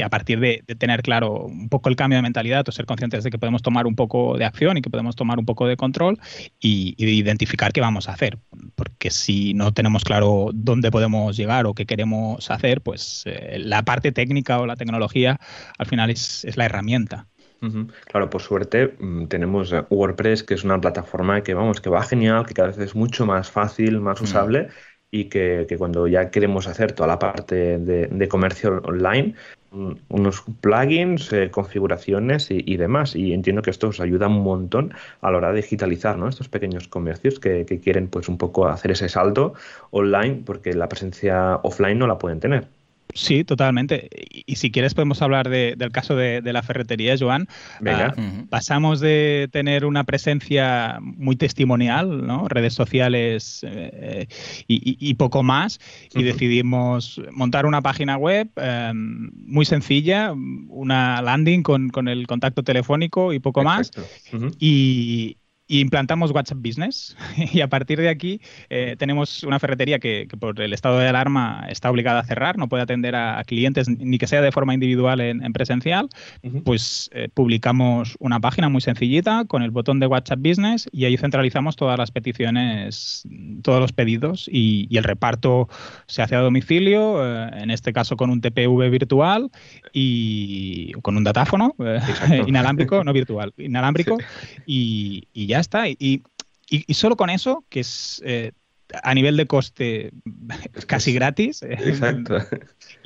a 0.03 0.09
partir 0.09 0.39
de, 0.39 0.63
tener 0.77 1.01
claro 1.01 1.45
un 1.45 1.69
poco 1.69 1.89
el 1.89 1.95
cambio 1.95 2.17
de 2.17 2.21
mentalidad 2.21 2.67
o 2.67 2.71
ser 2.71 2.85
conscientes 2.85 3.23
de 3.23 3.31
que 3.31 3.37
podemos 3.37 3.61
tomar 3.61 3.87
un 3.87 3.95
poco 3.95 4.37
de 4.37 4.45
acción 4.45 4.77
y 4.77 4.81
que 4.81 4.89
podemos 4.89 5.15
tomar 5.15 5.39
un 5.39 5.45
poco 5.45 5.67
de 5.67 5.77
control 5.77 6.19
y, 6.59 6.95
identificar 6.97 7.71
qué 7.71 7.81
vamos 7.81 8.09
a 8.09 8.13
hacer. 8.13 8.37
Porque 8.75 9.09
si 9.09 9.53
no 9.53 9.73
tenemos 9.73 10.03
claro 10.03 10.49
dónde 10.53 10.91
podemos 10.91 11.35
llegar 11.37 11.65
o 11.65 11.73
qué 11.73 11.85
queremos 11.85 12.49
hacer, 12.49 12.81
pues 12.81 13.23
eh, 13.25 13.57
la 13.59 13.83
parte 13.83 14.11
técnica 14.11 14.59
o 14.59 14.65
la 14.65 14.75
tecnología 14.75 15.39
al 15.77 15.85
final 15.85 16.09
es, 16.09 16.45
la 16.55 16.65
herramienta. 16.65 17.27
Claro, 18.05 18.29
por 18.29 18.41
suerte 18.41 18.95
mm, 18.99 19.25
tenemos 19.25 19.73
WordPress, 19.89 20.43
que 20.43 20.53
es 20.53 20.63
una 20.63 20.79
plataforma 20.79 21.41
que 21.41 21.53
vamos, 21.53 21.79
que 21.81 21.89
va 21.89 22.03
genial, 22.03 22.45
que 22.45 22.53
cada 22.53 22.69
vez 22.69 22.79
es 22.79 22.95
mucho 22.95 23.25
más 23.25 23.49
fácil, 23.49 24.01
más 24.01 24.19
mm. 24.21 24.23
usable 24.23 24.67
y 25.11 25.25
que, 25.25 25.67
cuando 25.77 26.07
ya 26.07 26.31
queremos 26.31 26.67
hacer 26.67 26.91
toda 26.91 27.07
la 27.07 27.19
parte 27.19 27.77
de 27.77 28.27
comercio 28.27 28.81
online, 28.83 29.35
unos 30.09 30.43
plugins, 30.61 31.31
eh, 31.33 31.49
configuraciones 31.51 32.47
y, 32.49 32.77
demás. 32.77 33.15
Y 33.15 33.33
entiendo 33.33 33.61
que 33.61 33.71
esto 33.71 33.89
os 33.89 33.99
ayuda 33.99 34.27
un 34.27 34.43
montón 34.43 34.93
a 35.21 35.31
la 35.31 35.37
hora 35.37 35.49
de 35.51 35.61
digitalizar 35.61 36.17
¿no? 36.17 36.29
estos 36.29 36.49
pequeños 36.49 36.87
comercios 36.87 37.39
que, 37.39 37.65
que 37.65 37.79
quieren 37.79 38.07
pues 38.07 38.29
un 38.29 38.37
poco 38.37 38.67
hacer 38.67 38.91
ese 38.91 39.09
salto 39.09 39.53
online 39.91 40.43
porque 40.45 40.73
la 40.73 40.89
presencia 40.89 41.59
offline 41.63 41.99
no 41.99 42.07
la 42.07 42.17
pueden 42.17 42.39
tener. 42.39 42.67
Sí, 43.13 43.43
totalmente. 43.43 44.09
Y, 44.29 44.55
si 44.55 44.71
quieres 44.71 44.93
podemos 44.93 45.21
hablar 45.21 45.49
del 45.49 45.91
caso 45.91 46.15
de, 46.15 46.41
la 46.41 46.63
ferretería, 46.63 47.15
Joan. 47.17 47.47
Venga. 47.79 48.13
Ah, 48.17 48.45
pasamos 48.49 48.99
de 48.99 49.49
tener 49.51 49.85
una 49.85 50.03
presencia 50.03 50.99
muy 51.01 51.35
testimonial, 51.35 52.25
¿no? 52.25 52.47
redes 52.47 52.73
sociales 52.73 53.61
eh, 53.63 54.27
y, 54.67 55.13
poco 55.15 55.43
más, 55.43 55.79
y 56.13 56.23
decidimos 56.23 57.21
montar 57.31 57.65
una 57.65 57.81
página 57.81 58.17
web 58.17 58.49
em, 58.55 59.31
muy 59.33 59.65
sencilla, 59.65 60.33
una 60.33 61.21
landing 61.21 61.63
con, 61.63 62.07
el 62.07 62.27
contacto 62.27 62.63
telefónico 62.63 63.33
y 63.33 63.39
poco 63.39 63.63
más. 63.63 63.91
y, 64.59 65.37
y 65.73 65.79
implantamos 65.79 66.29
WhatsApp 66.29 66.59
Business. 66.59 67.17
Y 67.53 67.61
a 67.61 67.67
partir 67.67 67.99
de 67.99 68.09
aquí 68.09 68.39
eh, 68.69 68.95
tenemos 68.97 69.43
una 69.43 69.59
ferretería 69.59 69.99
que, 69.99 70.27
por 70.39 70.59
el 70.61 70.71
estado 70.71 70.99
de 70.99 71.07
alarma 71.07 71.65
está 71.69 71.89
obligada 71.89 72.19
a 72.19 72.23
cerrar, 72.23 72.57
no 72.57 72.69
puede 72.69 72.83
atender 72.83 73.15
a, 73.15 73.43
clientes 73.43 73.89
ni 73.89 74.17
que 74.17 74.27
sea 74.27 74.41
de 74.41 74.51
forma 74.51 74.73
individual 74.73 75.19
en, 75.19 75.51
presencial, 75.51 76.09
pues 76.63 77.09
eh, 77.13 77.27
publicamos 77.33 78.15
una 78.19 78.39
página 78.39 78.69
muy 78.69 78.81
sencillita 78.81 79.45
con 79.45 79.63
el 79.63 79.71
botón 79.71 79.99
de 79.99 80.07
WhatsApp 80.07 80.39
Business 80.39 80.87
y 80.91 81.05
ahí 81.05 81.17
centralizamos 81.17 81.75
todas 81.75 81.97
las 81.97 82.11
peticiones, 82.11 83.27
todos 83.63 83.79
los 83.79 83.91
pedidos 83.91 84.47
y, 84.51 84.87
el 84.93 85.03
reparto 85.03 85.67
se 86.05 86.21
hace 86.21 86.35
a 86.35 86.39
domicilio, 86.39 87.25
eh, 87.25 87.49
en 87.63 87.71
este 87.71 87.93
caso 87.93 88.15
con 88.15 88.29
un 88.29 88.41
TPV 88.41 88.89
virtual 88.91 89.49
y 89.91 90.91
con 91.01 91.17
un 91.17 91.23
datáfono 91.23 91.75
inalámbrico, 92.47 93.03
no 93.03 93.11
virtual, 93.11 93.53
inalámbrico 93.57 94.17
y, 94.67 95.27
y 95.33 95.47
ya 95.47 95.62
está. 95.63 95.89
Y, 95.89 96.23
y, 96.69 96.93
solo 96.93 97.17
con 97.17 97.29
eso, 97.29 97.65
que 97.69 97.81
es 97.81 98.21
eh, 98.25 98.51
a 99.03 99.13
nivel 99.13 99.37
de 99.37 99.47
coste 99.47 100.11
casi 100.87 101.13
gratis. 101.13 101.63
Eh, 101.63 101.77
Exacto. 101.85 102.37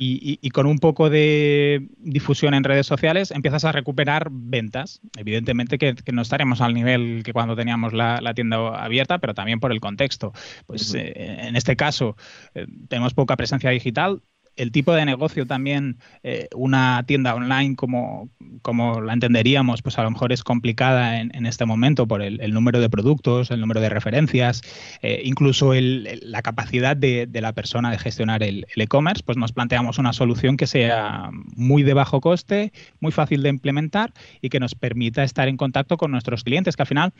Y, 0.00 0.50
con 0.50 0.66
un 0.66 0.78
poco 0.78 1.10
de 1.10 1.88
difusión 1.98 2.54
en 2.54 2.62
redes 2.62 2.86
sociales 2.86 3.32
empiezas 3.32 3.64
a 3.64 3.72
recuperar 3.72 4.28
ventas. 4.30 5.00
Evidentemente 5.16 5.76
que, 5.76 5.96
no 6.12 6.22
estaremos 6.22 6.60
al 6.60 6.72
nivel 6.72 7.22
que 7.24 7.32
cuando 7.32 7.56
teníamos 7.56 7.92
la, 7.92 8.32
tienda 8.32 8.80
abierta, 8.80 9.18
pero 9.18 9.34
también 9.34 9.58
por 9.58 9.72
el 9.72 9.80
contexto. 9.80 10.32
Pues 10.66 10.94
eh, 10.94 11.14
en 11.16 11.56
este 11.56 11.74
caso 11.74 12.16
tenemos 12.88 13.12
poca 13.12 13.36
presencia 13.36 13.70
digital, 13.70 14.22
el 14.58 14.72
tipo 14.72 14.92
de 14.92 15.04
negocio 15.04 15.46
también, 15.46 15.98
eh, 16.22 16.48
una 16.54 17.04
tienda 17.06 17.34
online 17.34 17.76
como, 17.76 18.28
como 18.62 19.00
la 19.00 19.12
entenderíamos, 19.12 19.82
pues 19.82 19.98
a 19.98 20.02
lo 20.02 20.10
mejor 20.10 20.32
es 20.32 20.42
complicada 20.42 21.20
en, 21.20 21.46
este 21.46 21.64
momento 21.64 22.06
por 22.06 22.20
el, 22.20 22.52
número 22.52 22.80
de 22.80 22.90
productos, 22.90 23.50
el 23.50 23.60
número 23.60 23.80
de 23.80 23.88
referencias, 23.88 24.62
eh, 25.00 25.22
incluso 25.24 25.72
la 25.72 26.42
capacidad 26.42 26.96
de, 26.96 27.28
la 27.32 27.52
persona 27.52 27.90
de 27.90 27.98
gestionar 27.98 28.42
el 28.42 28.66
e-commerce, 28.76 29.22
pues 29.24 29.38
nos 29.38 29.52
planteamos 29.52 29.98
una 29.98 30.12
solución 30.12 30.56
que 30.56 30.66
sea 30.66 31.30
muy 31.54 31.84
de 31.84 31.94
bajo 31.94 32.20
coste, 32.20 32.72
muy 33.00 33.12
fácil 33.12 33.42
de 33.42 33.48
implementar 33.50 34.12
y 34.42 34.48
que 34.48 34.58
nos 34.58 34.74
permita 34.74 35.22
estar 35.22 35.46
en 35.46 35.56
contacto 35.56 35.96
con 35.96 36.10
nuestros 36.10 36.42
clientes, 36.42 36.74
que 36.74 36.82
al 36.82 36.88
final 36.88 37.12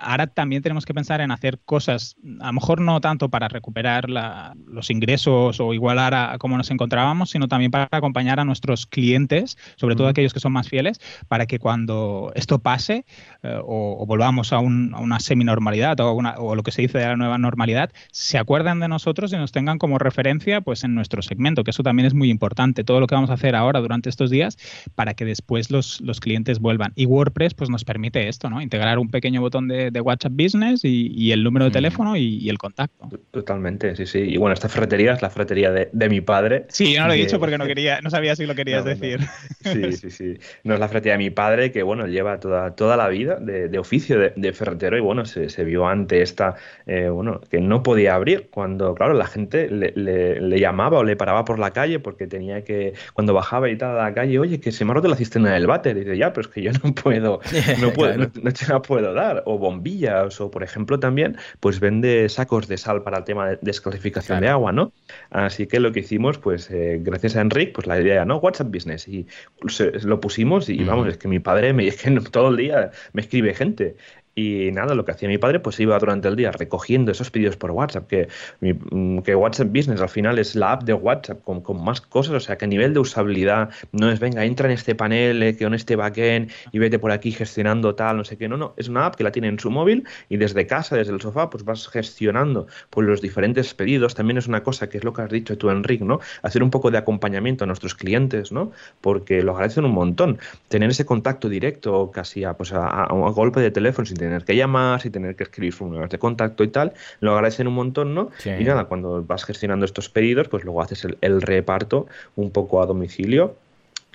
ahora 0.00 0.26
también 0.28 0.62
tenemos 0.62 0.86
que 0.86 0.94
pensar 0.94 1.20
en 1.20 1.30
hacer 1.30 1.58
cosas, 1.66 2.16
a 2.40 2.46
lo 2.46 2.52
mejor 2.54 2.80
no 2.80 3.02
tanto 3.02 3.28
para 3.28 3.48
recuperar 3.48 4.08
los 4.08 4.90
ingresos 4.90 5.60
o 5.60 5.74
igualar 5.74 6.14
a, 6.14 6.32
a 6.32 6.38
cómo 6.38 6.56
nos 6.56 6.69
encontrábamos, 6.72 7.30
sino 7.30 7.48
también 7.48 7.70
para 7.70 7.88
acompañar 7.90 8.40
a 8.40 8.44
nuestros 8.44 8.86
clientes, 8.86 9.58
sobre 9.76 9.96
todo 9.96 10.08
aquellos 10.08 10.32
que 10.32 10.40
son 10.40 10.52
más 10.52 10.68
fieles, 10.68 11.00
para 11.28 11.46
que 11.46 11.58
cuando 11.58 12.32
esto 12.34 12.58
pase 12.58 13.04
eh, 13.42 13.58
o, 13.62 14.04
volvamos 14.06 14.52
a, 14.52 14.58
una 14.58 15.20
semi-normalidad 15.20 15.98
o, 16.00 16.12
o, 16.12 16.54
lo 16.54 16.62
que 16.62 16.72
se 16.72 16.82
dice 16.82 16.98
de 16.98 17.06
la 17.06 17.16
nueva 17.16 17.38
normalidad, 17.38 17.90
se 18.10 18.38
acuerden 18.38 18.80
de 18.80 18.88
nosotros 18.88 19.32
y 19.32 19.36
nos 19.36 19.52
tengan 19.52 19.78
como 19.78 19.98
referencia 19.98 20.60
pues 20.60 20.84
en 20.84 20.94
nuestro 20.94 21.22
segmento, 21.22 21.64
que 21.64 21.70
eso 21.70 21.82
también 21.82 22.06
es 22.06 22.14
muy 22.14 22.30
importante, 22.30 22.84
todo 22.84 23.00
lo 23.00 23.06
que 23.06 23.14
vamos 23.14 23.30
a 23.30 23.34
hacer 23.34 23.56
ahora 23.56 23.80
durante 23.80 24.08
estos 24.08 24.30
días 24.30 24.56
para 24.94 25.14
que 25.14 25.24
después 25.24 25.70
los, 25.70 26.00
los 26.00 26.20
clientes 26.20 26.58
vuelvan. 26.58 26.92
Y 26.94 27.06
WordPress 27.06 27.54
pues 27.54 27.70
nos 27.70 27.84
permite 27.84 28.28
esto, 28.28 28.50
¿no? 28.50 28.60
Integrar 28.60 28.98
un 28.98 29.10
pequeño 29.10 29.40
botón 29.40 29.68
de, 29.68 30.00
WhatsApp 30.00 30.32
Business 30.32 30.80
y, 30.84 31.32
el 31.32 31.44
número 31.44 31.66
de 31.66 31.70
teléfono 31.70 32.16
y, 32.16 32.48
el 32.48 32.58
contacto. 32.58 33.08
Totalmente, 33.30 33.94
sí, 33.96 34.06
sí. 34.06 34.18
Y 34.18 34.36
bueno, 34.38 34.54
esta 34.54 34.68
ferretería 34.68 35.12
es 35.12 35.22
la 35.22 35.30
ferretería 35.30 35.70
de, 35.70 35.90
de 35.92 36.08
mi 36.08 36.20
padre. 36.20 36.59
Sí, 36.68 36.94
yo 36.94 37.00
no 37.02 37.08
lo 37.08 37.14
he 37.14 37.16
dicho 37.16 37.38
porque 37.38 37.58
no 37.58 37.66
quería, 37.66 38.00
no 38.00 38.10
sabía 38.10 38.36
si 38.36 38.46
lo 38.46 38.54
querías 38.54 38.84
decir. 38.84 39.20
Sí, 39.62 39.92
sí, 39.92 40.10
sí. 40.10 40.38
No 40.64 40.74
es 40.74 40.80
la 40.80 40.88
ferretería 40.88 41.14
de 41.14 41.18
mi 41.18 41.30
padre, 41.30 41.72
que 41.72 41.82
bueno, 41.82 42.06
lleva 42.06 42.40
toda, 42.40 42.74
toda 42.74 42.96
la 42.96 43.08
vida 43.08 43.36
de, 43.36 43.78
oficio 43.78 44.18
de, 44.18 44.52
ferretero 44.52 44.96
y 44.96 45.00
bueno, 45.00 45.24
se, 45.24 45.48
se 45.48 45.64
vio 45.64 45.86
ante 45.86 46.22
esta, 46.22 46.56
eh, 46.86 47.08
bueno, 47.08 47.40
que 47.50 47.60
no 47.60 47.82
podía 47.82 48.14
abrir 48.14 48.48
cuando, 48.50 48.94
claro, 48.94 49.14
la 49.14 49.26
gente 49.26 49.68
le, 49.68 49.92
le, 49.94 50.60
llamaba 50.60 50.98
o 50.98 51.04
le 51.04 51.16
paraba 51.16 51.44
por 51.44 51.58
la 51.58 51.70
calle 51.70 51.98
porque 52.00 52.26
tenía 52.26 52.62
que, 52.64 52.94
cuando 53.14 53.32
bajaba 53.32 53.70
y 53.70 53.76
tal 53.76 53.98
a 53.98 54.04
la 54.04 54.14
calle, 54.14 54.38
oye, 54.38 54.60
que 54.60 54.72
se 54.72 54.84
me 54.84 54.90
ha 54.90 54.94
roto 54.94 55.08
la 55.08 55.16
cisterna 55.16 55.52
del 55.54 55.66
váter. 55.66 55.96
Y 55.96 56.00
dice, 56.00 56.16
ya, 56.16 56.32
pero 56.32 56.48
es 56.48 56.52
que 56.52 56.62
yo 56.62 56.72
no 56.82 56.94
puedo, 56.94 57.40
no 57.80 57.92
puedo, 57.94 58.16
no, 58.16 58.52
te 58.52 58.66
la 58.68 58.82
puedo 58.82 59.14
dar. 59.14 59.42
O 59.46 59.58
bombillas, 59.58 60.40
o 60.40 60.50
por 60.50 60.62
ejemplo 60.62 60.98
también, 60.98 61.36
pues 61.60 61.80
vende 61.80 62.28
sacos 62.28 62.68
de 62.68 62.76
sal 62.76 63.02
para 63.02 63.18
el 63.18 63.24
tema 63.24 63.48
de 63.48 63.58
desclasificación 63.62 64.40
de 64.40 64.48
agua, 64.48 64.72
¿no? 64.72 64.92
Así 65.30 65.66
que 65.66 65.80
lo 65.80 65.92
que 65.92 66.00
hicimos, 66.00 66.38
pues 66.38 66.49
eh, 66.70 66.98
gracias 67.02 67.36
a 67.36 67.40
Enric, 67.40 67.72
pues 67.72 67.86
la 67.86 68.00
idea, 68.00 68.24
¿no? 68.24 68.38
WhatsApp 68.38 68.72
Business. 68.72 69.06
Y 69.08 69.26
lo 70.02 70.20
pusimos 70.20 70.68
y 70.68 70.82
vamos, 70.84 71.08
es 71.08 71.18
que 71.18 71.28
mi 71.28 71.38
padre 71.38 71.72
me, 71.72 71.86
es 71.88 72.02
que 72.02 72.10
todo 72.32 72.48
el 72.48 72.56
día 72.56 72.90
me 73.12 73.22
escribe 73.22 73.54
gente. 73.54 73.96
Y 74.40 74.72
nada, 74.72 74.94
lo 74.94 75.04
que 75.04 75.12
hacía 75.12 75.28
mi 75.28 75.38
padre, 75.38 75.60
pues 75.60 75.78
iba 75.80 75.98
durante 75.98 76.28
el 76.28 76.36
día 76.36 76.50
recogiendo 76.50 77.12
esos 77.12 77.30
pedidos 77.30 77.56
por 77.56 77.70
WhatsApp, 77.72 78.06
que, 78.06 78.28
mm, 78.60 79.18
que 79.18 79.34
WhatsApp 79.34 79.68
Business 79.68 80.00
al 80.00 80.08
final 80.08 80.38
es 80.38 80.54
la 80.54 80.72
app 80.72 80.84
de 80.84 80.94
WhatsApp 80.94 81.42
con, 81.42 81.60
con, 81.60 81.84
más 81.84 82.00
cosas, 82.00 82.34
o 82.34 82.40
sea 82.40 82.56
que 82.56 82.64
a 82.64 82.68
nivel 82.68 82.94
de 82.94 83.00
usabilidad 83.00 83.70
no 83.92 84.10
es, 84.10 84.18
venga, 84.18 84.44
entra 84.44 84.66
en 84.66 84.72
este 84.72 84.94
panel, 84.94 85.42
eh, 85.42 85.56
con 85.58 85.74
este 85.74 85.96
backend 85.96 86.50
y 86.72 86.78
vete 86.78 86.98
por 86.98 87.10
aquí 87.10 87.32
gestionando 87.32 87.94
tal, 87.94 88.16
no 88.16 88.24
sé 88.24 88.36
qué, 88.36 88.48
no, 88.48 88.56
no, 88.56 88.74
es 88.76 88.88
una 88.88 89.06
app 89.06 89.16
que 89.16 89.24
la 89.24 89.32
tiene 89.32 89.48
en 89.48 89.58
su 89.58 89.70
móvil 89.70 90.04
y 90.28 90.36
desde 90.36 90.66
casa, 90.66 90.96
desde 90.96 91.12
el 91.12 91.20
sofá, 91.20 91.50
pues 91.50 91.64
vas 91.64 91.88
gestionando 91.88 92.66
pues, 92.90 93.06
los 93.06 93.20
diferentes 93.20 93.74
pedidos. 93.74 94.14
También 94.14 94.38
es 94.38 94.46
una 94.46 94.62
cosa 94.62 94.88
que 94.88 94.98
es 94.98 95.04
lo 95.04 95.12
que 95.12 95.22
has 95.22 95.30
dicho 95.30 95.58
tú, 95.58 95.70
Enrique, 95.70 96.04
¿no? 96.04 96.20
Hacer 96.42 96.62
un 96.62 96.70
poco 96.70 96.90
de 96.90 96.98
acompañamiento 96.98 97.64
a 97.64 97.66
nuestros 97.66 97.94
clientes, 97.94 98.52
¿no? 98.52 98.72
Porque 99.00 99.42
lo 99.42 99.52
agradecen 99.52 99.84
un 99.84 99.92
montón. 99.92 100.38
Tener 100.68 100.90
ese 100.90 101.04
contacto 101.04 101.48
directo, 101.48 102.10
casi 102.12 102.44
a, 102.44 102.54
pues 102.54 102.72
a, 102.72 102.86
a, 102.86 103.30
golpe 103.30 103.60
de 103.60 103.70
teléfono, 103.70 104.06
sin 104.06 104.16
tener 104.16 104.29
tener 104.30 104.44
que 104.44 104.56
llamar, 104.56 105.00
sin 105.00 105.12
tener 105.12 105.36
que 105.36 105.44
escribir 105.44 105.72
formularios 105.72 106.10
de 106.10 106.18
contacto 106.18 106.64
y 106.64 106.68
tal. 106.68 106.92
Lo 107.20 107.32
agradecen 107.34 107.66
un 107.68 107.74
montón, 107.74 108.14
¿no? 108.14 108.30
Y 108.44 108.64
nada, 108.64 108.84
cuando 108.84 109.22
vas 109.24 109.44
gestionando 109.44 109.84
estos 109.84 110.08
pedidos, 110.08 110.48
pues 110.48 110.64
luego 110.64 110.80
haces 110.82 111.06
el 111.20 111.42
reparto 111.42 112.06
un 112.36 112.50
poco 112.50 112.82
a 112.82 112.86
domicilio 112.86 113.56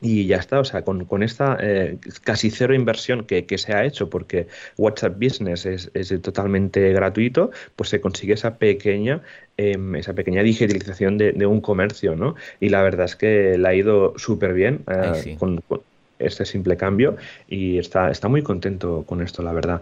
y 0.01 0.27
ya 0.27 0.37
está, 0.37 0.59
o 0.59 0.65
sea, 0.65 0.81
con, 0.81 1.05
con 1.05 1.23
esta 1.23 1.57
eh, 1.61 1.97
casi 2.23 2.51
cero 2.51 2.73
inversión 2.73 3.23
que, 3.23 3.45
que, 3.45 3.57
se 3.57 3.73
ha 3.73 3.85
hecho, 3.85 4.09
porque 4.09 4.47
WhatsApp 4.77 5.17
Business 5.17 5.65
es, 5.65 5.89
es 5.93 6.09
totalmente 6.21 6.91
gratuito, 6.91 7.51
pues 7.75 7.89
se 7.89 8.01
consigue 8.01 8.33
esa 8.33 8.57
pequeña, 8.57 9.21
em, 9.57 9.95
esa 9.95 10.13
pequeña 10.13 10.43
digitalización 10.43 11.17
de, 11.17 11.31
de, 11.31 11.45
un 11.45 11.61
comercio, 11.61 12.15
¿no? 12.15 12.35
Y 12.59 12.69
la 12.69 12.83
verdad 12.83 13.05
es 13.05 13.15
que 13.15 13.57
le 13.57 13.67
ha 13.67 13.73
ido 13.73 14.13
súper 14.17 14.53
bien 14.53 14.83
eh, 14.91 15.37
con, 15.39 15.61
con, 15.61 15.81
este 16.19 16.45
simple 16.45 16.77
cambio 16.77 17.15
y 17.47 17.77
está, 17.77 18.11
está 18.11 18.27
muy 18.27 18.41
contento 18.41 19.03
con 19.05 19.21
esto, 19.21 19.43
la 19.43 19.53
verdad. 19.53 19.81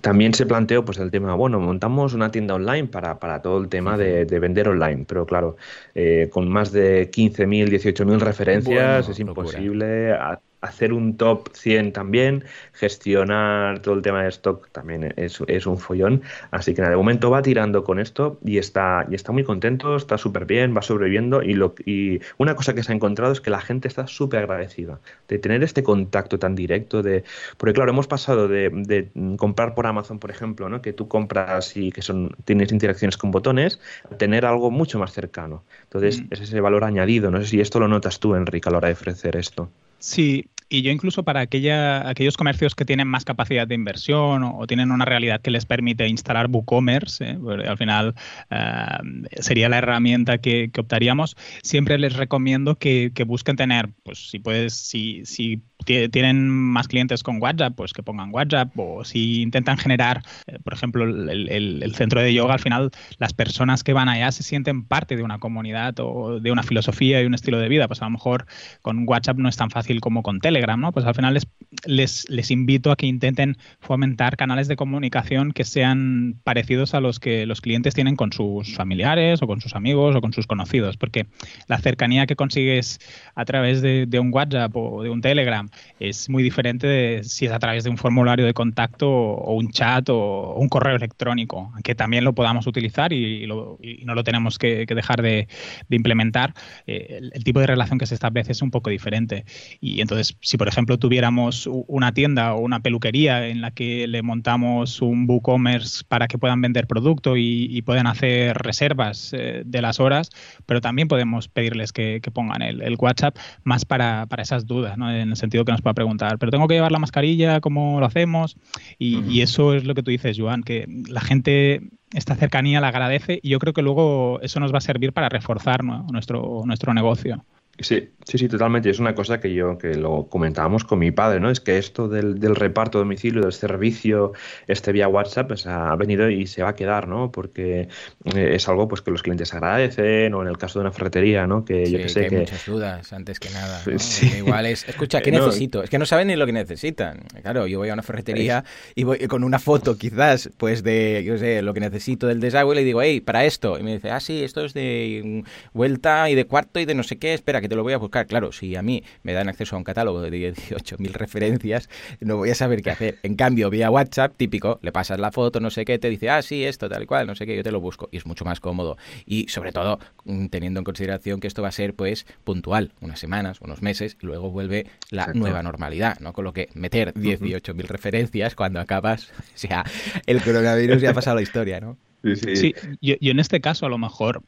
También 0.00 0.34
se 0.34 0.44
planteó 0.44 0.84
pues 0.84 0.98
el 0.98 1.10
tema, 1.10 1.34
bueno, 1.34 1.60
montamos 1.60 2.14
una 2.14 2.30
tienda 2.30 2.54
online 2.54 2.88
para, 2.88 3.18
para 3.20 3.40
todo 3.42 3.58
el 3.58 3.68
tema 3.68 3.96
de, 3.96 4.24
de, 4.24 4.38
vender 4.40 4.68
online, 4.68 5.04
pero 5.06 5.24
claro, 5.24 5.56
eh, 5.94 6.28
con 6.32 6.48
más 6.48 6.72
de 6.72 7.10
15.000, 7.10 7.68
18.000 7.68 8.18
referencias 8.18 9.06
bueno, 9.06 9.12
es 9.12 9.20
imposible. 9.20 10.16
Hacer 10.64 10.92
un 10.92 11.16
top 11.16 11.48
100 11.52 11.92
también, 11.92 12.44
gestionar 12.72 13.80
todo 13.80 13.94
el 13.94 14.02
tema 14.02 14.22
de 14.22 14.28
stock 14.30 14.68
también 14.70 15.12
es, 15.16 15.38
es 15.46 15.66
un 15.66 15.78
follón. 15.78 16.22
Así 16.50 16.74
que 16.74 16.80
nada, 16.80 16.92
de 16.92 16.96
momento 16.96 17.30
va 17.30 17.42
tirando 17.42 17.84
con 17.84 17.98
esto 17.98 18.38
y 18.44 18.58
está, 18.58 19.06
y 19.10 19.14
está 19.14 19.32
muy 19.32 19.44
contento, 19.44 19.96
está 19.96 20.18
súper 20.18 20.46
bien, 20.46 20.74
va 20.76 20.82
sobreviviendo. 20.82 21.42
Y, 21.42 21.54
lo, 21.54 21.74
y 21.84 22.20
una 22.38 22.54
cosa 22.56 22.74
que 22.74 22.82
se 22.82 22.92
ha 22.92 22.94
encontrado 22.94 23.32
es 23.32 23.40
que 23.40 23.50
la 23.50 23.60
gente 23.60 23.88
está 23.88 24.06
súper 24.06 24.40
agradecida 24.40 25.00
de 25.28 25.38
tener 25.38 25.62
este 25.62 25.82
contacto 25.82 26.38
tan 26.38 26.54
directo. 26.54 27.02
de 27.02 27.24
Porque 27.56 27.74
claro, 27.74 27.90
hemos 27.90 28.06
pasado 28.06 28.48
de, 28.48 28.70
de, 28.70 29.10
comprar 29.36 29.74
por 29.74 29.86
Amazon, 29.86 30.18
por 30.18 30.30
ejemplo, 30.30 30.68
¿no? 30.68 30.80
que 30.82 30.92
tú 30.92 31.08
compras 31.08 31.76
y 31.76 31.92
que 31.92 32.02
son, 32.02 32.34
tienes 32.44 32.72
interacciones 32.72 33.16
con 33.16 33.30
botones, 33.30 33.80
a 34.10 34.16
tener 34.16 34.46
algo 34.46 34.70
mucho 34.70 34.98
más 34.98 35.12
cercano. 35.12 35.64
Entonces, 35.84 36.22
mm. 36.22 36.26
es 36.30 36.40
ese 36.40 36.60
valor 36.60 36.84
añadido. 36.84 37.30
No 37.30 37.40
sé 37.40 37.46
si 37.46 37.60
esto 37.60 37.80
lo 37.80 37.88
notas 37.88 38.18
tú, 38.20 38.34
Enrique, 38.34 38.68
a 38.68 38.72
la 38.72 38.78
hora 38.78 38.88
de 38.88 38.94
ofrecer 38.94 39.36
esto. 39.36 39.70
Sí, 39.98 40.50
y 40.68 40.82
yo 40.82 40.90
incluso 40.90 41.22
para 41.22 41.40
aquella, 41.40 42.08
aquellos 42.08 42.36
comercios 42.36 42.74
que 42.74 42.84
tienen 42.84 43.08
más 43.08 43.24
capacidad 43.24 43.66
de 43.66 43.74
inversión 43.74 44.42
o, 44.44 44.66
tienen 44.66 44.90
una 44.90 45.04
realidad 45.04 45.40
que 45.40 45.50
les 45.50 45.66
permite 45.66 46.08
instalar 46.08 46.48
WooCommerce, 46.50 47.32
¿eh? 47.32 47.38
al 47.66 47.78
final 47.78 48.14
eh, 48.50 49.40
sería 49.40 49.68
la 49.68 49.78
herramienta 49.78 50.38
que, 50.38 50.70
que, 50.72 50.80
optaríamos, 50.80 51.36
siempre 51.62 51.98
les 51.98 52.14
recomiendo 52.14 52.76
que, 52.76 53.12
que, 53.14 53.24
busquen 53.24 53.56
tener, 53.56 53.90
pues 54.02 54.30
si 54.30 54.38
puedes, 54.38 54.74
si, 54.74 55.24
si 55.24 55.62
tienen 55.84 56.48
más 56.48 56.88
clientes 56.88 57.22
con 57.22 57.40
WhatsApp, 57.40 57.74
pues 57.76 57.92
que 57.92 58.02
pongan 58.02 58.30
WhatsApp 58.32 58.72
o 58.76 59.04
si 59.04 59.42
intentan 59.42 59.76
generar, 59.76 60.22
eh, 60.46 60.58
por 60.62 60.74
ejemplo, 60.74 61.04
el, 61.04 61.94
centro 61.94 62.20
de 62.20 62.34
yoga, 62.34 62.54
al 62.54 62.60
final 62.60 62.90
las 63.18 63.32
personas 63.32 63.84
que 63.84 63.92
van 63.92 64.08
allá 64.08 64.32
se 64.32 64.42
sienten 64.42 64.84
parte 64.84 65.16
de 65.16 65.22
una 65.22 65.38
comunidad 65.38 65.94
o 66.00 66.40
de 66.40 66.50
una 66.50 66.62
filosofía 66.62 67.22
y 67.22 67.26
un 67.26 67.34
estilo 67.34 67.58
de 67.58 67.68
vida, 67.68 67.86
pues 67.86 68.02
a 68.02 68.06
lo 68.06 68.10
mejor 68.10 68.46
con 68.82 69.08
WhatsApp 69.08 69.38
no 69.38 69.48
es 69.48 69.56
tan 69.56 69.70
fácil 69.70 70.00
como 70.00 70.22
con 70.22 70.40
Telegram, 70.40 70.80
¿no? 70.80 70.92
Pues 70.92 71.06
al 71.06 71.14
final 71.14 71.38
les, 71.86 72.28
les, 72.28 72.50
invito 72.50 72.90
a 72.90 72.96
que 72.96 73.06
intenten 73.06 73.56
fomentar 73.80 74.36
canales 74.36 74.68
de 74.68 74.76
comunicación 74.76 75.52
que 75.52 75.64
sean 75.64 76.40
parecidos 76.44 76.94
a 76.94 77.00
los 77.00 77.20
que 77.20 77.46
los 77.46 77.60
clientes 77.60 77.94
tienen 77.94 78.16
con 78.16 78.32
sus 78.32 78.74
familiares 78.74 79.42
o 79.42 79.46
con 79.46 79.60
sus 79.60 79.74
amigos 79.74 80.16
o 80.16 80.20
con 80.20 80.32
sus 80.32 80.46
conocidos, 80.46 80.96
porque 80.96 81.26
la 81.68 81.78
cercanía 81.78 82.26
que 82.26 82.36
consigues 82.36 82.98
a 83.34 83.44
través 83.44 83.82
de 83.82 84.18
un 84.18 84.32
WhatsApp 84.32 84.74
o 84.76 85.02
de 85.02 85.10
un 85.10 85.20
Telegram 85.20 85.68
es 85.98 86.28
muy 86.28 86.42
diferente 86.42 86.86
de 86.86 87.24
si 87.24 87.46
es 87.46 87.52
a 87.52 87.58
través 87.58 87.84
de 87.84 87.90
un 87.90 87.96
formulario 87.96 88.46
de 88.46 88.54
contacto 88.54 89.10
o 89.10 89.54
un 89.54 89.70
chat 89.70 90.08
o 90.08 90.54
un 90.54 90.68
correo 90.68 90.96
electrónico, 90.96 91.72
que 91.82 91.94
también 91.94 92.24
lo 92.24 92.34
podamos 92.34 92.66
utilizar 92.66 93.12
y, 93.12 93.46
lo, 93.46 93.78
y 93.82 94.04
no 94.04 94.14
lo 94.14 94.24
tenemos 94.24 94.58
que, 94.58 94.86
dejar 94.86 95.22
de, 95.22 95.48
implementar. 95.90 96.54
Eh, 96.86 97.18
el, 97.18 97.30
el, 97.34 97.44
tipo 97.44 97.60
de 97.60 97.66
relación 97.66 97.98
que 97.98 98.06
se 98.06 98.14
establece 98.14 98.52
es 98.52 98.62
un 98.62 98.70
poco 98.70 98.90
diferente. 98.90 99.44
Y 99.80 100.00
entonces, 100.00 100.36
si 100.40 100.56
por 100.56 100.68
ejemplo 100.68 100.98
tuviéramos 100.98 101.68
una 101.68 102.12
tienda 102.12 102.54
o 102.54 102.60
una 102.60 102.80
peluquería 102.80 103.48
en 103.48 103.60
la 103.60 103.70
que 103.70 104.06
le 104.06 104.22
montamos 104.22 105.02
un 105.02 105.26
WooCommerce 105.28 106.04
para 106.08 106.28
que 106.28 106.38
puedan 106.38 106.60
vender 106.60 106.86
producto 106.86 107.36
y, 107.36 107.82
puedan 107.84 108.06
hacer 108.06 108.56
reservas 108.56 109.32
eh, 109.34 109.62
de 109.66 109.82
las 109.82 110.00
horas, 110.00 110.30
pero 110.64 110.80
también 110.80 111.06
podemos 111.06 111.48
pedirles 111.48 111.92
que, 111.92 112.20
que 112.22 112.30
pongan 112.30 112.62
el, 112.62 112.80
el, 112.80 112.96
WhatsApp 112.98 113.36
más 113.62 113.84
para, 113.84 114.26
para 114.26 114.42
esas 114.42 114.66
dudas, 114.66 114.96
¿no? 114.96 115.10
en 115.10 115.30
el 115.30 115.36
sentido 115.36 115.63
que 115.64 115.72
nos 115.72 115.82
pueda 115.82 115.94
preguntar, 115.94 116.38
pero 116.38 116.50
tengo 116.50 116.68
que 116.68 116.74
llevar 116.74 116.92
la 116.92 116.98
mascarilla, 116.98 117.60
¿cómo 117.60 118.00
lo 118.00 118.06
hacemos? 118.06 118.56
Y, 118.98 119.16
uh 119.16 119.20
-huh. 119.22 119.30
y 119.30 119.42
eso 119.42 119.74
es 119.74 119.84
lo 119.84 119.94
que 119.94 120.02
tú 120.02 120.10
dices, 120.10 120.36
Joan, 120.38 120.62
que 120.62 120.86
la 121.08 121.20
gente 121.20 121.82
esta 122.14 122.36
cercanía 122.36 122.80
la 122.80 122.88
agradece 122.88 123.40
y 123.42 123.50
yo 123.50 123.58
creo 123.58 123.72
que 123.72 123.82
luego 123.82 124.38
eso 124.40 124.60
nos 124.60 124.72
va 124.72 124.78
a 124.78 124.80
servir 124.80 125.12
para 125.12 125.28
reforzar 125.28 125.84
¿no? 125.84 126.06
nuestro, 126.10 126.62
nuestro 126.64 126.94
negocio. 126.94 127.44
Sí, 127.80 128.10
sí, 128.24 128.38
sí, 128.38 128.48
totalmente. 128.48 128.88
Es 128.88 129.00
una 129.00 129.14
cosa 129.14 129.40
que 129.40 129.52
yo 129.52 129.76
que 129.78 129.94
lo 129.96 130.28
comentábamos 130.28 130.84
con 130.84 131.00
mi 131.00 131.10
padre, 131.10 131.40
¿no? 131.40 131.50
Es 131.50 131.60
que 131.60 131.76
esto 131.76 132.08
del, 132.08 132.38
del 132.38 132.54
reparto 132.54 132.98
a 132.98 133.00
domicilio, 133.00 133.42
del 133.42 133.52
servicio, 133.52 134.32
este 134.68 134.92
vía 134.92 135.08
WhatsApp, 135.08 135.48
pues 135.48 135.66
ha 135.66 135.94
venido 135.96 136.30
y 136.30 136.46
se 136.46 136.62
va 136.62 136.70
a 136.70 136.74
quedar, 136.76 137.08
¿no? 137.08 137.32
Porque 137.32 137.88
eh, 138.34 138.50
es 138.54 138.68
algo 138.68 138.86
pues 138.86 139.02
que 139.02 139.10
los 139.10 139.22
clientes 139.22 139.52
agradecen, 139.54 140.34
o 140.34 140.42
en 140.42 140.48
el 140.48 140.56
caso 140.56 140.78
de 140.78 140.84
una 140.84 140.92
ferretería, 140.92 141.46
¿no? 141.48 141.64
Que 141.64 141.86
sí, 141.86 141.92
yo 141.92 141.98
que 141.98 142.08
sé 142.08 142.20
que, 142.20 142.24
hay 142.24 142.30
que... 142.30 142.38
muchas 142.38 142.66
dudas 142.66 143.12
antes 143.12 143.40
que 143.40 143.50
nada. 143.50 143.82
¿no? 143.84 143.98
Sí. 143.98 144.32
Igual 144.38 144.66
es, 144.66 144.88
escucha, 144.88 145.20
¿qué 145.20 145.32
no, 145.32 145.46
necesito? 145.46 145.82
Es 145.82 145.90
que 145.90 145.98
no 145.98 146.06
saben 146.06 146.28
ni 146.28 146.36
lo 146.36 146.46
que 146.46 146.52
necesitan. 146.52 147.24
Claro, 147.42 147.66
yo 147.66 147.80
voy 147.80 147.88
a 147.88 147.94
una 147.94 148.02
ferretería 148.02 148.64
y 148.94 149.02
voy 149.02 149.18
con 149.26 149.42
una 149.42 149.58
foto 149.58 149.98
quizás, 149.98 150.50
pues 150.58 150.84
de, 150.84 151.24
yo 151.26 151.38
sé, 151.38 151.60
lo 151.62 151.74
que 151.74 151.80
necesito 151.80 152.28
del 152.28 152.38
desagüe 152.38 152.74
y 152.74 152.76
le 152.76 152.84
digo, 152.84 153.02
hey, 153.02 153.20
para 153.20 153.44
esto. 153.44 153.78
Y 153.78 153.82
me 153.82 153.94
dice, 153.94 154.10
ah, 154.10 154.20
sí, 154.20 154.44
esto 154.44 154.64
es 154.64 154.74
de 154.74 155.42
vuelta 155.72 156.30
y 156.30 156.34
de 156.34 156.44
cuarto 156.44 156.78
y 156.78 156.84
de 156.84 156.94
no 156.94 157.02
sé 157.02 157.18
qué, 157.18 157.34
espera, 157.34 157.60
que 157.64 157.68
te 157.70 157.76
lo 157.76 157.82
voy 157.82 157.94
a 157.94 157.98
buscar. 157.98 158.26
Claro, 158.26 158.52
si 158.52 158.76
a 158.76 158.82
mí 158.82 159.02
me 159.22 159.32
dan 159.32 159.48
acceso 159.48 159.74
a 159.74 159.78
un 159.78 159.84
catálogo 159.84 160.20
de 160.20 160.30
18.000 160.54 161.12
referencias, 161.12 161.88
no 162.20 162.36
voy 162.36 162.50
a 162.50 162.54
saber 162.54 162.82
qué 162.82 162.90
hacer. 162.90 163.18
En 163.22 163.36
cambio, 163.36 163.70
vía 163.70 163.90
WhatsApp, 163.90 164.34
típico, 164.36 164.78
le 164.82 164.92
pasas 164.92 165.18
la 165.18 165.32
foto, 165.32 165.60
no 165.60 165.70
sé 165.70 165.86
qué, 165.86 165.98
te 165.98 166.10
dice, 166.10 166.28
ah, 166.28 166.42
sí, 166.42 166.62
esto, 166.62 166.90
tal 166.90 167.04
y 167.04 167.06
cual, 167.06 167.26
no 167.26 167.34
sé 167.34 167.46
qué, 167.46 167.56
yo 167.56 167.62
te 167.62 167.72
lo 167.72 167.80
busco. 167.80 168.10
Y 168.12 168.18
es 168.18 168.26
mucho 168.26 168.44
más 168.44 168.60
cómodo. 168.60 168.98
Y 169.24 169.48
sobre 169.48 169.72
todo, 169.72 169.98
mm, 170.24 170.48
teniendo 170.48 170.80
en 170.80 170.84
consideración 170.84 171.40
que 171.40 171.46
esto 171.46 171.62
va 171.62 171.68
a 171.68 171.72
ser, 171.72 171.94
pues, 171.94 172.26
puntual, 172.44 172.92
unas 173.00 173.18
semanas, 173.18 173.62
unos 173.62 173.80
meses, 173.80 174.18
y 174.20 174.26
luego 174.26 174.50
vuelve 174.50 174.86
la 175.08 175.22
Exacto. 175.22 175.38
nueva 175.38 175.62
normalidad, 175.62 176.20
¿no? 176.20 176.34
Con 176.34 176.44
lo 176.44 176.52
que 176.52 176.68
meter 176.74 177.14
18.000 177.14 177.86
uh 177.86 177.88
-huh. 177.88 177.90
referencias 177.90 178.54
cuando 178.54 178.78
acabas, 178.78 179.30
o 179.54 179.56
sea, 179.56 179.84
el 180.26 180.42
coronavirus 180.42 181.00
ya 181.00 181.10
ha 181.10 181.14
pasado 181.14 181.36
la 181.36 181.42
historia, 181.42 181.80
¿no? 181.80 181.96
Sí, 182.24 182.56
sí. 182.56 182.74
yo, 183.02 183.16
en 183.20 183.38
este 183.38 183.60
caso 183.60 183.84
a 183.84 183.88
lo 183.88 183.98
mejor 183.98 184.42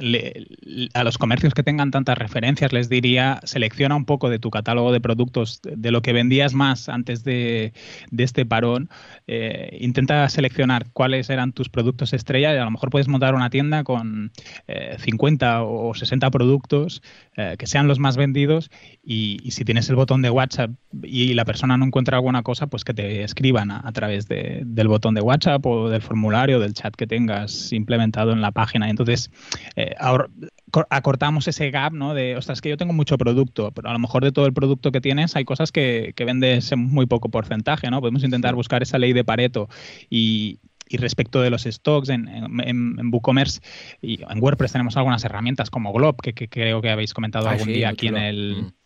le, 0.00 0.46
a 0.94 1.04
los 1.04 1.18
comercios 1.18 1.52
que 1.52 1.62
tengan 1.62 1.90
tantas 1.90 2.16
referencias 2.16 2.72
les 2.72 2.88
diría 2.88 3.40
selecciona 3.44 3.96
un 3.96 4.06
poco 4.06 4.30
de 4.30 4.38
tu 4.38 4.50
catálogo 4.50 4.92
de 4.92 5.00
productos 5.00 5.60
de 5.62 5.90
lo 5.90 6.00
que 6.00 6.12
vendías 6.12 6.54
más 6.54 6.88
antes 6.88 7.24
de, 7.24 7.72
este 8.16 8.46
parón. 8.46 8.88
Eh, 9.26 9.76
intenta 9.80 10.28
seleccionar 10.28 10.86
cuáles 10.92 11.28
eran 11.30 11.52
tus 11.52 11.68
productos 11.68 12.12
estrella 12.12 12.54
y 12.54 12.56
a 12.56 12.64
lo 12.64 12.70
mejor 12.70 12.90
puedes 12.90 13.08
montar 13.08 13.34
una 13.34 13.50
tienda 13.50 13.84
con 13.84 14.32
eh, 14.66 14.96
50 14.98 15.64
o 15.64 15.94
60 15.94 16.30
productos 16.30 17.02
eh, 17.36 17.56
que 17.58 17.66
sean 17.66 17.88
los 17.88 17.98
más 17.98 18.16
vendidos 18.16 18.70
y, 19.02 19.38
si 19.50 19.64
tienes 19.64 19.88
el 19.90 19.96
botón 19.96 20.22
de 20.22 20.30
WhatsApp 20.30 20.70
y 21.02 21.34
la 21.34 21.44
persona 21.44 21.76
no 21.76 21.84
encuentra 21.84 22.16
alguna 22.16 22.42
cosa, 22.42 22.68
pues 22.68 22.84
que 22.84 22.94
te 22.94 23.22
escriban 23.22 23.70
a, 23.70 23.80
a 23.84 23.92
través 23.92 24.28
de, 24.28 24.62
del 24.64 24.88
botón 24.88 25.14
de 25.14 25.20
WhatsApp 25.20 25.64
o 25.66 25.88
del 25.88 26.02
formulario, 26.02 26.60
del 26.60 26.74
chat 26.74 26.94
que 26.94 27.06
te 27.06 27.17
tengas 27.18 27.72
implementado 27.72 28.32
en 28.32 28.40
la 28.40 28.52
página. 28.52 28.88
Entonces, 28.88 29.30
eh, 29.74 29.94
ahora, 29.98 30.28
acortamos 30.88 31.48
ese 31.48 31.70
gap, 31.70 31.92
¿no? 31.92 32.14
De, 32.14 32.36
ostras, 32.36 32.60
que 32.60 32.68
yo 32.68 32.76
tengo 32.76 32.92
mucho 32.92 33.18
producto, 33.18 33.72
pero 33.72 33.88
a 33.88 33.92
lo 33.92 33.98
mejor 33.98 34.22
de 34.22 34.30
todo 34.30 34.46
el 34.46 34.52
producto 34.52 34.92
que 34.92 35.00
tienes 35.00 35.34
hay 35.34 35.44
cosas 35.44 35.72
que, 35.72 36.12
que 36.14 36.24
vendes 36.24 36.70
en 36.70 36.80
muy 36.80 37.06
poco 37.06 37.28
porcentaje, 37.28 37.90
¿no? 37.90 38.00
Podemos 38.00 38.22
intentar 38.22 38.54
buscar 38.54 38.82
esa 38.82 38.98
ley 38.98 39.12
de 39.12 39.24
Pareto 39.24 39.68
y, 40.08 40.60
y 40.88 40.98
respecto 40.98 41.40
de 41.40 41.50
los 41.50 41.64
stocks 41.64 42.08
en, 42.08 42.28
en, 42.28 42.60
en, 42.98 43.12
WooCommerce 43.12 43.60
y 44.00 44.20
en 44.22 44.40
WordPress 44.40 44.72
tenemos 44.72 44.96
algunas 44.96 45.24
herramientas 45.24 45.70
como 45.70 45.92
Glob, 45.92 46.20
que, 46.22 46.32
que 46.34 46.48
creo 46.48 46.80
que 46.80 46.90
habéis 46.90 47.14
comentado 47.14 47.48
ah, 47.48 47.52
algún 47.52 47.66
sí, 47.66 47.72
día 47.72 47.88
aquí 47.88 48.06
en 48.06 48.16
el, 48.16 48.56
mm 48.62 48.77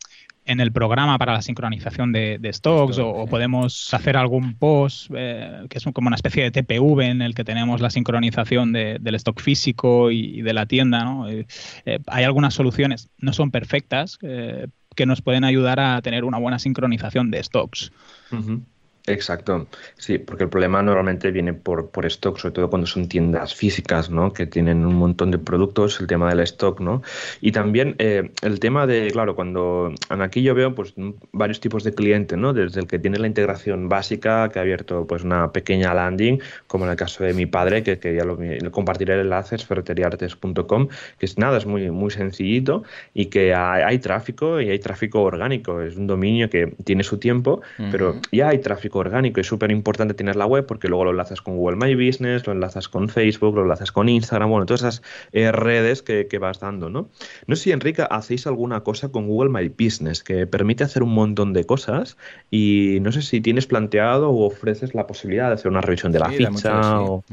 en 0.45 0.61
el 0.61 0.73
programa 0.73 1.19
para 1.19 1.33
la 1.33 1.43
sincronización 1.43 2.13
de, 2.13 2.39
de 2.39 2.53
stocks 2.53 2.93
Esto, 2.93 3.09
o, 3.09 3.23
o, 3.23 3.27
podemos 3.27 3.93
hacer 3.95 4.17
algún 4.17 4.55
post 4.55 5.11
eh, 5.15 5.67
que 5.71 5.79
es 5.79 5.85
como 5.93 6.09
una 6.09 6.17
especie 6.17 6.43
de 6.43 6.51
TPV 6.51 7.01
en 7.03 7.23
el 7.23 7.35
que 7.35 7.45
tenemos 7.45 7.81
la 7.81 7.91
sincronización 7.91 8.73
de, 8.73 8.99
del 9.01 9.15
stock 9.17 9.41
físico 9.41 10.11
y, 10.11 10.39
y 10.39 10.43
de 10.43 10.53
la 10.53 10.67
tienda. 10.67 11.05
¿no? 11.05 11.29
Eh, 11.29 11.47
eh, 11.85 11.99
hay 12.07 12.25
algunas 12.25 12.55
soluciones, 12.55 13.09
no 13.19 13.33
son 13.33 13.51
perfectas, 13.51 14.19
eh, 14.23 14.67
que 14.97 15.07
nos 15.07 15.23
pueden 15.23 15.45
ayudar 15.45 15.81
a 15.81 16.03
tener 16.03 16.25
una 16.25 16.39
buena 16.39 16.59
sincronización 16.59 17.31
de 17.31 17.43
stocks. 17.43 17.93
Uh 18.31 18.37
-huh. 18.37 18.63
Exacto, 19.07 19.67
sí, 19.97 20.19
porque 20.19 20.45
el 20.45 20.51
problema 20.51 20.81
normalmente 20.81 21.33
viene 21.33 21.55
por, 21.55 21.91
por 21.91 22.07
stock, 22.07 22.39
sobre 22.39 22.55
todo 22.55 22.71
cuando 22.71 22.87
son 22.87 23.09
tiendas 23.09 23.53
físicas, 23.53 24.11
¿no? 24.11 24.33
Que 24.33 24.47
tienen 24.47 24.87
un 24.87 24.95
montón 24.95 25.33
de 25.33 25.39
productos, 25.39 26.01
el 26.01 26.07
tema 26.07 26.29
del 26.29 26.39
stock, 26.41 26.79
¿no? 26.79 27.03
Y 27.41 27.51
también 27.51 27.97
eh, 27.99 28.31
el 28.43 28.61
tema 28.61 28.87
de, 28.87 29.11
claro, 29.11 29.35
cuando 29.35 29.93
aquí 30.09 30.43
yo 30.43 30.55
veo 30.55 30.77
pues 30.77 30.95
varios 31.33 31.59
tipos 31.59 31.83
de 31.83 31.93
clientes, 31.95 32.39
¿no? 32.39 32.53
Desde 32.53 32.81
el 32.81 32.87
que 32.87 33.01
tiene 33.01 33.19
la 33.19 33.27
integración 33.27 33.89
básica, 33.89 34.49
que 34.51 34.61
ha 34.61 34.63
abierto 34.63 35.05
pues 35.05 35.25
una 35.25 35.51
pequeña 35.51 35.93
landing, 35.95 36.41
como 36.69 36.85
en 36.85 36.93
el 36.93 36.97
caso 36.97 37.25
de 37.25 37.35
mi 37.35 37.47
padre, 37.47 37.83
que, 37.83 37.99
que 37.99 38.15
ya 38.15 38.25
lo, 38.25 38.39
compartiré 38.71 39.15
el 39.15 39.21
enlace, 39.23 39.57
es 39.57 39.67
ferreteriartes.com, 39.67 40.89
que 41.19 41.27
es 41.27 41.39
nada, 41.39 41.59
es 41.59 41.67
muy, 41.67 41.91
muy 41.91 42.13
sencillito 42.13 42.85
y 43.15 43.27
que 43.27 43.53
hay, 43.53 43.83
hay, 43.83 43.99
tráfico 43.99 44.61
y 44.61 44.71
hay 44.71 44.79
tráfico 44.79 45.23
orgánico, 45.23 45.81
es 45.81 45.97
un 45.97 46.07
dominio 46.07 46.49
que 46.49 46.69
tiene 46.85 47.03
su 47.03 47.19
tiempo, 47.19 47.63
pero 47.91 48.21
ya 48.31 48.51
hay 48.51 48.59
tráfico 48.59 48.92
orgánico. 48.99 49.41
Es 49.41 49.47
súper 49.47 49.71
importante 49.71 50.15
tener 50.15 50.37
la 50.37 50.47
web 50.47 50.67
porque 50.67 50.89
luego 50.89 51.05
lo 51.05 51.11
enlazas 51.11 51.41
con 51.41 51.57
Google 51.57 51.77
My 51.77 51.95
Business, 51.95 52.47
lo 52.47 52.53
enlazas 52.53 52.89
con 52.89 53.09
Facebook, 53.09 53.55
lo 53.55 53.63
enlazas 53.63 53.93
con 53.93 54.09
Instagram, 54.09 54.51
bueno, 54.51 54.67
todas 54.67 54.83
esas 54.83 55.03
eh, 55.33 55.53
redes 55.53 56.03
que, 56.03 56.27
vas 56.39 56.61
dando, 56.61 56.91
¿no? 56.91 57.09
No 57.47 57.57
sé 57.57 57.65
si, 57.65 57.73
Enrique, 57.73 58.05
hacéis 58.11 58.47
alguna 58.47 58.81
cosa 58.81 59.11
con 59.11 59.29
Google 59.29 59.51
My 59.51 59.69
Business 59.69 60.25
que 60.25 60.47
permite 60.47 60.85
hacer 60.85 61.03
un 61.03 61.15
montón 61.15 61.53
de 61.53 61.65
cosas 61.65 62.17
y 62.51 62.99
no 63.01 63.13
sé 63.13 63.23
si 63.23 63.41
tienes 63.41 63.67
planteado 63.67 64.31
o 64.31 64.47
ofreces 64.47 64.95
la 64.95 65.07
posibilidad 65.07 65.49
de 65.49 65.55
hacer 65.55 65.71
una 65.71 65.81
revisión 65.81 66.11
de 66.11 66.19
la 66.19 66.31
ficha 66.31 67.01
o... 67.01 67.25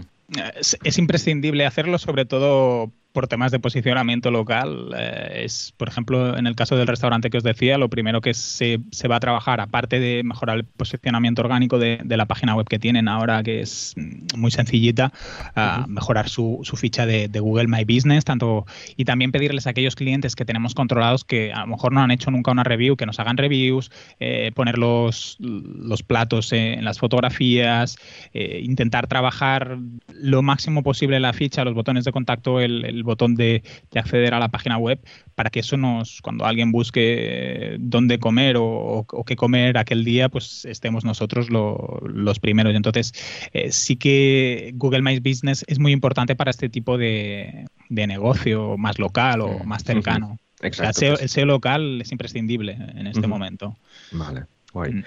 es, 0.84 0.98
imprescindible 0.98 1.66
hacerlo, 1.66 1.98
sobre 1.98 2.26
todo 2.26 2.92
por 3.12 3.28
temas 3.28 3.52
de 3.52 3.60
posicionamiento 3.60 4.30
local, 4.32 4.94
eh, 4.98 5.44
es, 5.46 5.74
por 5.78 5.88
ejemplo, 5.88 6.38
en 6.38 6.46
el 6.46 6.56
caso 6.56 6.76
del 6.76 6.88
restaurante 6.88 7.30
que 7.30 7.38
os 7.38 7.44
decía, 7.44 7.78
lo 7.78 7.90
primero 7.90 8.22
que 8.22 8.34
se, 8.34 8.80
se 8.92 9.08
va 9.08 9.16
a 9.16 9.20
trabajar, 9.20 9.62
aparte 9.62 10.00
de 10.00 10.24
mejorar 10.24 10.58
el 10.58 10.64
posicionamiento 10.66 11.42
orgánico 11.42 11.80
de, 11.80 12.00
de, 12.04 12.18
la 12.18 12.26
página 12.26 12.56
web 12.56 12.68
que 12.68 12.78
tienen 12.78 13.08
ahora, 13.08 13.42
que 13.42 13.62
es 13.62 13.96
muy 14.36 14.52
sencillita, 14.52 15.12
a 15.56 15.86
mejorar 15.88 16.30
su, 16.30 16.60
su 16.64 16.76
ficha 16.76 17.06
de, 17.06 17.28
de, 17.28 17.40
Google 17.40 17.68
My 17.68 17.84
Business, 17.84 18.26
tanto 18.26 18.66
y 18.96 19.06
también 19.06 19.32
pedirles 19.32 19.66
a 19.66 19.72
aquellos 19.72 19.96
clientes 19.96 20.36
que 20.36 20.46
tenemos 20.46 20.76
controlados 20.76 21.24
que 21.24 21.52
a 21.54 21.62
lo 21.62 21.68
mejor 21.68 21.94
no 21.94 22.02
han 22.02 22.12
hecho 22.12 22.30
nunca 22.32 22.52
una 22.52 22.64
review, 22.64 22.96
que 22.96 23.06
nos 23.06 23.20
hagan 23.20 23.38
reviews, 23.38 23.92
eh, 24.20 24.52
poner 24.54 24.78
los, 24.78 25.38
los 25.40 26.04
platos 26.04 26.52
en 26.54 26.84
las 26.84 27.00
fotografías, 27.00 27.98
eh, 28.34 28.62
intentar 28.64 29.08
trabajar 29.08 29.78
lo 30.14 30.42
máximo 30.42 30.84
posible 30.84 31.20
la 31.20 31.34
ficha, 31.34 31.64
los 31.64 31.74
botones 31.74 32.04
de 32.06 32.12
contacto, 32.12 32.60
el 32.60 32.99
el 32.99 32.99
botón 33.04 33.36
de, 33.36 33.64
acceder 33.96 34.34
a 34.34 34.40
la 34.40 34.50
página 34.50 34.78
web 34.78 35.00
para 35.36 35.50
que 35.50 35.60
eso 35.60 35.78
nos, 35.78 36.22
cuando 36.22 36.46
alguien 36.46 36.72
busque 36.72 37.78
dónde 37.80 38.20
comer 38.20 38.56
o, 38.58 39.06
qué 39.26 39.36
comer 39.36 39.78
aquel 39.78 40.04
día, 40.04 40.30
pues 40.30 40.66
estemos 40.66 41.06
nosotros 41.06 41.48
los 41.50 42.40
primeros. 42.40 42.76
Entonces, 42.76 43.14
eh, 43.54 43.72
sí 43.72 43.96
que 43.96 44.72
Google 44.76 45.02
My 45.02 45.20
Business 45.20 45.64
es 45.68 45.80
muy 45.80 45.92
importante 45.92 46.36
para 46.36 46.52
este 46.52 46.70
tipo 46.70 46.98
de, 46.98 47.66
negocio 47.90 48.78
más 48.78 49.00
local 49.00 49.42
o 49.42 49.64
más 49.64 49.84
cercano. 49.84 50.38
Exacto, 50.62 51.18
el, 51.20 51.30
SEO, 51.30 51.46
local 51.46 52.02
es 52.02 52.12
imprescindible 52.12 52.74
en 52.74 53.08
este 53.08 53.28
momento. 53.28 53.78
Vale. 54.12 54.46
Mm. 54.88 55.04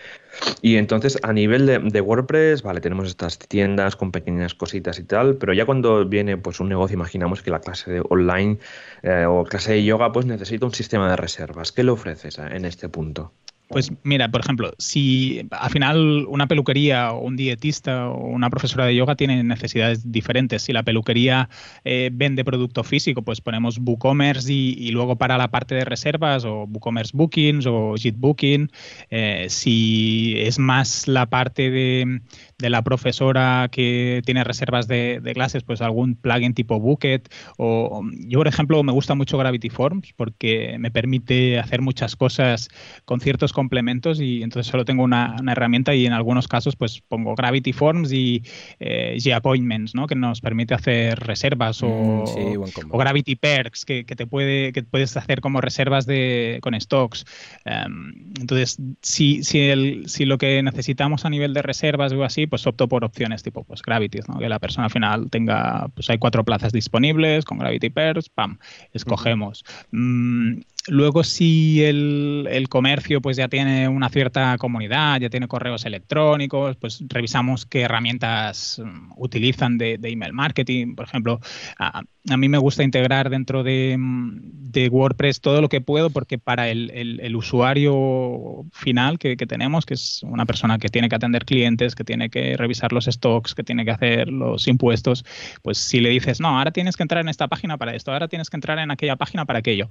Y 0.62 0.76
entonces, 0.76 1.18
a 1.22 1.32
nivel 1.32 1.66
de, 1.66 2.00
WordPress, 2.00 2.62
vale, 2.62 2.80
tenemos 2.80 3.08
estas 3.08 3.38
tiendas 3.38 3.96
con 3.96 4.12
pequeñas 4.12 4.54
cositas 4.54 4.98
y 4.98 5.04
tal, 5.04 5.36
pero 5.36 5.52
ya 5.52 5.66
cuando 5.66 6.06
viene 6.06 6.36
pues 6.36 6.60
un 6.60 6.68
negocio, 6.68 6.94
imaginamos 6.94 7.42
que 7.42 7.50
la 7.50 7.60
clase 7.60 7.90
de 7.90 8.02
online 8.08 8.58
eh, 9.02 9.26
o 9.26 9.44
clase 9.44 9.72
de 9.72 9.84
yoga, 9.84 10.12
pues 10.12 10.26
necesita 10.26 10.66
un 10.66 10.74
sistema 10.74 11.10
de 11.10 11.16
reservas. 11.16 11.72
¿Qué 11.72 11.84
le 11.84 11.90
ofreces 11.90 12.38
eh, 12.38 12.48
en 12.52 12.64
este 12.64 12.88
punto? 12.88 13.32
Pues 13.72 13.90
mira, 14.02 14.30
por 14.30 14.42
ejemplo, 14.42 14.74
si 14.78 15.48
al 15.50 15.70
final 15.70 16.26
una 16.28 16.46
peluquería 16.46 17.12
o 17.12 17.20
un 17.20 17.36
dietista 17.36 18.10
o 18.10 18.26
una 18.26 18.50
profesora 18.50 18.84
de 18.84 18.94
yoga 18.94 19.16
tienen 19.16 19.48
necesidades 19.48 20.12
diferentes. 20.12 20.62
Si 20.62 20.74
la 20.74 20.82
peluquería 20.82 21.48
eh, 21.84 22.10
vende 22.12 22.44
producto 22.44 22.84
físico, 22.84 23.22
pues 23.22 23.40
ponemos 23.40 23.78
WooCommerce 23.78 24.52
y, 24.52 24.90
luego 24.90 25.16
para 25.16 25.38
la 25.38 25.50
parte 25.50 25.74
de 25.74 25.86
reservas 25.86 26.44
o 26.44 26.64
WooCommerce 26.64 27.12
Bookings 27.16 27.64
o 27.66 27.94
Jit 27.96 28.16
Booking. 28.18 28.70
Eh, 29.10 29.46
si 29.48 30.34
es 30.36 30.58
más 30.58 31.08
la 31.08 31.24
parte 31.26 31.70
de, 31.70 32.20
de 32.58 32.70
la 32.70 32.82
profesora 32.82 33.68
que 33.70 34.22
tiene 34.24 34.44
reservas 34.44 34.86
de, 34.88 35.20
clases, 35.34 35.62
pues 35.62 35.80
algún 35.80 36.14
plugin 36.14 36.54
tipo 36.54 36.78
Bucket. 36.78 37.28
O 37.58 38.02
yo, 38.26 38.38
por 38.38 38.48
ejemplo, 38.48 38.82
me 38.82 38.92
gusta 38.92 39.14
mucho 39.14 39.38
Gravity 39.38 39.70
Forms 39.70 40.12
porque 40.16 40.76
me 40.78 40.90
permite 40.90 41.58
hacer 41.58 41.80
muchas 41.80 42.16
cosas 42.16 42.68
con 43.04 43.20
ciertos 43.20 43.52
complementos 43.52 44.20
y 44.20 44.42
entonces 44.42 44.70
solo 44.70 44.84
tengo 44.84 45.02
una, 45.02 45.36
herramienta 45.50 45.94
y 45.94 46.06
en 46.06 46.12
algunos 46.12 46.48
casos 46.48 46.76
pues 46.76 47.02
pongo 47.06 47.34
Gravity 47.34 47.72
Forms 47.72 48.12
y 48.12 48.42
eh, 48.80 49.16
G-Appointments, 49.18 49.94
¿no? 49.94 50.06
que 50.06 50.14
nos 50.14 50.40
permite 50.40 50.74
hacer 50.74 51.18
reservas 51.18 51.82
o, 51.82 52.24
mm, 52.24 52.96
Gravity 52.96 53.36
Perks 53.36 53.84
que, 53.84 54.04
te 54.04 54.26
puede, 54.26 54.72
que 54.72 54.82
puedes 54.82 55.16
hacer 55.16 55.40
como 55.40 55.60
reservas 55.60 56.06
de, 56.06 56.58
con 56.62 56.78
stocks. 56.80 57.24
Em, 57.64 58.12
entonces, 58.40 58.78
si, 59.02 59.42
si, 59.42 59.60
el, 59.60 60.08
si 60.08 60.24
lo 60.24 60.38
que 60.38 60.62
necesitamos 60.62 61.24
a 61.24 61.30
nivel 61.30 61.54
de 61.54 61.62
reservas 61.62 62.12
o 62.12 62.24
así, 62.24 62.41
pues 62.46 62.66
opto 62.66 62.88
por 62.88 63.04
opciones 63.04 63.42
tipo 63.42 63.64
pues 63.64 63.82
Gravity, 63.82 64.20
¿no? 64.28 64.38
que 64.38 64.48
la 64.48 64.58
persona 64.58 64.86
al 64.86 64.90
final 64.90 65.30
tenga, 65.30 65.88
pues 65.94 66.08
hay 66.10 66.18
cuatro 66.18 66.44
plazas 66.44 66.72
disponibles 66.72 67.44
con 67.44 67.58
Gravity 67.58 67.90
Pairs, 67.90 68.28
pam, 68.28 68.58
escogemos. 68.92 69.64
Mm, 69.90 70.60
luego 70.88 71.22
si 71.24 71.82
el, 71.84 72.48
el, 72.50 72.68
comercio 72.68 73.20
pues 73.20 73.36
ya 73.36 73.48
tiene 73.48 73.88
una 73.88 74.08
cierta 74.08 74.56
comunidad, 74.58 75.20
ya 75.20 75.30
tiene 75.30 75.48
correos 75.48 75.84
electrónicos, 75.84 76.76
pues 76.76 77.02
revisamos 77.08 77.66
qué 77.66 77.82
herramientas 77.82 78.80
mm, 78.84 79.12
utilizan 79.16 79.78
de, 79.78 79.98
de 79.98 80.10
email 80.10 80.32
marketing, 80.32 80.94
por 80.94 81.06
ejemplo. 81.06 81.40
A, 81.78 82.02
a, 82.28 82.36
mí 82.36 82.48
me 82.48 82.58
gusta 82.58 82.82
integrar 82.82 83.30
dentro 83.30 83.62
de, 83.62 83.96
mm, 83.98 84.70
de, 84.72 84.88
WordPress 84.88 85.40
todo 85.40 85.60
lo 85.60 85.68
que 85.68 85.80
puedo 85.80 86.10
porque 86.10 86.38
para 86.38 86.68
el, 86.68 86.90
el, 86.90 87.20
el 87.20 87.36
usuario 87.36 88.66
final 88.72 89.18
que, 89.18 89.36
que 89.36 89.46
tenemos, 89.46 89.86
que 89.86 89.94
es 89.94 90.22
una 90.24 90.46
persona 90.46 90.78
que 90.78 90.88
tiene 90.88 91.08
que 91.08 91.16
atender 91.16 91.44
clientes, 91.44 91.94
que 91.94 92.04
tiene 92.04 92.28
que 92.28 92.56
revisar 92.56 92.92
los 92.92 93.04
stocks, 93.06 93.54
que 93.54 93.62
tiene 93.62 93.84
que 93.84 93.92
hacer 93.92 94.28
los 94.28 94.66
impuestos, 94.66 95.24
pues 95.62 95.78
si 95.78 96.00
le 96.00 96.10
dices, 96.10 96.40
no, 96.40 96.58
ahora 96.58 96.72
tienes 96.72 96.96
que 96.96 97.04
entrar 97.04 97.22
en 97.22 97.28
esta 97.28 97.48
página 97.48 97.78
para 97.78 97.94
esto, 97.94 98.12
ahora 98.12 98.28
tienes 98.28 98.50
que 98.50 98.56
entrar 98.56 98.78
en 98.78 98.90
aquella 98.90 99.16
página 99.16 99.44
para 99.44 99.60
aquello, 99.60 99.88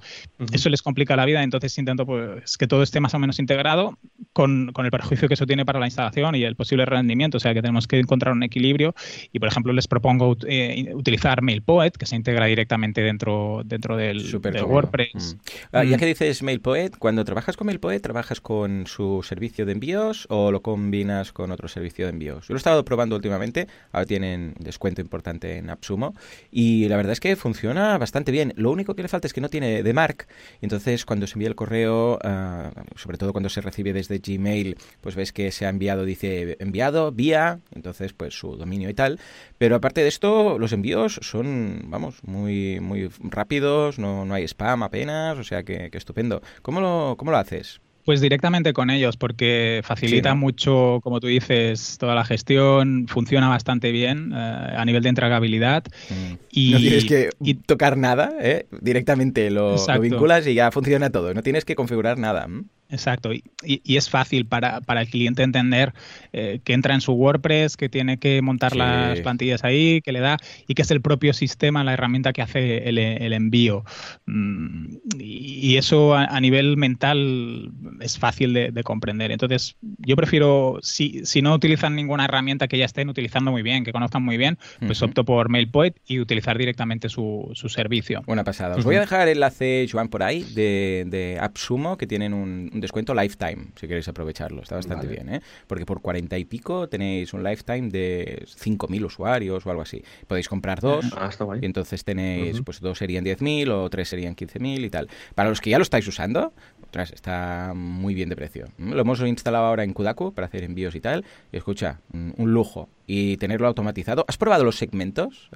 eso 0.52 0.70
les 0.70 0.81
complica 0.84 1.16
la 1.16 1.26
vida, 1.26 1.44
entonces 1.44 1.78
intento 1.78 2.06
pues, 2.06 2.58
que 2.58 2.68
todo 2.68 2.84
esté 2.84 3.00
más 3.00 3.14
o 3.14 3.20
menos 3.20 3.40
integrado 3.40 3.98
con, 4.34 4.72
con, 4.74 4.86
el 4.86 4.92
perjuicio 4.92 5.28
que 5.28 5.34
eso 5.34 5.46
tiene 5.46 5.66
para 5.66 5.80
la 5.80 5.88
instalación 5.88 6.36
y 6.36 6.44
el 6.44 6.56
posible 6.56 6.86
rendimiento, 6.86 7.38
o 7.38 7.40
sea 7.40 7.54
que 7.54 7.62
tenemos 7.62 7.88
que 7.88 8.00
encontrar 8.00 8.34
un 8.34 8.44
equilibrio 8.44 8.96
y, 9.32 9.40
por 9.40 9.48
ejemplo, 9.50 9.74
les 9.74 9.88
propongo 9.88 10.38
eh, 10.48 10.92
utilizar 10.94 11.42
MailPoet, 11.42 11.92
que 11.92 12.06
se 12.06 12.16
integra 12.16 12.46
directamente 12.46 13.02
dentro, 13.02 13.62
dentro 13.66 13.98
del, 13.98 14.24
WordPress. 14.66 15.36
Mm. 15.36 15.40
Ah, 15.72 15.84
ya 15.84 15.98
mm. 15.98 16.00
que 16.00 16.06
dices 16.06 16.44
MailPoet, 16.44 16.98
cuando 16.98 17.26
trabajas 17.26 17.58
con 17.58 17.68
MailPoet, 17.68 18.02
¿trabajas 18.02 18.42
con 18.42 18.88
su 18.88 19.24
servicio 19.24 19.66
de 19.66 19.74
envíos 19.74 20.28
o 20.30 20.52
lo 20.52 20.62
combinas 20.62 21.32
con 21.32 21.52
otro 21.52 21.68
servicio 21.68 22.06
de 22.06 22.12
envíos? 22.12 22.48
Yo 22.48 22.54
lo 22.54 22.58
he 22.58 22.60
estado 22.60 22.86
probando 22.86 23.16
últimamente, 23.16 23.68
ahora 23.92 24.06
tienen 24.06 24.54
descuento 24.60 25.02
importante 25.02 25.58
en 25.58 25.70
Absumo 25.70 26.16
y 26.52 26.88
la 26.88 26.98
verdad 26.98 27.14
es 27.14 27.20
que 27.20 27.36
funciona 27.36 27.98
bastante 27.98 28.32
bien. 28.32 28.54
Lo 28.56 28.72
único 28.72 28.96
que 28.96 29.02
le 29.02 29.08
falta 29.08 29.28
es 29.28 29.34
que 29.34 29.42
no 29.42 29.50
tiene 29.50 29.84
de 29.84 29.94
mark, 29.94 30.28
entonces 30.72 31.06
cuando 31.06 31.28
se 31.28 31.34
envía 31.34 31.50
el 31.50 31.56
correo, 31.56 32.18
ah, 32.24 32.72
sobre 32.96 33.18
todo 33.18 33.34
cuando 33.34 33.50
se 33.50 33.60
recibe 33.60 33.92
desde 33.92 34.20
Gmail, 34.20 34.78
pues 35.02 35.16
ves 35.16 35.34
que 35.34 35.52
se 35.52 35.66
ha 35.66 35.70
enviado, 35.70 36.06
dice 36.06 36.56
enviado 36.60 37.12
vía, 37.12 37.60
entonces 37.76 38.14
pues 38.14 38.34
su 38.34 38.56
dominio 38.56 38.90
y 38.90 38.94
tal, 38.94 39.20
pero 39.58 39.76
aparte 39.76 40.02
de 40.02 40.08
esto, 40.08 40.58
los 40.58 40.72
envíos 40.72 41.20
son, 41.22 41.82
vamos, 41.88 42.24
muy, 42.24 42.80
muy 42.80 43.10
rápidos, 43.20 44.00
no, 44.00 44.26
no 44.26 44.34
hay 44.34 44.46
spam 44.46 44.84
apenas, 44.84 45.38
o 45.38 45.44
sea 45.44 45.64
que, 45.64 45.90
que 45.92 45.98
estupendo. 45.98 46.42
¿Cómo 46.62 46.80
lo, 46.80 47.16
¿Cómo 47.18 47.32
lo 47.32 47.38
haces? 47.38 47.82
Pues 48.06 48.22
directamente 48.22 48.74
con 48.74 48.90
ellos, 48.90 49.18
porque 49.18 49.82
facilita 49.84 50.34
mucho, 50.34 51.00
como 51.04 51.20
tú 51.20 51.28
dices, 51.28 51.98
toda 52.00 52.16
la 52.16 52.26
gestión, 52.26 53.06
funciona 53.08 53.48
bastante 53.48 53.92
bien 53.92 54.32
eh, 54.34 54.36
a 54.36 54.84
nivel 54.86 55.04
de 55.04 55.10
entregabilidad. 55.10 55.84
Mm. 56.10 56.34
Y, 56.52 56.72
no 56.72 56.78
tienes 56.80 57.06
que 57.06 57.30
tocar 57.66 57.98
nada, 57.98 58.34
¿eh? 58.40 58.66
directamente 58.82 59.52
lo, 59.52 59.76
lo, 59.76 60.00
vinculas 60.00 60.48
y 60.48 60.54
ya 60.54 60.72
funciona 60.72 61.10
todo, 61.10 61.34
no 61.34 61.44
tienes 61.44 61.66
que 61.66 61.76
configurar 61.76 62.18
nada. 62.18 62.48
Exacto, 62.92 63.34
y, 63.34 63.44
y, 63.64 63.96
es 63.96 64.10
fácil 64.10 64.46
para, 64.46 64.82
para, 64.82 65.02
el 65.02 65.08
cliente 65.08 65.44
entender 65.44 65.94
eh, 66.34 66.60
que 66.66 66.74
entra 66.74 66.94
en 66.94 67.00
su 67.00 67.14
WordPress, 67.14 67.78
que 67.78 67.88
tiene 67.88 68.18
que 68.18 68.42
montar 68.42 68.76
las 68.76 69.22
plantillas 69.22 69.64
ahí, 69.64 70.02
que 70.02 70.12
le 70.12 70.20
da, 70.20 70.38
y 70.68 70.74
que 70.74 70.82
es 70.82 70.92
el 70.92 71.02
propio 71.02 71.32
sistema, 71.32 71.86
la 71.86 71.94
herramienta 71.94 72.34
que 72.34 72.42
hace 72.42 72.90
el, 72.90 72.98
el 72.98 73.32
envío. 73.32 73.86
Mm, 74.26 74.98
y, 75.20 75.78
eso 75.78 76.16
a, 76.16 76.40
nivel 76.42 76.76
mental 76.76 77.72
es 78.02 78.20
fácil 78.20 78.54
de, 78.54 78.84
comprender. 78.84 79.32
Entonces, 79.32 79.78
yo 80.00 80.18
prefiero, 80.18 80.80
si, 80.82 81.26
si, 81.26 81.42
no 81.42 81.54
utilizan 81.54 81.96
ninguna 81.96 82.26
herramienta 82.26 82.68
que 82.68 82.78
ya 82.78 82.86
estén 82.86 83.08
utilizando 83.08 83.52
muy 83.52 83.62
bien, 83.62 83.86
que 83.86 83.94
conozcan 83.94 84.22
muy 84.22 84.36
bien, 84.36 84.58
pues 84.86 85.02
opto 85.02 85.24
por 85.24 85.48
MailPoet 85.48 85.96
y 86.06 86.20
utilizar 86.20 86.58
directamente 86.58 87.08
su, 87.08 87.50
su 87.54 87.70
servicio. 87.70 88.22
Buena 88.26 88.44
pasada. 88.44 88.76
Os 88.76 88.84
voy 88.84 88.98
a 88.98 89.00
dejar 89.00 89.22
el 89.30 89.38
enlace, 89.38 89.88
Joan, 89.90 90.10
por 90.10 90.24
ahí, 90.24 90.44
de, 90.54 91.06
de 91.08 91.38
AppSumo, 91.40 91.98
que 91.98 92.06
tienen 92.06 92.34
un 92.34 92.81
descuento 92.82 93.14
lifetime, 93.14 93.68
si 93.76 93.88
queréis 93.88 94.08
aprovecharlo. 94.08 94.62
Está 94.62 94.76
bastante 94.76 95.08
bien, 95.08 95.30
¿eh? 95.34 95.42
Porque 95.68 95.86
por 95.86 96.02
40 96.02 96.38
y 96.38 96.46
pico 96.46 96.90
tenéis 96.90 97.34
un 97.34 97.44
lifetime 97.44 97.90
de 97.90 98.44
5.000 98.46 99.06
usuarios 99.06 99.66
o 99.66 99.70
algo 99.70 99.82
así. 99.82 100.04
Podéis 100.28 100.50
comprar 100.50 100.82
dos 100.82 101.06
ah, 101.16 101.30
y 101.62 101.66
entonces 101.66 102.04
tenéis, 102.04 102.62
pues 102.62 102.80
dos 102.82 102.98
serían 102.98 103.24
10.000 103.24 103.70
o 103.72 103.90
tres 103.90 104.10
serían 104.10 104.36
15.000 104.36 104.86
y 104.86 104.90
tal. 104.90 105.08
Para 105.36 105.50
los 105.50 105.62
que 105.62 105.70
ya 105.70 105.78
lo 105.78 105.84
estáis 105.84 106.08
usando, 106.08 106.54
está 106.94 107.74
muy 107.76 108.14
bien 108.14 108.30
de 108.30 108.36
precio. 108.36 108.68
Lo 108.78 109.02
hemos 109.02 109.22
instalado 109.22 109.66
ahora 109.66 109.84
en 109.84 109.94
Kudaku 109.94 110.34
para 110.34 110.48
hacer 110.48 110.64
envíos 110.64 110.96
y 110.96 111.02
tal. 111.02 111.24
Y 111.52 111.58
escucha, 111.58 112.00
un 112.12 112.54
lujo 112.54 112.90
y 113.14 113.36
tenerlo 113.36 113.68
automatizado. 113.68 114.24
¿Has 114.30 114.38
probado 114.38 114.64
los 114.64 114.78
segmentos? 114.78 115.50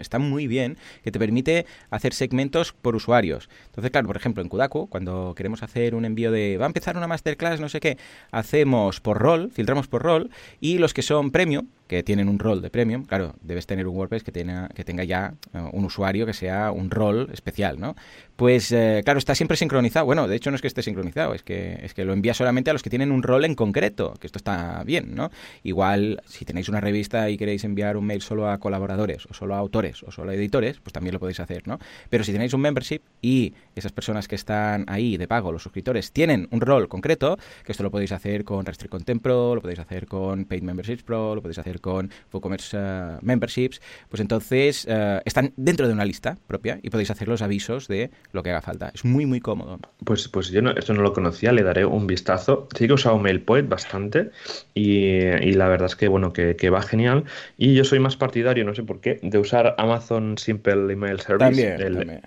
está 0.00 0.18
muy 0.18 0.48
bien, 0.48 0.78
que 1.04 1.12
te 1.12 1.18
permite 1.20 1.64
hacer 1.90 2.12
segmentos 2.12 2.72
por 2.72 2.96
usuarios. 2.96 3.48
Entonces, 3.66 3.92
claro, 3.92 4.08
por 4.08 4.16
ejemplo, 4.16 4.42
en 4.42 4.48
Kudaku, 4.48 4.88
cuando 4.88 5.32
queremos 5.36 5.62
hacer 5.62 5.94
un 5.94 6.04
envío 6.04 6.32
de 6.32 6.56
va 6.58 6.66
a 6.66 6.66
empezar 6.66 6.96
una 6.96 7.06
masterclass, 7.06 7.60
no 7.60 7.68
sé 7.68 7.78
qué, 7.78 7.98
hacemos 8.32 9.00
por 9.00 9.18
rol, 9.18 9.50
filtramos 9.52 9.86
por 9.86 10.02
rol, 10.02 10.30
y 10.60 10.78
los 10.78 10.92
que 10.92 11.02
son 11.02 11.30
premium, 11.30 11.68
que 11.88 12.02
tienen 12.02 12.28
un 12.28 12.38
rol 12.38 12.60
de 12.60 12.70
premium, 12.70 13.04
claro, 13.04 13.34
debes 13.40 13.66
tener 13.66 13.88
un 13.88 13.96
WordPress 13.96 14.22
que 14.22 14.30
tenga, 14.30 14.68
que 14.68 14.84
tenga 14.84 15.04
ya 15.04 15.34
eh, 15.54 15.70
un 15.72 15.84
usuario 15.86 16.26
que 16.26 16.34
sea 16.34 16.70
un 16.70 16.90
rol 16.90 17.30
especial, 17.32 17.80
¿no? 17.80 17.96
Pues 18.36 18.70
eh, 18.70 19.00
claro, 19.04 19.18
está 19.18 19.34
siempre 19.34 19.56
sincronizado. 19.56 20.04
Bueno, 20.06 20.28
de 20.28 20.36
hecho 20.36 20.50
no 20.50 20.56
es 20.56 20.60
que 20.62 20.68
esté 20.68 20.82
sincronizado, 20.82 21.34
es 21.34 21.42
que, 21.42 21.80
es 21.82 21.94
que 21.94 22.04
lo 22.04 22.12
envía 22.12 22.34
solamente 22.34 22.70
a 22.70 22.72
los 22.74 22.82
que 22.82 22.90
tienen 22.90 23.10
un 23.10 23.22
rol 23.22 23.44
en 23.44 23.54
concreto, 23.54 24.14
que 24.20 24.26
esto 24.26 24.38
está 24.38 24.84
bien, 24.84 25.14
¿no? 25.14 25.30
Igual, 25.64 26.22
si 26.26 26.44
tenéis 26.44 26.68
una 26.68 26.80
revista 26.88 27.28
y 27.30 27.36
queréis 27.36 27.64
enviar 27.64 27.96
un 27.96 28.06
mail 28.06 28.22
solo 28.22 28.48
a 28.48 28.58
colaboradores, 28.58 29.26
o 29.26 29.34
solo 29.34 29.54
a 29.54 29.58
autores, 29.58 30.02
o 30.02 30.10
solo 30.10 30.30
a 30.30 30.34
editores, 30.34 30.80
pues 30.80 30.92
también 30.92 31.12
lo 31.14 31.20
podéis 31.20 31.40
hacer, 31.40 31.66
¿no? 31.68 31.78
Pero 32.08 32.24
si 32.24 32.32
tenéis 32.32 32.54
un 32.54 32.60
membership 32.60 33.00
y 33.22 33.54
esas 33.74 33.92
personas 33.92 34.26
que 34.28 34.34
están 34.34 34.84
ahí 34.88 35.16
de 35.16 35.28
pago, 35.28 35.52
los 35.52 35.62
suscriptores, 35.62 36.12
tienen 36.12 36.48
un 36.50 36.60
rol 36.60 36.88
concreto, 36.88 37.38
que 37.64 37.72
esto 37.72 37.82
lo 37.82 37.90
podéis 37.90 38.12
hacer 38.12 38.44
con 38.44 38.64
Restrict 38.64 38.90
Content 38.90 39.22
Pro, 39.22 39.54
lo 39.54 39.60
podéis 39.60 39.80
hacer 39.80 40.06
con 40.06 40.44
Paid 40.44 40.62
Memberships 40.62 41.02
Pro, 41.02 41.34
lo 41.34 41.42
podéis 41.42 41.58
hacer 41.58 41.80
con 41.80 42.10
WooCommerce 42.32 42.76
uh, 42.76 43.18
Memberships, 43.22 43.80
pues 44.08 44.20
entonces 44.20 44.86
uh, 44.86 45.20
están 45.24 45.52
dentro 45.56 45.86
de 45.86 45.92
una 45.92 46.04
lista 46.04 46.38
propia 46.46 46.80
y 46.82 46.90
podéis 46.90 47.10
hacer 47.10 47.28
los 47.28 47.42
avisos 47.42 47.88
de 47.88 48.10
lo 48.32 48.42
que 48.42 48.50
haga 48.50 48.62
falta. 48.62 48.90
Es 48.94 49.04
muy, 49.04 49.26
muy 49.26 49.40
cómodo. 49.40 49.78
Pues, 50.04 50.28
pues 50.28 50.48
yo 50.48 50.62
no, 50.62 50.70
esto 50.70 50.94
no 50.94 51.02
lo 51.02 51.12
conocía, 51.12 51.52
le 51.52 51.62
daré 51.62 51.84
un 51.84 52.06
vistazo. 52.06 52.68
Sí 52.76 52.86
que 52.86 52.92
he 52.92 52.94
usado 52.94 53.18
MailPoet 53.18 53.68
bastante 53.68 54.30
y, 54.74 55.52
la 55.52 55.68
verdad 55.68 55.86
es 55.86 55.96
que, 55.96 56.08
bueno, 56.08 56.32
que, 56.32 56.70
va 56.70 56.77
genial. 56.82 57.24
Y 57.56 57.74
yo 57.74 57.84
soy 57.84 57.98
más 57.98 58.16
partidario, 58.16 58.64
no 58.64 58.74
sé 58.74 58.82
por 58.82 59.00
qué, 59.00 59.18
de 59.22 59.38
usar 59.38 59.74
Amazon 59.78 60.38
Simple 60.38 60.92
Email 60.92 61.20
Service. 61.20 61.76
también. 61.78 62.22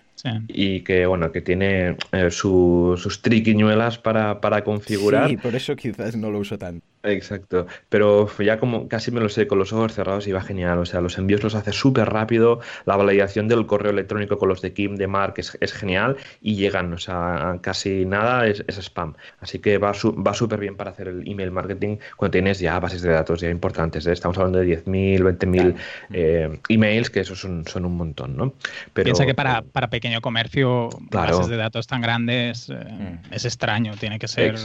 Y 0.48 0.82
que, 0.82 1.06
bueno, 1.06 1.32
que 1.32 1.42
tiene 1.42 1.98
eh, 2.12 2.30
sus 2.32 3.22
triquiñuelas 3.22 3.98
para, 3.98 4.42
para 4.42 4.64
configurar. 4.64 5.30
Sí, 5.30 5.38
por 5.38 5.56
eso 5.56 5.76
quizás 5.76 6.16
no 6.16 6.32
lo 6.32 6.40
uso 6.40 6.58
tanto. 6.58 6.86
Exacto, 7.04 7.66
pero 7.90 8.30
ya 8.38 8.60
como 8.60 8.88
casi 8.88 9.10
me 9.10 9.22
lo 9.22 9.30
sé 9.30 9.48
con 9.48 9.58
los 9.58 9.74
ojos 9.74 9.94
cerrados 9.94 10.28
y 10.28 10.32
va 10.32 10.42
genial, 10.42 10.78
o 10.78 10.86
sea, 10.86 11.02
los 11.02 11.18
envíos 11.18 11.42
los 11.42 11.56
hace 11.56 11.72
súper 11.72 12.10
rápido, 12.10 12.60
la 12.86 12.96
validación 12.96 13.48
del 13.48 13.66
correo 13.66 13.92
electrónico 13.92 14.38
con 14.38 14.50
los 14.50 14.62
de 14.62 14.74
Kim, 14.74 14.98
de 14.98 15.08
Mark 15.08 15.34
es, 15.38 15.58
es 15.62 15.74
genial 15.74 16.18
y 16.42 16.56
llegan, 16.56 16.94
o 16.94 17.00
sea, 17.00 17.58
casi 17.62 18.06
nada 18.06 18.46
es, 18.46 18.64
spam, 18.68 19.16
así 19.40 19.58
que 19.58 19.80
va 19.80 19.94
va 19.94 20.34
súper 20.36 20.60
bien 20.60 20.76
para 20.76 20.92
hacer 20.92 21.08
el 21.08 21.28
email 21.28 21.50
marketing 21.50 21.98
cuando 22.18 22.34
tienes 22.34 22.60
ya 22.60 22.80
bases 22.80 23.02
de 23.02 23.10
datos 23.10 23.42
ya 23.42 23.50
importantes, 23.50 24.06
¿eh? 24.06 24.12
estamos 24.12 24.38
hablando 24.38 24.60
de 24.60 24.68
10.000, 24.68 25.38
20.000 25.40 25.76
eh, 26.14 26.60
emails, 26.70 27.10
que 27.10 27.22
esos 27.22 27.40
son, 27.40 27.66
son 27.66 27.86
un 27.86 27.98
montón, 27.98 28.38
¿no? 28.38 28.54
Pero, 28.94 29.06
Piensa 29.06 29.26
que 29.26 29.34
para, 29.34 29.64
para 29.64 29.90
pequeño 30.12 30.22
comercio, 30.22 30.90
bases 31.10 31.48
de 31.48 31.56
datos 31.56 31.88
tan 31.88 32.02
grandes 32.02 32.70
eh, 32.70 32.74
mm. 32.74 33.34
es 33.34 33.46
extraño, 33.46 33.94
tiene 33.98 34.20
que 34.20 34.28
ser 34.28 34.56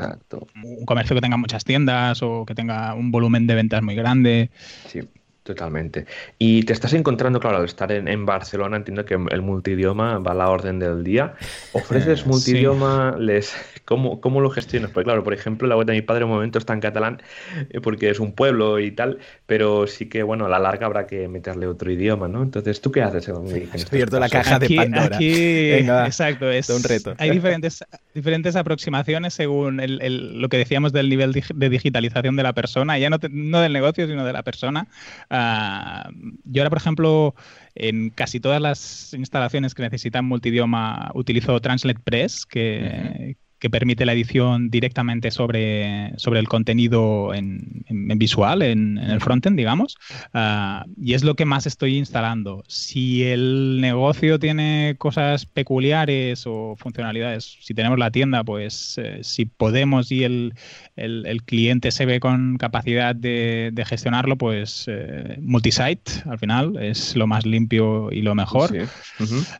un 0.63 0.85
comercio 0.85 1.15
que 1.15 1.23
tenga 1.23 1.37
muchas 1.37 1.65
tiendas 1.65 2.21
que 2.47 2.55
tenga 2.55 2.95
un 2.95 3.11
volumen 3.11 3.47
de 3.47 3.55
ventas 3.55 3.83
muy 3.83 3.95
grande. 3.95 4.51
Sí. 4.89 5.01
Totalmente. 5.47 6.07
Y 6.41 6.65
te 6.65 6.73
estás 6.73 6.93
encontrando, 6.93 7.39
claro, 7.39 7.59
al 7.59 7.67
estar 7.67 7.93
en, 7.93 8.27
Barcelona, 8.27 8.79
entiendo 8.79 9.05
que 9.05 9.15
el 9.15 9.43
multidioma 9.43 10.19
va 10.19 10.33
a 10.33 10.35
la 10.35 10.51
orden 10.51 10.81
del 10.81 11.05
día. 11.05 11.35
¿Ofreces 11.73 12.27
multidioma? 12.27 13.15
Les, 13.17 13.55
¿cómo, 13.85 14.21
¿Cómo 14.21 14.41
lo 14.41 14.51
gestionas? 14.51 14.91
Pues 14.91 15.05
claro, 15.05 15.23
por 15.23 15.33
ejemplo, 15.33 15.69
la 15.69 15.77
web 15.77 15.87
de 15.87 15.93
mi 15.93 16.03
padre 16.03 16.25
un 16.25 16.33
momento 16.33 16.59
está 16.59 16.73
en 16.73 16.81
catalán 16.81 17.23
eh, 17.71 17.81
porque 17.81 18.11
es 18.11 18.19
un 18.19 18.33
pueblo 18.33 18.81
y 18.81 18.91
tal, 18.91 19.19
pero 19.47 19.87
sí 19.87 20.07
que, 20.07 20.25
bueno, 20.25 20.47
a 20.47 20.49
la 20.49 20.59
larga 20.59 20.87
habrá 20.87 21.07
que 21.07 21.29
meterle 21.29 21.69
otro 21.69 21.91
idioma, 21.91 22.27
¿no? 22.27 22.43
Entonces, 22.43 22.81
¿tú 22.81 22.91
qué 22.91 23.03
haces? 23.03 23.29
Has 23.29 23.87
abierto 23.87 24.19
la 24.19 24.29
caja 24.29 24.59
de 24.59 24.69
Pandora. 24.75 25.17
Aquí, 25.17 25.73
exacto, 25.73 26.51
es 26.51 26.69
un 26.69 26.83
reto. 26.83 27.15
Hay 27.19 27.31
diferentes, 27.31 27.85
diferentes 28.13 28.57
aproximaciones 28.57 29.35
según 29.35 29.81
lo 29.81 30.49
que 30.49 30.57
decíamos 30.57 30.93
del 30.93 31.09
nivel 31.09 31.33
de 31.33 31.69
digitalización 31.69 32.35
de 32.35 32.43
la 32.43 32.55
persona, 32.55 32.99
ya 32.99 33.09
no, 33.09 33.19
no 33.31 33.61
del 33.61 33.73
negocio, 33.73 34.09
sino 34.09 34.25
de 34.25 34.33
la 34.33 34.43
persona. 34.43 34.89
Ah, 35.31 36.11
yo 36.45 36.63
ahora, 36.63 36.71
por 36.71 36.79
ejemplo, 36.79 37.35
en 37.77 38.11
casi 38.11 38.41
todas 38.41 38.61
las 38.61 39.15
instalaciones 39.15 39.75
que 39.75 39.83
necesitan 39.83 40.25
multidioma 40.25 41.13
utilizo 41.15 41.61
Translate 41.61 42.01
Press, 42.03 42.47
que, 42.47 43.37
que 43.59 43.71
permite 43.71 44.05
la 44.05 44.13
edición 44.13 44.71
directamente 44.71 45.31
sobre, 45.31 46.13
sobre 46.19 46.41
el 46.41 46.49
contenido 46.49 47.33
en, 47.35 47.85
visual, 48.19 48.63
en, 48.63 48.99
el 48.99 49.21
frontend, 49.21 49.57
digamos. 49.57 49.97
Ah, 50.35 50.85
y 51.01 51.15
es 51.15 51.25
lo 51.25 51.35
que 51.35 51.45
más 51.45 51.67
estoy 51.67 51.97
instalando. 51.97 52.65
Si 52.69 53.25
el 53.25 53.81
negocio 53.81 54.39
tiene 54.39 54.97
cosas 54.99 55.47
peculiares 55.47 56.45
o 56.47 56.77
funcionalidades, 56.79 57.57
si 57.61 57.75
tenemos 57.75 57.99
la 57.99 58.11
tienda, 58.11 58.45
pues 58.45 58.99
eh, 58.99 59.21
si 59.23 59.47
podemos 59.47 60.13
y 60.13 60.25
el, 60.25 60.55
el, 60.97 61.43
cliente 61.45 61.91
se 61.91 62.07
ve 62.07 62.21
con 62.21 62.57
capacidad 62.59 63.15
de, 63.15 63.73
gestionarlo, 63.87 64.37
pues 64.37 64.87
eh, 64.89 65.39
multisite 65.41 66.23
al 66.29 66.39
final 66.39 66.77
es 66.81 67.15
lo 67.15 67.27
más 67.27 67.47
limpio 67.47 68.11
y 68.11 68.23
lo 68.23 68.35
mejor. 68.35 68.89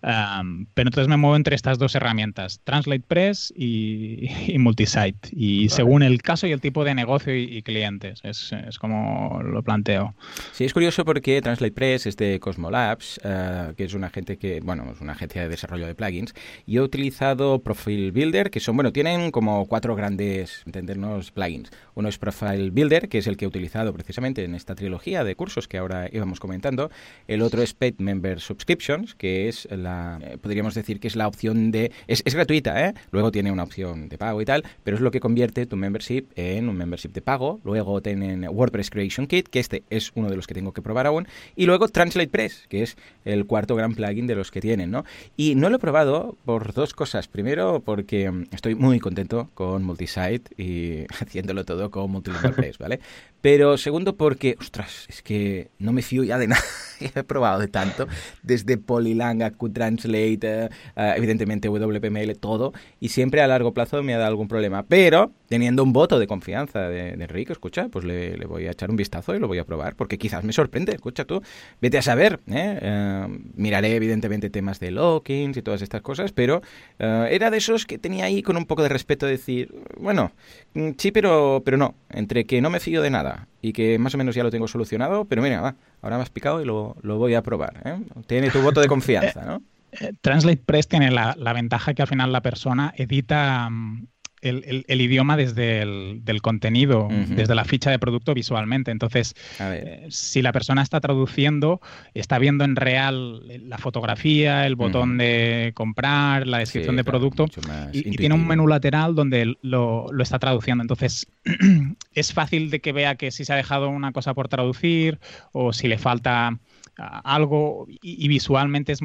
Ah, 0.03 0.43
pero 0.75 0.89
entonces 0.89 1.09
me 1.09 1.17
muevo 1.17 1.37
entre 1.37 1.55
estas 1.55 1.79
dos 1.79 1.95
herramientas, 1.95 2.61
Translate 2.65 3.05
Press 3.07 3.53
y 3.57 3.86
y, 4.47 4.59
multisite. 4.59 5.29
Y 5.33 5.69
según 5.69 6.03
el 6.03 6.23
caso 6.23 6.47
y 6.47 6.53
el 6.53 6.61
tipo 6.61 6.85
de 6.85 6.95
negocio 6.95 7.37
y, 7.37 7.63
clientes, 7.63 8.21
es, 8.23 8.53
es, 8.53 8.79
como 8.79 9.41
lo 9.43 9.63
planteo. 9.63 10.15
Sí, 10.53 10.65
es 10.65 10.73
curioso 10.73 11.05
porque 11.05 11.41
Translate 11.43 11.73
Press 11.73 12.07
es 12.07 12.17
de 12.17 12.41
Cosmolabs, 12.41 13.19
uh, 13.25 13.75
que 13.75 13.85
es 13.85 13.95
una 13.95 14.11
gente 14.11 14.37
que, 14.37 14.61
bueno, 14.61 14.91
es 14.93 15.01
una 15.01 15.13
agencia 15.13 15.43
de 15.43 15.49
desarrollo 15.49 15.87
de 15.87 15.95
plugins. 15.95 16.35
Y 16.67 16.77
he 16.77 16.81
utilizado 16.81 17.61
Profile 17.61 18.11
Builder, 18.11 18.51
que 18.51 18.61
son, 18.61 18.77
bueno, 18.77 18.93
tienen 18.93 19.31
como 19.31 19.67
cuatro 19.67 19.95
grandes, 19.95 20.63
entendernos, 20.67 21.31
plugins. 21.31 21.71
Uno 21.95 22.09
es 22.09 22.19
Profile 22.19 22.71
Builder, 22.71 23.09
que 23.09 23.19
es 23.19 23.27
el 23.27 23.37
que 23.37 23.45
he 23.45 23.49
utilizado 23.49 23.93
precisamente 23.93 24.45
en 24.45 24.55
esta 24.55 24.75
trilogía 24.75 25.25
de 25.25 25.35
cursos 25.35 25.69
que 25.69 25.79
ahora 25.79 26.09
íbamos 26.13 26.41
comentando. 26.41 26.91
El 27.29 27.43
otro 27.43 27.63
es 27.63 27.75
Paid 27.75 27.95
Member 27.99 28.41
Subscriptions, 28.41 29.15
que 29.15 29.49
es 29.49 29.69
la, 29.71 30.19
eh, 30.23 30.39
podríamos 30.39 30.75
decir 30.75 31.01
que 31.01 31.09
es 31.09 31.17
la 31.17 31.29
opción 31.29 31.71
de, 31.71 31.93
es, 32.07 32.23
es 32.25 32.35
gratuita, 32.35 32.89
¿eh? 32.89 32.95
Luego 33.11 33.31
tiene 33.31 33.53
una 33.53 33.63
opción 33.63 33.76
de 33.77 34.19
pago 34.19 34.41
y 34.41 34.45
tal, 34.45 34.65
pero 34.85 34.97
es 34.97 35.03
lo 35.03 35.11
que 35.11 35.21
convierte 35.21 35.67
tu 35.67 35.77
membership 35.77 36.27
en 36.35 36.69
un 36.69 36.77
membership 36.77 37.11
de 37.11 37.21
pago. 37.21 37.61
Luego 37.65 38.01
tienen 38.01 38.47
WordPress 38.49 38.91
Creation 38.91 39.27
Kit, 39.27 39.49
que 39.49 39.61
este 39.61 39.83
es 39.91 40.13
uno 40.15 40.31
de 40.31 40.37
los 40.37 40.47
que 40.47 40.55
tengo 40.55 40.73
que 40.73 40.83
probar 40.83 41.07
aún, 41.07 41.29
y 41.55 41.67
luego 41.67 41.89
Translate 41.89 42.29
Press, 42.29 42.65
que 42.69 42.83
es 42.83 42.97
el 43.25 43.47
cuarto 43.47 43.77
gran 43.77 43.95
plugin 43.95 44.27
de 44.27 44.35
los 44.35 44.51
que 44.51 44.61
tienen, 44.61 44.91
¿no? 44.91 45.05
Y 45.37 45.55
no 45.55 45.69
lo 45.69 45.77
he 45.77 45.79
probado 45.79 46.37
por 46.45 46.73
dos 46.73 46.95
cosas. 46.95 47.29
Primero, 47.29 47.83
porque 47.85 48.31
mm, 48.31 48.47
estoy 48.53 48.75
muy 48.75 48.99
contento 48.99 49.51
con 49.55 49.85
Multisite 49.85 50.51
y 50.57 51.05
haciéndolo 51.21 51.65
todo 51.65 51.91
con 51.91 52.11
Multilingual 52.11 52.55
¿vale? 52.79 53.01
Pero 53.43 53.79
segundo, 53.79 54.17
porque, 54.17 54.57
ostras, 54.59 55.07
es 55.09 55.23
que 55.23 55.71
no 55.79 55.93
me 55.93 56.03
fío 56.03 56.25
ya 56.25 56.39
de 56.39 56.49
nada. 56.49 56.63
He 57.01 57.23
probado 57.23 57.61
de 57.61 57.69
tanto, 57.69 58.09
desde 58.43 58.79
Polylang 58.79 59.43
a 59.43 59.51
QTranslate, 59.51 60.41
eh, 60.43 60.69
eh, 60.97 61.13
evidentemente 61.17 61.69
WPML, 61.69 62.37
todo, 62.39 62.73
y 63.01 63.11
siempre 63.11 63.43
a 63.43 63.47
largo 63.47 63.66
plazo 63.73 64.03
me 64.03 64.15
ha 64.15 64.19
dado 64.19 64.31
algún 64.31 64.49
problema. 64.49 64.83
Pero 64.85 65.33
teniendo 65.49 65.83
un 65.83 65.93
voto 65.93 66.19
de 66.19 66.27
confianza 66.27 66.89
de, 66.89 67.11
Enrique, 67.11 67.53
escucha, 67.53 67.89
pues 67.89 68.05
le, 68.05 68.37
voy 68.47 68.67
a 68.67 68.73
echar 68.73 68.91
un 68.91 68.97
vistazo 68.97 69.35
y 69.35 69.39
lo 69.39 69.49
voy 69.49 69.59
a 69.59 69.65
probar, 69.65 69.95
porque 69.97 70.19
quizás 70.19 70.45
me 70.45 70.53
sorprende. 70.53 70.93
Escucha 70.93 71.25
tú, 71.25 71.43
vete 71.81 71.99
a 71.99 72.03
saber. 72.03 72.41
¿eh? 72.49 73.27
miraré, 73.55 73.97
evidentemente, 73.97 74.51
temas 74.51 74.81
de 74.81 74.91
lockings 74.91 75.57
y 75.57 75.63
todas 75.63 75.83
estas 75.83 76.03
cosas, 76.03 76.33
pero 76.33 76.63
era 76.99 77.51
de 77.51 77.57
esos 77.57 77.87
que 77.87 77.99
tenía 77.99 78.25
ahí 78.25 78.43
con 78.43 78.57
un 78.57 78.67
poco 78.67 78.83
de 78.83 78.89
respeto 78.89 79.27
decir, 79.27 79.75
bueno, 79.99 80.33
mm, 80.75 80.91
sí, 80.99 81.13
pero, 81.13 81.63
pero 81.65 81.77
no, 81.77 81.95
entre 82.11 82.45
que 82.45 82.61
no 82.61 82.71
me 82.71 82.81
fío 82.81 83.03
de 83.03 83.11
nada 83.11 83.49
y 83.63 83.73
que 83.73 83.99
más 83.99 84.15
o 84.15 84.19
menos 84.19 84.35
ya 84.35 84.43
lo 84.43 84.51
tengo 84.51 84.69
solucionado, 84.69 85.25
pero 85.25 85.43
mira, 85.43 85.75
ahora 86.03 86.17
me 86.17 86.23
has 86.23 86.31
picado 86.31 86.61
y 86.63 86.65
lo, 86.65 86.95
voy 87.03 87.35
a 87.35 87.43
probar. 87.43 87.83
¿eh? 87.85 87.99
Tiene 88.27 88.51
tu 88.51 88.61
voto 88.61 88.81
de 88.81 88.89
confianza, 88.89 89.45
¿no? 89.45 89.63
Eh, 89.93 90.13
Translate 90.21 90.63
Press 90.65 90.89
tiene 90.89 91.11
la, 91.11 91.35
ventaja 91.53 91.95
que 91.95 92.03
al 92.03 92.09
final 92.09 92.33
la 92.33 92.43
persona 92.43 92.93
edita, 92.97 93.69
mm, 93.71 94.07
el, 94.43 95.01
idioma 95.01 95.37
desde 95.37 95.83
el 95.83 96.21
del 96.23 96.41
contenido, 96.41 97.09
desde 97.11 97.55
la 97.55 97.65
ficha 97.65 97.91
de 97.91 97.99
producto 97.99 98.33
visualmente. 98.35 98.91
Entonces, 98.91 99.35
eh, 99.59 100.07
si 100.11 100.43
la 100.43 100.53
persona 100.53 100.83
está 100.83 101.01
traduciendo, 101.01 101.81
está 102.15 102.39
viendo 102.39 102.65
en 102.65 102.77
real 102.77 103.43
la 103.69 103.79
fotografía, 103.79 104.67
el 104.67 104.77
botón 104.77 105.19
de 105.19 105.73
comprar, 105.75 106.47
la 106.47 106.59
descripción 106.59 106.97
de 106.97 107.05
producto 107.05 107.47
y, 107.93 108.17
tiene 108.17 108.35
un 108.35 108.47
menú 108.47 108.69
lateral 108.69 109.15
donde 109.15 109.57
lo, 109.63 110.07
lo 110.13 110.23
está 110.23 110.39
traduciendo. 110.39 110.83
Entonces, 110.83 111.27
es 112.15 112.33
fácil 112.33 112.71
de 112.71 112.81
que 112.81 112.93
vea 112.93 113.17
que 113.17 113.31
si 113.31 113.45
se 113.45 113.53
ha 113.53 113.57
dejado 113.57 113.89
una 113.89 114.13
cosa 114.13 114.35
por 114.35 114.49
traducir 114.49 115.19
o 115.53 115.73
si 115.73 115.89
le 115.89 115.99
falta 115.99 116.59
algo 116.97 117.87
y, 117.89 118.29
visualmente 118.29 118.93
es, 118.93 119.01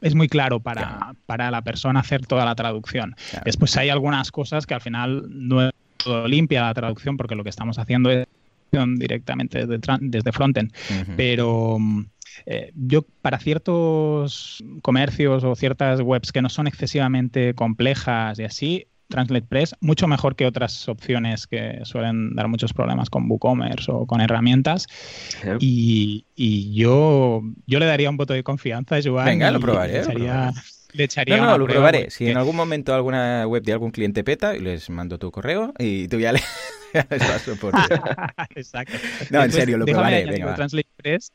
es, 0.00 0.14
muy 0.14 0.28
claro 0.28 0.60
para, 0.60 1.14
para, 1.26 1.50
la 1.50 1.62
persona 1.62 2.00
hacer 2.00 2.26
toda 2.26 2.44
la 2.44 2.54
traducción. 2.54 3.16
Después 3.44 3.76
hay 3.76 3.88
algunas 3.88 4.30
cosas 4.30 4.66
que 4.66 4.74
al 4.74 4.80
final 4.80 5.24
no 5.28 5.66
es 5.66 5.72
todo 5.96 6.28
limpia 6.28 6.62
la 6.62 6.74
traducción 6.74 7.16
porque 7.16 7.34
lo 7.34 7.42
que 7.42 7.50
estamos 7.50 7.78
haciendo 7.78 8.10
es 8.10 8.26
directamente 8.70 9.66
desde, 9.66 9.80
desde 10.00 10.32
frontend, 10.32 10.72
pero... 11.16 11.78
Eh, 12.46 12.72
yo 12.74 13.02
para 13.22 13.38
ciertos 13.38 14.62
comercios 14.82 15.44
o 15.44 15.54
ciertas 15.54 16.00
webs 16.00 16.32
que 16.32 16.42
no 16.42 16.48
son 16.48 16.66
excesivamente 16.66 17.54
complejas 17.54 18.40
y 18.40 18.42
así, 18.42 18.86
Translate 19.14 19.46
Press, 19.46 19.76
mucho 19.80 20.08
mejor 20.08 20.34
que 20.34 20.44
otras 20.44 20.88
opciones 20.88 21.46
que 21.46 21.78
suelen 21.84 22.34
dar 22.34 22.48
muchos 22.48 22.72
problemas 22.72 23.08
con 23.10 23.30
WooCommerce 23.30 23.92
o 23.92 24.06
con 24.06 24.20
herramientas. 24.20 24.88
Y, 25.60 26.24
yo, 26.74 27.40
yo 27.64 27.78
le 27.78 27.86
daría 27.86 28.10
un 28.10 28.16
voto 28.16 28.34
de 28.34 28.42
confianza 28.42 28.96
a 28.96 29.00
Joan. 29.04 29.26
Venga, 29.26 29.52
lo 29.52 29.60
probaré. 29.60 30.02
Le 30.94 31.04
echaría, 31.04 31.36
no, 31.36 31.44
no, 31.44 31.58
lo 31.58 31.66
probaré. 31.68 32.10
Si 32.10 32.28
en 32.28 32.36
algún 32.36 32.56
momento 32.56 32.92
alguna 32.92 33.46
web 33.46 33.62
de 33.62 33.72
algún 33.72 33.92
cliente 33.92 34.24
peta, 34.24 34.52
les 34.54 34.90
mando 34.90 35.16
tu 35.16 35.30
correo 35.30 35.72
y 35.78 36.08
tú 36.08 36.18
ya 36.18 36.32
le 36.32 36.40
paso 37.08 37.54
por... 37.54 37.72
Exacto. 38.56 38.94
No, 39.30 39.44
en 39.44 39.52
serio, 39.52 39.78
lo 39.78 39.86
probaré. 39.86 40.24
Venga, 40.24 40.56
Translate 40.56 40.88
Press 40.96 41.30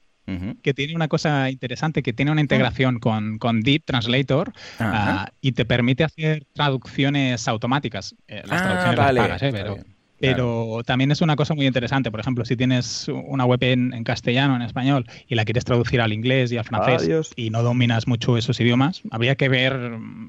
que 0.61 0.73
tiene 0.73 0.95
una 0.95 1.07
cosa 1.07 1.49
interesante, 1.49 2.03
que 2.03 2.13
tiene 2.13 2.31
una 2.31 2.41
integración 2.41 2.99
con, 2.99 3.37
con 3.37 3.61
Deep 3.61 3.85
Translator 3.85 4.51
ah, 4.79 5.31
y 5.41 5.53
te 5.53 5.65
permite 5.65 6.03
hacer 6.03 6.45
traducciones 6.53 7.47
automáticas. 7.47 8.15
Eh, 8.27 8.43
las 8.45 8.61
ah, 8.61 8.93
traducciones 8.95 9.41
¿eh? 9.41 9.49
pero, 9.51 9.77
pero 10.19 10.81
también 10.85 11.11
es 11.11 11.21
una 11.21 11.35
cosa 11.35 11.53
muy 11.53 11.65
interesante. 11.65 12.11
Por 12.11 12.19
ejemplo, 12.19 12.45
si 12.45 12.55
tienes 12.55 13.07
una 13.07 13.45
web 13.45 13.59
en, 13.63 14.03
castellano, 14.03 14.55
en 14.55 14.61
español, 14.61 15.05
y 15.27 15.35
la 15.35 15.45
quieres 15.45 15.65
traducir 15.65 16.01
al 16.01 16.13
inglés 16.13 16.51
y 16.51 16.57
al 16.57 16.65
francés 16.65 17.31
y 17.35 17.49
no 17.49 17.63
dominas 17.63 18.07
mucho 18.07 18.37
esos 18.37 18.59
idiomas, 18.59 19.01
habría 19.11 19.35
que 19.35 19.49
ver 19.49 19.73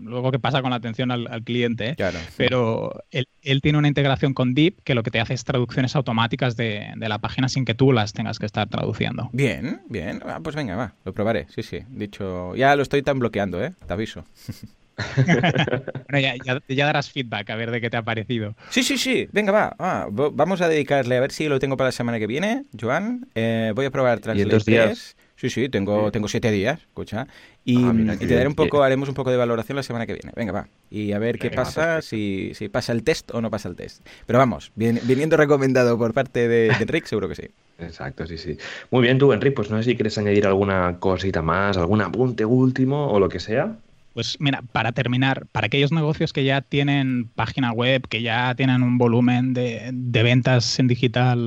luego 0.02 0.30
qué 0.30 0.38
pasa 0.38 0.62
con 0.62 0.70
la 0.70 0.76
atención 0.76 1.10
al, 1.10 1.42
cliente. 1.44 1.94
¿eh? 1.98 2.12
Pero 2.36 2.92
él, 3.10 3.60
tiene 3.62 3.78
una 3.78 3.88
integración 3.88 4.34
con 4.34 4.54
Deep 4.54 4.82
que 4.84 4.94
lo 4.94 5.02
que 5.02 5.10
te 5.10 5.20
hace 5.20 5.34
es 5.34 5.44
traducciones 5.44 5.96
automáticas 5.96 6.56
de, 6.56 6.92
la 6.96 7.18
página 7.18 7.48
sin 7.48 7.64
que 7.64 7.74
tú 7.74 7.92
las 7.92 8.12
tengas 8.12 8.38
que 8.38 8.46
estar 8.46 8.68
traduciendo. 8.68 9.30
Bien, 9.32 9.80
bien. 9.88 10.22
Ah, 10.24 10.40
pues 10.42 10.54
venga, 10.54 10.76
va, 10.76 10.94
lo 11.04 11.12
probaré. 11.12 11.46
Sí, 11.48 11.62
sí. 11.62 11.80
Dicho, 11.88 12.54
ya 12.54 12.76
lo 12.76 12.82
estoy 12.82 13.02
tan 13.02 13.18
bloqueando, 13.18 13.62
¿eh? 13.62 13.72
Te 13.86 13.92
aviso. 13.92 14.24
bueno, 16.10 16.38
ya, 16.68 16.86
darás 16.86 17.10
feedback 17.10 17.50
a 17.50 17.56
ver 17.56 17.70
de 17.70 17.80
qué 17.80 17.90
te 17.90 17.96
ha 17.96 18.02
parecido. 18.02 18.54
Sí, 18.70 18.82
sí, 18.82 18.98
sí. 18.98 19.28
Venga, 19.32 19.52
va. 19.52 20.08
vamos 20.10 20.60
a 20.60 20.68
dedicarle 20.68 21.16
a 21.16 21.20
ver 21.20 21.32
si 21.32 21.48
lo 21.48 21.58
tengo 21.58 21.76
para 21.76 21.88
la 21.88 21.92
semana 21.92 22.18
que 22.18 22.26
viene, 22.26 22.64
Joan. 22.78 23.28
Eh, 23.34 23.72
voy 23.74 23.86
a 23.86 23.90
probar 23.90 24.20
Translate. 24.20 24.56
¿Y 24.56 24.72
días? 24.72 25.16
Sí, 25.40 25.48
sí, 25.48 25.70
tengo, 25.70 26.12
tengo 26.12 26.28
siete 26.28 26.50
días, 26.50 26.80
escucha. 26.80 27.26
Y, 27.64 27.82
ah, 27.82 28.16
te 28.18 28.26
daré 28.26 28.46
un 28.46 28.54
poco, 28.54 28.82
haremos 28.82 29.08
un 29.08 29.14
poco 29.14 29.30
de 29.30 29.38
valoración 29.38 29.74
la 29.74 29.82
semana 29.82 30.04
que 30.04 30.12
viene. 30.12 30.32
Venga, 30.36 30.52
va. 30.52 30.68
Y 30.90 31.12
a 31.12 31.18
ver 31.18 31.38
qué 31.38 31.50
pasa, 31.50 32.02
si, 32.02 32.52
si, 32.54 32.68
pasa 32.68 32.92
el 32.92 33.02
test 33.02 33.30
o 33.34 33.40
no 33.40 33.50
pasa 33.50 33.70
el 33.70 33.74
test. 33.74 34.06
Pero 34.26 34.38
vamos, 34.38 34.70
viniendo 34.74 35.38
recomendado 35.38 35.96
por 35.96 36.12
parte 36.12 36.46
de, 36.46 36.68
de 36.68 36.76
Enric, 36.78 37.06
seguro 37.06 37.26
que 37.26 37.36
sí. 37.36 37.48
Exacto, 37.78 38.26
sí, 38.26 38.36
sí. 38.36 38.58
Muy 38.90 39.00
bien, 39.00 39.16
tú, 39.16 39.32
Enric, 39.32 39.54
pues 39.54 39.70
no 39.70 39.78
sé 39.78 39.84
si 39.84 39.96
quieres 39.96 40.18
añadir 40.18 40.46
alguna 40.46 40.98
cosita 40.98 41.40
más, 41.40 41.78
algún 41.78 42.02
apunte 42.02 42.44
último 42.44 43.10
o 43.10 43.18
lo 43.18 43.30
que 43.30 43.40
sea. 43.40 43.78
Pues 44.14 44.36
mira, 44.40 44.62
para 44.72 44.92
terminar, 44.92 45.46
para 45.52 45.66
aquellos 45.66 45.92
negocios 45.92 46.32
que 46.32 46.44
ya 46.44 46.62
tienen 46.62 47.28
página 47.28 47.72
web, 47.72 48.08
que 48.08 48.22
ya 48.22 48.54
tienen 48.56 48.82
un 48.82 48.98
volumen 48.98 49.54
de, 49.54 49.92
ventas 50.22 50.78
en 50.78 50.88
digital 50.88 51.38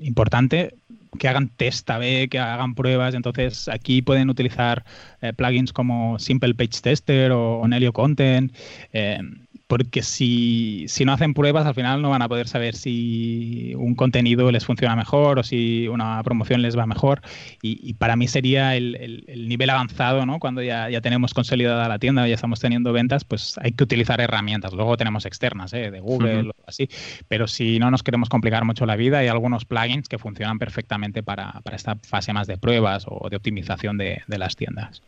importante, 0.00 0.74
que 1.18 1.28
hagan 1.28 1.48
test 1.48 1.88
A-B, 1.90 2.28
que 2.28 2.38
hagan 2.38 2.74
pruebas. 2.74 3.14
Entonces, 3.14 3.68
aquí 3.68 4.02
pueden 4.02 4.30
utilizar 4.30 4.84
eh, 5.20 5.32
plugins 5.32 5.72
como 5.72 6.18
Simple 6.18 6.54
Page 6.54 6.80
Tester 6.82 7.32
o, 7.32 7.66
Nelio 7.66 7.92
Content. 7.92 8.54
Eh, 8.92 9.18
porque 9.66 10.02
si, 10.02 10.86
no 11.04 11.12
hacen 11.12 11.34
pruebas 11.34 11.66
al 11.66 11.74
final 11.74 12.00
no 12.00 12.10
van 12.10 12.22
a 12.22 12.28
poder 12.28 12.46
saber 12.46 12.74
si 12.76 13.72
un 13.76 13.94
contenido 13.94 14.50
les 14.52 14.64
funciona 14.64 14.94
mejor 14.94 15.38
o 15.38 15.42
si 15.42 15.88
una 15.88 16.22
promoción 16.22 16.62
les 16.62 16.78
va 16.78 16.86
mejor 16.86 17.20
y, 17.62 17.94
para 17.94 18.16
mí 18.16 18.28
sería 18.28 18.76
el, 18.76 19.24
nivel 19.48 19.70
avanzado, 19.70 20.24
¿no? 20.26 20.38
Cuando 20.38 20.62
ya, 20.62 20.88
ya 20.88 21.00
tenemos 21.00 21.34
consolidada 21.34 21.88
la 21.88 21.98
tienda, 21.98 22.26
ya 22.28 22.34
estamos 22.34 22.60
teniendo 22.60 22.92
ventas, 22.92 23.24
pues 23.24 23.58
hay 23.60 23.72
que 23.72 23.84
utilizar 23.84 24.20
herramientas. 24.20 24.72
Luego 24.72 24.96
tenemos 24.96 25.26
externas, 25.26 25.72
¿eh? 25.72 25.90
de 25.90 26.00
Google 26.00 26.50
o 26.50 26.52
así, 26.66 26.88
pero 27.28 27.46
si 27.48 27.78
no 27.78 27.90
nos 27.90 28.02
queremos 28.02 28.28
complicar 28.28 28.64
mucho 28.64 28.86
la 28.86 28.96
vida, 28.96 29.18
hay 29.18 29.28
algunos 29.28 29.64
plugins 29.64 30.08
que 30.08 30.18
funcionan 30.18 30.58
perfectamente 30.58 31.22
para, 31.22 31.60
esta 31.72 31.96
fase 31.96 32.32
más 32.32 32.46
de 32.46 32.56
pruebas 32.56 33.06
o 33.08 33.28
de 33.28 33.36
optimización 33.36 33.98
de, 33.98 34.22
las 34.28 34.56
tiendas. 34.56 35.02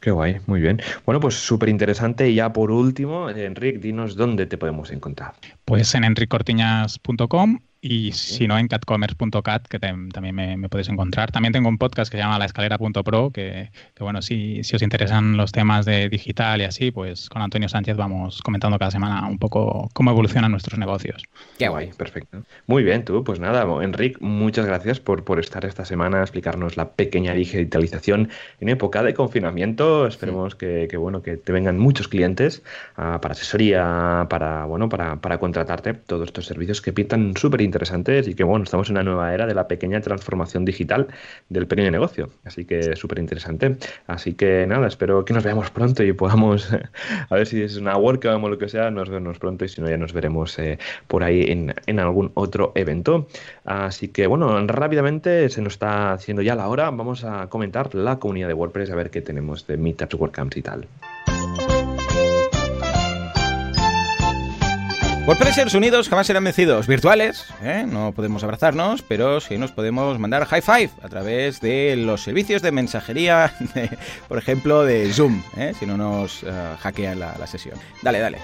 Qué 0.00 0.10
guay, 0.10 0.38
muy 0.46 0.60
bien. 0.60 0.80
Bueno, 1.04 1.20
pues 1.20 1.34
súper 1.34 1.68
interesante. 1.68 2.30
Y 2.30 2.36
ya 2.36 2.52
por 2.52 2.70
último, 2.70 3.28
Enric, 3.30 3.80
dinos 3.80 4.16
dónde 4.16 4.46
te 4.46 4.58
podemos 4.58 4.90
encontrar. 4.90 5.34
Pues 5.64 5.94
en 5.94 6.04
enriccortiñas.com 6.04 7.58
y 7.80 8.12
si 8.12 8.48
no, 8.48 8.58
en 8.58 8.66
catcommerce.cat, 8.66 9.68
que 9.68 9.78
también 9.78 10.34
me, 10.34 10.56
me, 10.56 10.68
podéis 10.68 10.88
encontrar. 10.88 11.30
También 11.30 11.52
tengo 11.52 11.68
un 11.68 11.78
podcast 11.78 12.10
que 12.10 12.16
se 12.16 12.22
llama 12.22 12.38
La 12.38 12.46
Escalera.pro, 12.46 13.30
que, 13.30 13.70
que 13.94 14.02
bueno, 14.02 14.20
si, 14.20 14.64
si 14.64 14.74
os 14.74 14.82
interesan 14.82 15.36
los 15.36 15.52
temas 15.52 15.86
de 15.86 16.08
digital 16.08 16.60
y 16.60 16.64
así, 16.64 16.90
pues 16.90 17.28
con 17.28 17.40
Antonio 17.40 17.68
Sánchez 17.68 17.96
vamos 17.96 18.42
comentando 18.42 18.78
cada 18.78 18.90
semana 18.90 19.26
un 19.28 19.38
poco 19.38 19.88
cómo 19.92 20.10
evolucionan 20.10 20.50
nuestros 20.50 20.78
negocios. 20.78 21.22
Qué 21.58 21.68
guay, 21.68 21.90
perfecto. 21.96 22.42
Muy 22.66 22.82
bien, 22.82 23.04
tú, 23.04 23.22
pues 23.22 23.38
nada, 23.38 23.64
Enric, 23.82 24.20
muchas 24.20 24.66
gracias 24.66 24.98
por, 24.98 25.24
por 25.24 25.38
estar 25.38 25.64
esta 25.64 25.84
semana 25.84 26.18
a 26.18 26.22
explicarnos 26.22 26.76
la 26.76 26.90
pequeña 26.92 27.32
digitalización 27.34 28.28
en 28.60 28.68
época 28.70 29.02
de 29.02 29.14
confinamiento. 29.14 30.06
Esperemos 30.06 30.56
que, 30.56 30.88
que, 30.90 30.96
bueno, 30.96 31.22
que 31.22 31.36
te 31.36 31.52
vengan 31.52 31.78
muchos 31.78 32.08
clientes 32.08 32.62
uh, 32.96 33.20
para 33.20 33.32
asesoría, 33.32 34.26
para, 34.28 34.64
bueno, 34.64 34.88
para, 34.88 35.20
para 35.20 35.38
contratarte 35.38 35.94
todos 35.94 36.26
estos 36.26 36.46
servicios 36.46 36.82
que 36.82 36.92
pintan 36.92 37.36
súper 37.36 37.67
interesantes 37.68 38.26
y 38.28 38.34
que 38.34 38.44
bueno, 38.44 38.64
estamos 38.64 38.88
en 38.88 38.96
una 38.96 39.04
nueva 39.04 39.32
era 39.32 39.46
de 39.46 39.54
la 39.54 39.68
pequeña 39.68 40.00
transformación 40.00 40.64
digital 40.64 41.08
del 41.48 41.66
pequeño 41.66 41.90
negocio. 41.90 42.30
Así 42.44 42.64
que 42.64 42.96
súper 42.96 43.18
interesante. 43.18 43.76
Así 44.06 44.34
que 44.34 44.66
nada, 44.66 44.86
espero 44.86 45.24
que 45.24 45.34
nos 45.34 45.44
veamos 45.44 45.70
pronto 45.70 46.02
y 46.02 46.12
podamos, 46.12 46.72
a 47.30 47.34
ver 47.34 47.46
si 47.46 47.62
es 47.62 47.76
una 47.76 47.96
WordCamp 47.96 48.42
o 48.44 48.48
lo 48.48 48.58
que 48.58 48.68
sea, 48.68 48.90
nos 48.90 49.08
vemos 49.08 49.38
pronto 49.38 49.64
y 49.64 49.68
si 49.68 49.80
no 49.80 49.88
ya 49.88 49.96
nos 49.96 50.12
veremos 50.12 50.58
eh, 50.58 50.78
por 51.06 51.22
ahí 51.22 51.44
en, 51.48 51.74
en, 51.86 51.98
algún 52.00 52.30
otro 52.34 52.72
evento. 52.74 53.26
Así 53.64 54.08
que 54.08 54.26
bueno, 54.26 54.66
rápidamente 54.66 55.48
se 55.48 55.62
nos 55.62 55.74
está 55.74 56.12
haciendo 56.12 56.42
ya 56.42 56.54
la 56.54 56.68
hora. 56.68 56.90
Vamos 56.90 57.24
a 57.24 57.48
comentar 57.48 57.94
la 57.94 58.18
comunidad 58.18 58.48
de 58.48 58.54
WordPress 58.54 58.90
a 58.90 58.96
ver 58.96 59.10
qué 59.10 59.20
tenemos 59.20 59.66
de 59.66 59.76
Meetups, 59.76 60.14
WordCamps 60.14 60.56
y 60.56 60.62
tal. 60.62 60.86
WordPressers 65.28 65.74
unidos 65.74 66.08
jamás 66.08 66.26
serán 66.26 66.44
vencidos. 66.44 66.86
Virtuales, 66.86 67.44
¿eh? 67.62 67.84
no 67.86 68.12
podemos 68.12 68.42
abrazarnos, 68.44 69.02
pero 69.02 69.42
sí 69.42 69.58
nos 69.58 69.72
podemos 69.72 70.18
mandar 70.18 70.46
high 70.46 70.62
five 70.62 70.90
a 71.02 71.10
través 71.10 71.60
de 71.60 71.96
los 71.96 72.22
servicios 72.22 72.62
de 72.62 72.72
mensajería, 72.72 73.52
por 74.28 74.38
ejemplo, 74.38 74.84
de 74.84 75.12
Zoom, 75.12 75.42
¿eh? 75.58 75.74
si 75.78 75.84
no 75.84 75.98
nos 75.98 76.44
uh, 76.44 76.76
hackean 76.80 77.18
la, 77.18 77.46
sesión. 77.46 77.78
Dale, 78.00 78.20
dale. 78.20 78.38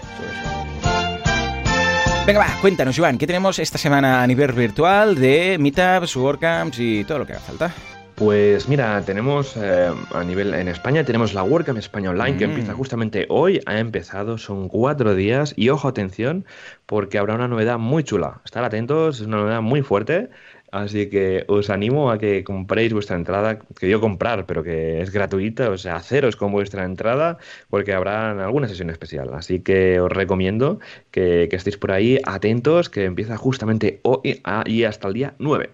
Venga, 2.27 2.41
va, 2.41 2.61
cuéntanos, 2.61 2.99
Joan, 2.99 3.17
¿qué 3.17 3.27
tenemos 3.27 3.59
esta 3.59 3.79
semana 3.79 4.23
a 4.23 4.27
nivel 4.27 4.53
virtual 4.53 5.15
de 5.15 5.57
meetups, 5.59 6.15
WordCamps 6.17 6.79
y 6.81 7.05
todo 7.05 7.21
lo 7.21 7.27
que 7.27 7.33
haga 7.33 7.41
falta? 7.41 7.73
Pues 8.15 8.69
mira, 8.69 9.03
tenemos 9.05 9.57
eh, 9.57 9.93
a 10.13 10.23
nivel 10.23 10.55
en 10.55 10.69
España 10.69 11.05
tenemos 11.05 11.35
la 11.35 11.43
WordCamp 11.43 11.79
España 11.81 12.11
Online 12.11 12.37
que 12.37 12.45
empieza 12.45 12.73
mm. 12.73 12.77
justamente 12.77 13.27
hoy, 13.29 13.61
ha 13.67 13.81
empezado, 13.81 14.39
son 14.39 14.69
cuatro 14.69 15.17
días 15.17 15.53
y 15.57 15.71
ojo 15.71 15.89
atención 15.89 16.45
porque 16.87 17.19
habrá 17.19 17.35
una 17.35 17.49
novedad 17.49 17.79
muy 17.79 18.05
chula. 18.05 18.41
Estar 18.45 18.63
atentos, 18.63 19.21
es 19.21 19.27
una 19.27 19.39
novedad 19.39 19.63
muy 19.63 19.83
fuerte, 19.83 20.31
así 20.75 21.09
que 21.09 21.45
os 21.49 21.71
animo 21.71 22.11
a 22.11 22.19
que 22.19 22.45
compréis 22.45 22.93
vuestra 22.93 23.17
entrada, 23.17 23.59
que 23.79 23.89
yo 23.89 24.01
comprar, 24.01 24.47
pero 24.47 24.63
que 24.63 25.01
es 25.01 25.11
gratuita, 25.11 25.71
o 25.71 25.79
sea, 25.79 25.97
haceros 25.97 26.37
con 26.37 26.53
vuestra 26.53 26.85
entrada 26.85 27.39
porque 27.71 27.93
habrá 27.93 28.33
alguna 28.45 28.69
sesión 28.69 28.91
especial. 28.91 29.33
Así 29.35 29.61
que 29.61 30.01
os 30.01 30.11
recomiendo 30.11 30.81
que, 31.11 31.49
estéis 31.53 31.77
por 31.77 31.93
ahí 31.93 32.19
atentos, 32.25 32.91
que 32.91 33.05
empieza 33.05 33.37
justamente 33.37 34.01
hoy 34.03 34.43
y 34.67 34.85
hasta 34.85 35.09
el 35.09 35.15
día 35.15 35.35
9. 35.39 35.71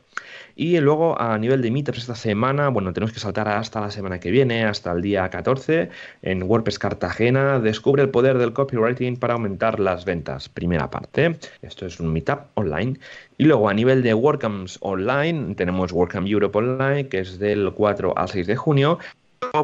Y 0.57 0.79
luego 0.81 1.19
a 1.19 1.39
nivel 1.39 1.63
de 1.63 1.71
meetups 1.71 1.99
esta 1.99 2.15
semana, 2.15 2.69
bueno, 2.69 2.93
tenemos 2.93 3.15
que 3.15 3.21
saltar 3.21 3.49
hasta 3.49 3.81
la 3.81 3.91
semana 3.91 4.21
que 4.21 4.31
viene, 4.31 4.65
hasta 4.65 4.93
el 4.93 5.01
día 5.01 5.29
14, 5.31 5.89
en 6.21 6.43
WordPress 6.43 6.79
Cartagena, 6.79 7.59
descubre 7.61 8.03
el 8.03 8.11
poder 8.11 8.37
del 8.37 8.53
copywriting 8.53 9.17
para 9.17 9.35
aumentar 9.35 9.81
las 9.81 10.05
ventas. 10.05 10.51
Primera 10.51 10.91
parte, 10.91 11.39
esto 11.63 11.87
es 11.87 11.99
un 11.99 12.13
meetup 12.13 12.41
online. 12.55 12.99
Y 13.41 13.45
luego 13.45 13.71
a 13.71 13.73
nivel 13.73 14.03
de 14.03 14.13
WordCamps 14.13 14.77
online, 14.83 15.55
tenemos 15.55 15.93
WordCamp 15.93 16.29
Europe 16.29 16.59
Online, 16.59 17.09
que 17.09 17.21
es 17.21 17.39
del 17.39 17.73
4 17.73 18.13
al 18.15 18.29
6 18.29 18.47
de 18.47 18.55
junio, 18.55 18.99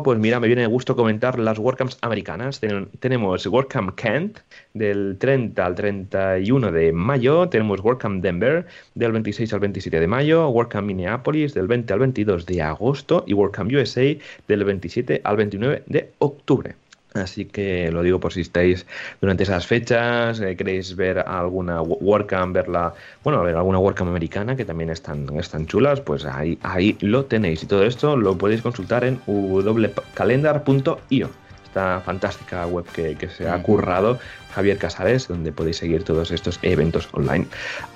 pues 0.02 0.18
mira, 0.18 0.40
me 0.40 0.46
viene 0.46 0.62
de 0.62 0.66
gusto 0.66 0.96
comentar 0.96 1.38
las 1.38 1.58
WordCamps 1.58 1.98
americanas. 2.00 2.58
tenemos 3.00 3.46
WordCamp 3.46 3.94
Kent 3.94 4.38
del 4.72 5.18
30 5.18 5.66
al 5.66 5.74
31 5.74 6.72
de 6.72 6.92
mayo, 6.92 7.50
tenemos 7.50 7.80
WordCamp 7.80 8.22
Denver 8.22 8.64
del 8.94 9.12
26 9.12 9.52
al 9.52 9.60
27 9.60 10.00
de 10.00 10.06
mayo, 10.06 10.48
WordCamp 10.48 10.86
Minneapolis 10.86 11.52
del 11.52 11.66
20 11.66 11.92
al 11.92 11.98
22 11.98 12.46
de 12.46 12.62
agosto 12.62 13.24
y 13.26 13.34
WordCamp 13.34 13.70
USA 13.72 14.16
del 14.48 14.64
27 14.64 15.20
al 15.22 15.36
29 15.36 15.82
de 15.84 16.12
octubre. 16.18 16.76
Así 17.16 17.46
que 17.46 17.90
lo 17.90 18.02
digo 18.02 18.20
por 18.20 18.32
si 18.32 18.42
estáis 18.42 18.86
durante 19.20 19.42
esas 19.44 19.66
fechas, 19.66 20.40
eh, 20.40 20.56
queréis 20.56 20.96
ver 20.96 21.20
alguna 21.20 21.80
WordCamp, 21.82 22.54
verla, 22.54 22.94
bueno, 23.24 23.42
ver 23.42 23.56
alguna 23.56 23.78
WordCamp 23.78 24.10
americana 24.10 24.56
que 24.56 24.64
también 24.64 24.90
están, 24.90 25.28
están 25.38 25.66
chulas, 25.66 26.00
pues 26.00 26.24
ahí, 26.24 26.58
ahí 26.62 26.96
lo 27.00 27.24
tenéis. 27.24 27.62
Y 27.62 27.66
todo 27.66 27.84
esto 27.84 28.16
lo 28.16 28.36
podéis 28.36 28.62
consultar 28.62 29.04
en 29.04 29.20
www.calendar.io. 29.26 31.30
Esta 31.64 32.00
fantástica 32.00 32.66
web 32.66 32.86
que, 32.86 33.16
que 33.16 33.28
se 33.28 33.48
ha 33.48 33.62
currado 33.62 34.18
Javier 34.56 34.78
Casares, 34.78 35.28
donde 35.28 35.52
podéis 35.52 35.76
seguir 35.76 36.02
todos 36.02 36.30
estos 36.30 36.58
eventos 36.62 37.10
online. 37.12 37.46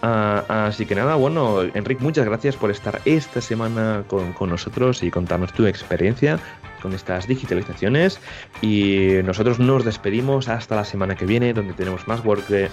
Ah, 0.03 0.45
así 0.67 0.85
que 0.85 0.95
nada, 0.95 1.15
bueno, 1.15 1.63
Enrique, 1.63 2.05
muchas 2.05 2.27
gracias 2.27 2.55
por 2.55 2.71
estar 2.71 3.01
esta 3.07 3.41
semana 3.41 4.05
con, 4.07 4.35
nosotros 4.51 5.03
y 5.03 5.11
contarnos 5.11 5.55
tu 5.55 5.65
experiencia 5.65 6.39
con 6.83 6.95
estas 6.95 7.27
digitalizaciones 7.27 8.21
y 8.63 9.21
nosotros 9.23 9.59
nos 9.59 9.85
despedimos 9.85 10.49
hasta 10.49 10.77
la 10.77 10.85
semana 10.85 11.15
que 11.15 11.27
viene 11.27 11.53
donde 11.53 11.75
tenemos 11.75 12.09
más, 12.09 12.21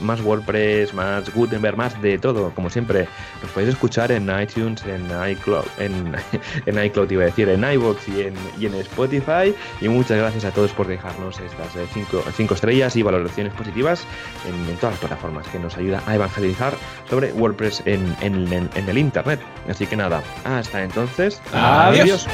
más 0.01 0.21
WordPress, 0.21 0.93
más 0.93 1.33
Gutenberg, 1.33 1.77
más 1.77 2.01
de 2.01 2.17
todo, 2.17 2.51
como 2.51 2.69
siempre. 2.69 3.07
Nos 3.41 3.51
podéis 3.51 3.73
escuchar 3.73 4.11
en 4.11 4.29
iTunes, 4.41 4.83
en 4.85 5.05
iCloud, 5.31 5.65
en, 5.77 6.85
iCloud 6.85 7.11
iba 7.11 7.23
a 7.23 7.25
decir, 7.25 7.49
en 7.49 7.63
iVoox 7.63 8.07
y 8.09 8.21
en, 8.21 8.33
y 8.59 8.65
en 8.65 8.75
Spotify 8.75 9.53
y 9.81 9.87
muchas 9.87 10.17
gracias 10.17 10.45
a 10.45 10.51
todos 10.51 10.71
por 10.71 10.87
dejarnos 10.87 11.39
estas 11.39 11.67
5 11.93 12.23
eh, 12.25 12.47
estrellas 12.53 12.95
y 12.95 13.03
valoraciones 13.03 13.53
positivas 13.53 13.76
en, 13.81 14.75
todas 14.77 14.93
las 14.93 14.99
plataformas 14.99 15.47
que 15.47 15.59
nos 15.59 15.77
ayuda 15.77 16.01
a 16.05 16.15
evangelizar 16.15 16.73
sobre 17.09 17.31
WordPress 17.33 17.83
en, 17.85 18.15
en 18.21 18.89
el 18.89 18.97
Internet. 18.97 19.39
Así 19.69 19.85
que 19.85 19.95
nada, 19.95 20.23
hasta 20.45 20.83
entonces. 20.83 21.41
Adiós. 21.53 22.27